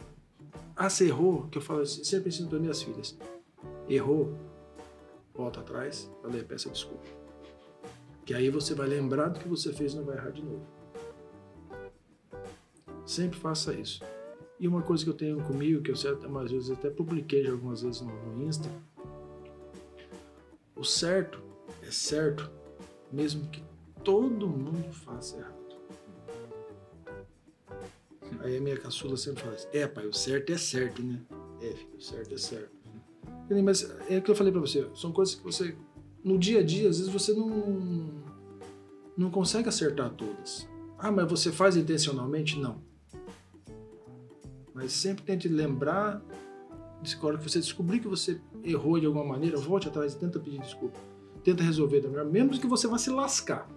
[0.75, 3.17] ah, você errou, que eu falo assim, sempre ensino para minhas filhas.
[3.87, 4.33] Errou,
[5.33, 7.05] volta atrás, falei, peça desculpa.
[8.25, 10.65] Que aí você vai lembrar do que você fez e não vai errar de novo.
[13.05, 14.01] Sempre faça isso.
[14.59, 17.81] E uma coisa que eu tenho comigo, que eu até mais vezes, até publiquei algumas
[17.81, 18.69] vezes no, no Insta,
[20.75, 21.41] o certo
[21.81, 22.49] é certo,
[23.11, 23.63] mesmo que
[24.05, 25.55] todo mundo faça errado.
[28.41, 31.19] Aí a minha caçula sempre fala assim, é pai, o certo é certo, né?
[31.61, 32.69] É, filho, o certo é certo.
[33.63, 35.75] Mas é o que eu falei pra você, são coisas que você,
[36.23, 38.23] no dia a dia, às vezes você não,
[39.17, 40.69] não consegue acertar todas.
[40.97, 42.59] Ah, mas você faz intencionalmente?
[42.59, 42.81] Não.
[44.73, 46.21] Mas sempre tente lembrar,
[47.23, 50.59] hora que você descobrir que você errou de alguma maneira, volte atrás e tenta pedir
[50.59, 50.99] desculpa.
[51.43, 53.67] Tenta resolver da melhor, mesmo que você vá se lascar.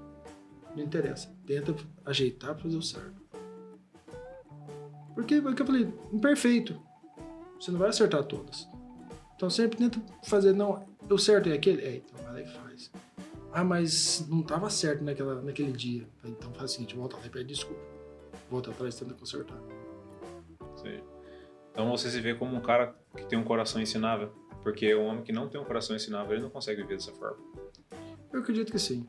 [0.79, 1.29] Não interessa.
[1.45, 1.75] Tenta
[2.05, 3.21] ajeitar para fazer o certo.
[5.13, 6.81] Porque, é o que eu falei, imperfeito.
[7.59, 8.69] Você não vai acertar todas.
[9.35, 11.83] Então sempre tenta fazer, não, o certo é aquele?
[11.83, 12.93] É, então vai lá e faz.
[13.53, 16.07] Ah, mas não estava certo naquela, naquele dia.
[16.25, 17.83] Então faz o seguinte, volta lá e pede desculpa.
[18.49, 19.59] Volta atrás e tenta consertar.
[20.77, 21.01] Sim.
[21.73, 24.33] Então você se vê como um cara que tem um coração ensinável.
[24.63, 27.39] Porque um homem que não tem um coração ensinável, ele não consegue viver dessa forma.
[28.33, 29.09] Eu acredito que sim.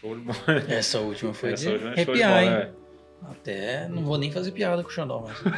[0.00, 0.38] Show de bola.
[0.68, 2.50] Essa última foi Essa de é de arrepiar, bola, hein?
[2.50, 2.72] né?
[3.30, 5.38] Até não vou nem fazer piada com o Xandó, mas...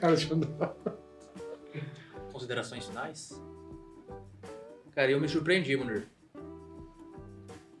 [0.00, 0.74] Cara, dar-
[2.32, 3.40] Considerações finais?
[4.92, 6.08] Cara, eu me surpreendi, Munir.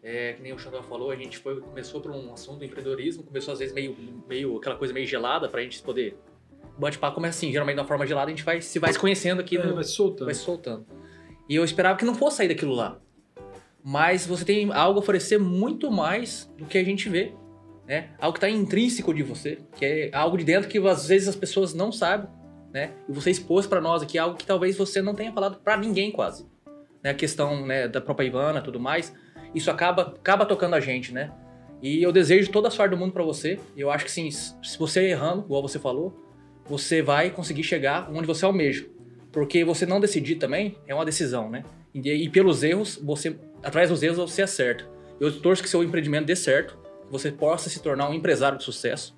[0.02, 3.22] É, que nem o Xandó falou, a gente foi, começou por um assunto do empreendedorismo,
[3.24, 3.96] começou às vezes meio,
[4.28, 6.16] meio aquela coisa meio gelada pra gente poder.
[6.76, 8.98] O bate-papo começa assim, geralmente de uma forma gelada, a gente vai se vai se
[8.98, 10.26] conhecendo aqui É, no, vai se soltando.
[10.26, 10.86] vai se soltando.
[11.48, 13.00] E eu esperava que não fosse sair daquilo lá.
[13.86, 17.34] Mas você tem algo a oferecer muito mais do que a gente vê.
[17.86, 18.08] Né?
[18.18, 21.36] Algo que está intrínseco de você, que é algo de dentro que às vezes as
[21.36, 22.30] pessoas não sabem.
[22.72, 22.92] Né?
[23.06, 26.10] E você expôs para nós aqui algo que talvez você não tenha falado para ninguém
[26.10, 26.46] quase.
[27.02, 27.10] Né?
[27.10, 29.12] A questão né, da própria Ivana tudo mais.
[29.54, 31.30] Isso acaba, acaba tocando a gente, né?
[31.82, 33.60] E eu desejo toda a sorte do mundo para você.
[33.76, 36.18] Eu acho que sim, se você errando, igual você falou,
[36.64, 38.86] você vai conseguir chegar onde você almeja.
[39.30, 41.62] Porque você não decidir também é uma decisão, né?
[41.94, 44.86] E, e pelos erros, você, através dos erros, você acerta.
[45.18, 46.76] Eu torço que seu empreendimento dê certo,
[47.06, 49.16] que você possa se tornar um empresário de sucesso.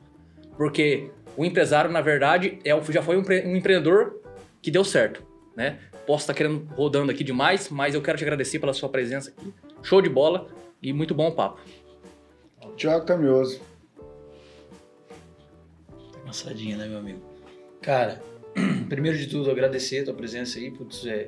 [0.56, 4.20] Porque o empresário, na verdade, é, já foi um, um empreendedor
[4.62, 5.23] que deu certo,
[5.55, 5.81] né?
[6.06, 9.52] Posso estar querendo rodando aqui demais, mas eu quero te agradecer pela sua presença aqui.
[9.82, 10.48] Show de bola
[10.81, 11.60] e muito bom o papo.
[12.77, 13.60] Tiago Camioso.
[16.24, 17.20] Cansadinha, né, meu amigo?
[17.81, 18.23] Cara,
[18.89, 20.70] primeiro de tudo, agradecer a tua presença aí.
[20.70, 21.27] Putz, é,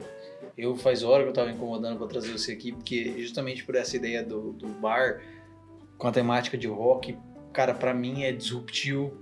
[0.59, 3.97] eu faz hora que eu tava incomodando pra trazer você aqui, porque justamente por essa
[3.97, 5.23] ideia do, do bar
[5.97, 7.17] com a temática de rock,
[7.53, 9.13] cara, pra mim é disruptivo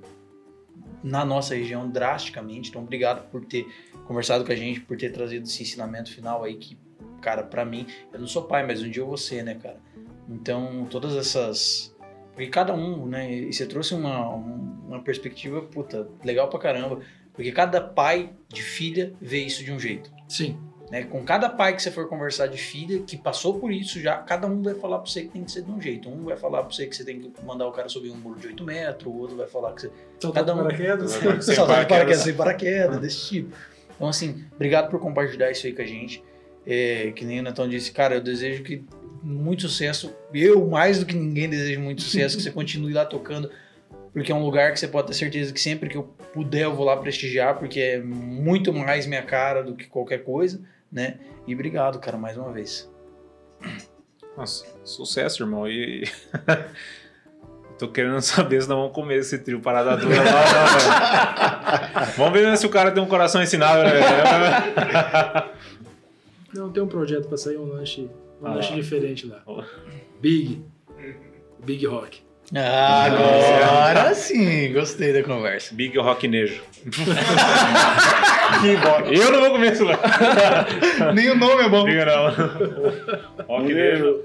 [1.02, 2.70] na nossa região drasticamente.
[2.70, 3.66] Então, obrigado por ter
[4.06, 6.76] conversado com a gente, por ter trazido esse ensinamento final aí que,
[7.20, 9.78] cara, pra mim, eu não sou pai, mas um dia eu vou ser, né, cara?
[10.28, 11.94] Então, todas essas
[12.34, 13.32] porque cada um, né?
[13.32, 17.00] E você trouxe uma, um- uma perspectiva, puta, legal pra caramba.
[17.32, 20.12] Porque cada pai de filha vê isso de um jeito.
[20.28, 20.58] Sim.
[20.90, 21.02] Né?
[21.02, 24.46] Com cada pai que você for conversar de filha, que passou por isso já, cada
[24.46, 26.08] um vai falar pra você que tem que ser de um jeito.
[26.08, 28.38] Um vai falar pra você que você tem que mandar o cara subir um muro
[28.38, 29.90] de 8 metros, o outro vai falar que você.
[30.32, 31.10] Cada um- paraquedas?
[31.44, 31.88] Sem Saltar paraquedas.
[31.88, 33.56] de paraquedas, sem paraquedas, desse tipo.
[33.96, 36.22] Então, assim, obrigado por compartilhar isso aí com a gente.
[36.64, 38.84] É, que nem o Netão disse, cara, eu desejo que
[39.22, 40.14] muito sucesso.
[40.32, 43.50] Eu, mais do que ninguém, desejo muito sucesso, que você continue lá tocando,
[44.12, 46.74] porque é um lugar que você pode ter certeza que sempre que eu puder eu
[46.76, 50.60] vou lá prestigiar, porque é muito mais minha cara do que qualquer coisa,
[50.90, 51.18] né?
[51.46, 52.90] E obrigado, cara, mais uma vez.
[54.36, 55.68] Nossa, sucesso, irmão.
[55.68, 56.04] E.
[57.78, 60.32] Tô querendo saber se nós vamos comer esse trio parada dura lá.
[61.94, 63.90] não, vamos ver se o cara tem um coração ensinado, né?
[66.54, 68.08] Não, tem um projeto pra sair um lanche,
[68.40, 68.76] um Ah, lanche lá.
[68.76, 69.42] diferente lá.
[69.44, 69.62] Ó.
[70.22, 70.64] Big.
[71.62, 72.22] Big Rock.
[72.54, 75.74] Agora sim, gostei da conversa.
[75.74, 76.62] Big Rock Nejo.
[79.10, 79.98] Eu não vou comer isso lá.
[81.12, 81.84] Nem o nome é bom.
[81.84, 82.30] Diga não.
[83.46, 84.20] Rock Nejo.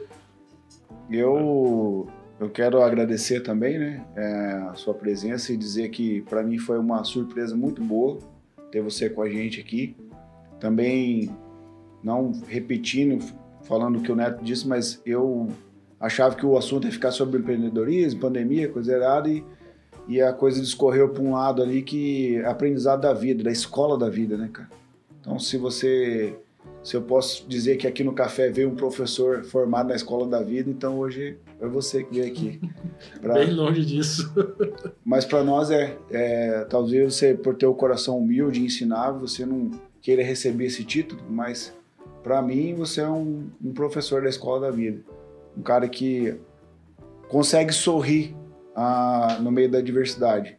[1.09, 2.07] Eu,
[2.39, 6.77] eu quero agradecer também, né, é, a sua presença e dizer que para mim foi
[6.77, 8.19] uma surpresa muito boa
[8.71, 9.95] ter você com a gente aqui.
[10.59, 11.35] Também,
[12.03, 13.19] não repetindo,
[13.63, 15.49] falando o que o Neto disse, mas eu
[16.01, 19.43] achava que o assunto ia ficar sobre empreendedorismo, pandemia, coisa errada, e,
[20.07, 23.97] e a coisa discorreu para um lado ali que é aprendizado da vida, da escola
[23.97, 24.69] da vida, né, cara?
[25.19, 26.35] Então, se você
[26.83, 30.41] se eu posso dizer que aqui no café veio um professor formado na escola da
[30.41, 32.59] vida, então hoje é você que veio aqui.
[33.21, 34.33] Pra- Bem longe disso.
[35.05, 39.45] Mas para nós é, é, talvez você por ter o coração humilde e ensinar, você
[39.45, 39.69] não
[40.01, 41.71] queira receber esse título, mas
[42.23, 44.99] para mim você é um, um professor da escola da vida,
[45.57, 46.35] um cara que
[47.27, 48.35] consegue sorrir
[48.75, 50.57] ah, no meio da adversidade,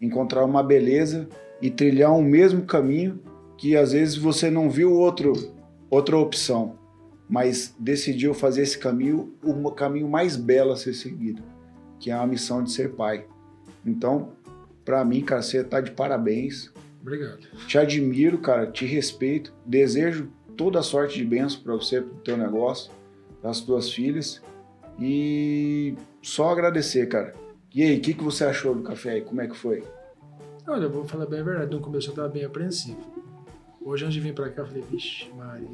[0.00, 1.28] encontrar uma beleza
[1.60, 3.20] e trilhar um mesmo caminho
[3.56, 5.32] que às vezes você não viu outro
[5.88, 6.76] outra opção,
[7.28, 11.42] mas decidiu fazer esse caminho o caminho mais belo a ser seguido,
[12.00, 13.26] que é a missão de ser pai.
[13.86, 14.32] Então,
[14.84, 16.72] para mim, cara, você tá de parabéns.
[17.00, 17.38] Obrigado.
[17.66, 19.52] Te admiro, cara, te respeito.
[19.64, 22.90] Desejo toda sorte de bênção para você, pro teu negócio,
[23.44, 24.42] das tuas filhas.
[24.98, 27.34] E só agradecer, cara.
[27.74, 29.20] E aí, o que, que você achou do café aí?
[29.20, 29.82] Como é que foi?
[30.66, 31.70] Olha, eu vou falar bem a verdade.
[31.74, 32.98] No começo eu tava bem apreensivo.
[33.84, 35.68] Hoje, antes de vir pra cá, eu falei, vixe, Maria,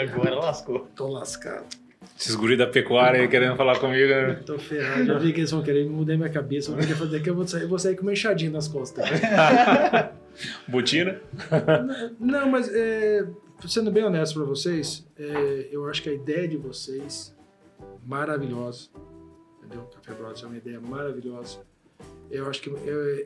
[0.00, 0.88] Agora lascou.
[0.96, 1.66] tô lascado.
[2.18, 4.08] Esses guri da pecuária aí querendo falar comigo.
[4.08, 4.40] né?
[4.46, 5.04] Tô ferrado.
[5.04, 6.70] Já vi que eles vão querer mudar minha cabeça.
[6.70, 9.04] Vão querer fazer que eu vou sair, eu vou sair com uma enxadinha nas costas.
[10.66, 11.20] Botina.
[12.18, 13.26] Não, mas é,
[13.68, 17.34] sendo bem honesto pra vocês, é, eu acho que a ideia de vocês
[18.04, 18.88] maravilhosa,
[19.58, 19.82] entendeu?
[19.94, 21.58] Café Brothers é uma ideia maravilhosa.
[22.30, 22.78] Eu acho que eu,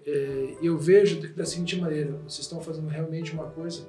[0.06, 3.86] é, eu vejo da seguinte maneira: vocês estão fazendo realmente uma coisa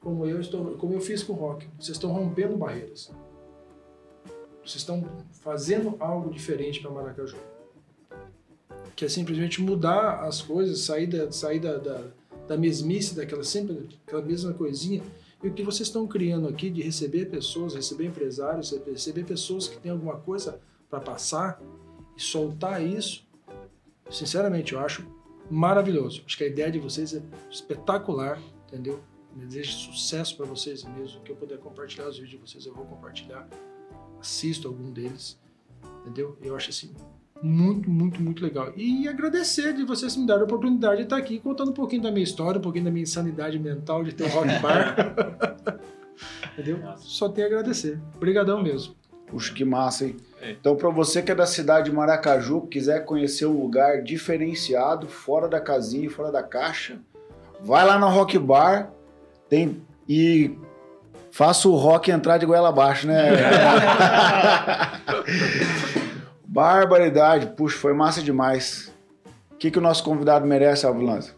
[0.00, 1.66] como eu estou, como eu fiz com o rock.
[1.78, 3.10] Vocês estão rompendo barreiras.
[4.64, 7.36] Vocês estão fazendo algo diferente para Maracaju.
[8.94, 12.04] Que é simplesmente mudar as coisas, sair da, sair da, da,
[12.46, 15.02] da mesmice, daquela sempre aquela mesma coisinha.
[15.42, 19.78] E o que vocês estão criando aqui de receber pessoas, receber empresários, receber pessoas que
[19.78, 20.60] têm alguma coisa
[20.90, 21.62] para passar
[22.16, 23.26] e soltar isso,
[24.10, 25.06] sinceramente, eu acho
[25.48, 26.22] maravilhoso.
[26.26, 29.00] Acho que a ideia de vocês é espetacular, entendeu?
[29.34, 31.20] Me desejo sucesso para vocês mesmo.
[31.22, 33.48] Que eu puder compartilhar os vídeos de vocês, eu vou compartilhar.
[34.18, 35.38] Assisto algum deles,
[36.00, 36.36] entendeu?
[36.42, 36.92] Eu acho assim
[37.42, 38.72] muito, muito, muito legal.
[38.76, 42.10] E agradecer de vocês me darem a oportunidade de estar aqui contando um pouquinho da
[42.10, 44.96] minha história, um pouquinho da minha insanidade mental de ter um rock bar.
[46.52, 46.80] entendeu?
[46.96, 48.00] Só tenho a agradecer.
[48.16, 48.94] Obrigadão mesmo.
[49.26, 50.16] Puxa, que massa, hein?
[50.40, 50.52] É.
[50.52, 55.48] Então, para você que é da cidade de Maracaju, quiser conhecer um lugar diferenciado, fora
[55.48, 56.98] da casinha, fora da caixa,
[57.60, 58.90] vai lá na Rock Bar.
[59.48, 60.56] Tem e
[61.30, 63.28] faça o rock entrar de goela abaixo, né?
[66.50, 68.90] Barbaridade, puxa, foi massa demais.
[69.52, 71.34] O que, que o nosso convidado merece, Alvo Lanza?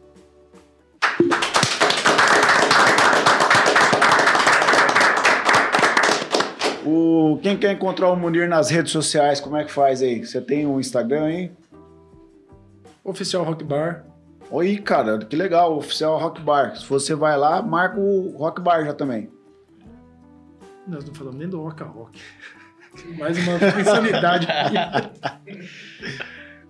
[6.87, 10.25] O, quem quer encontrar o Munir nas redes sociais, como é que faz aí?
[10.25, 11.53] Você tem um Instagram aí?
[13.03, 14.05] Oficial Rock Bar.
[14.49, 16.77] Oi, cara, que legal, oficial Rock Bar.
[16.77, 19.29] Se você vai lá, marca o Rock Bar já também.
[20.87, 22.21] Nós não falamos nem do Rock a Rock.
[23.19, 24.47] Mais uma mensalidade.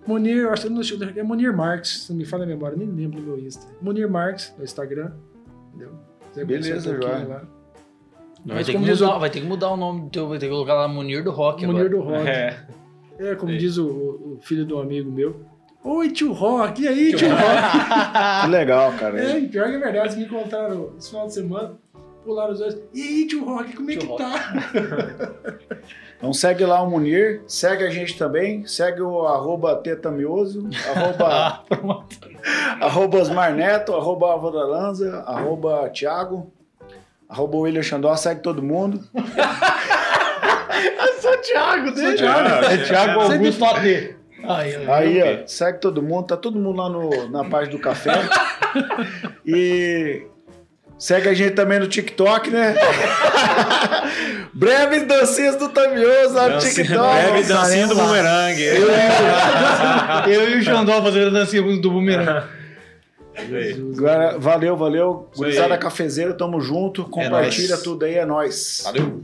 [0.05, 0.67] Munir, eu acho
[1.13, 3.67] que é Munir Marques, se não me falha a memória, nem lembro do meu Insta.
[3.81, 5.11] Munir Marques no Instagram.
[5.69, 5.93] Entendeu?
[6.31, 7.27] Você Beleza, joia.
[7.27, 7.43] lá.
[8.43, 10.47] Vai Mas ter, mudar, o- vai ter que mudar o nome do teu, vai ter
[10.47, 11.95] que colocar lá Munir do Rock Munir agora.
[11.97, 12.27] do Rock.
[12.27, 12.65] É.
[13.19, 15.45] É, como diz o, o filho de um amigo meu.
[15.83, 17.37] Oi, tio Rock, e aí, tio Rock?
[18.45, 19.21] Que legal, cara.
[19.21, 21.73] É, pior que é verdade, vocês me encontraram esse final de semana,
[22.23, 22.77] pularam os dois.
[22.93, 24.23] E aí, tio Rock, como é Tio que Rock.
[24.23, 24.53] tá?
[26.17, 31.63] Então segue lá o Munir, segue a gente também, segue o arroba tetamioso, arroba,
[32.79, 36.53] arroba Osmar Neto, arroba Álvaro Lanza, arroba Thiago,
[37.27, 39.01] arroba William Xandó, segue todo mundo.
[41.21, 42.17] Sou o Thiago dele.
[42.17, 42.65] Thiago.
[42.65, 43.65] É Thiago Sempre Augusto.
[44.43, 44.93] Aí, ó.
[44.93, 48.13] Aí, ó, segue todo mundo, tá todo mundo lá no, na página do café.
[49.43, 50.27] E
[51.01, 52.75] segue a gente também no TikTok, né?
[54.53, 56.89] Breves dancinhas do Tamioso lá no TikTok.
[56.89, 58.63] Breve dancinha do bumerangue.
[60.31, 62.47] Eu e o Xandó fazendo a dancinha do bumerangue.
[63.97, 65.29] Agora, valeu, valeu.
[65.35, 67.03] Gurizada Cafezeira, tamo junto.
[67.05, 67.81] Compartilha nóis.
[67.81, 68.83] tudo aí, é nóis.
[68.83, 69.23] Valeu.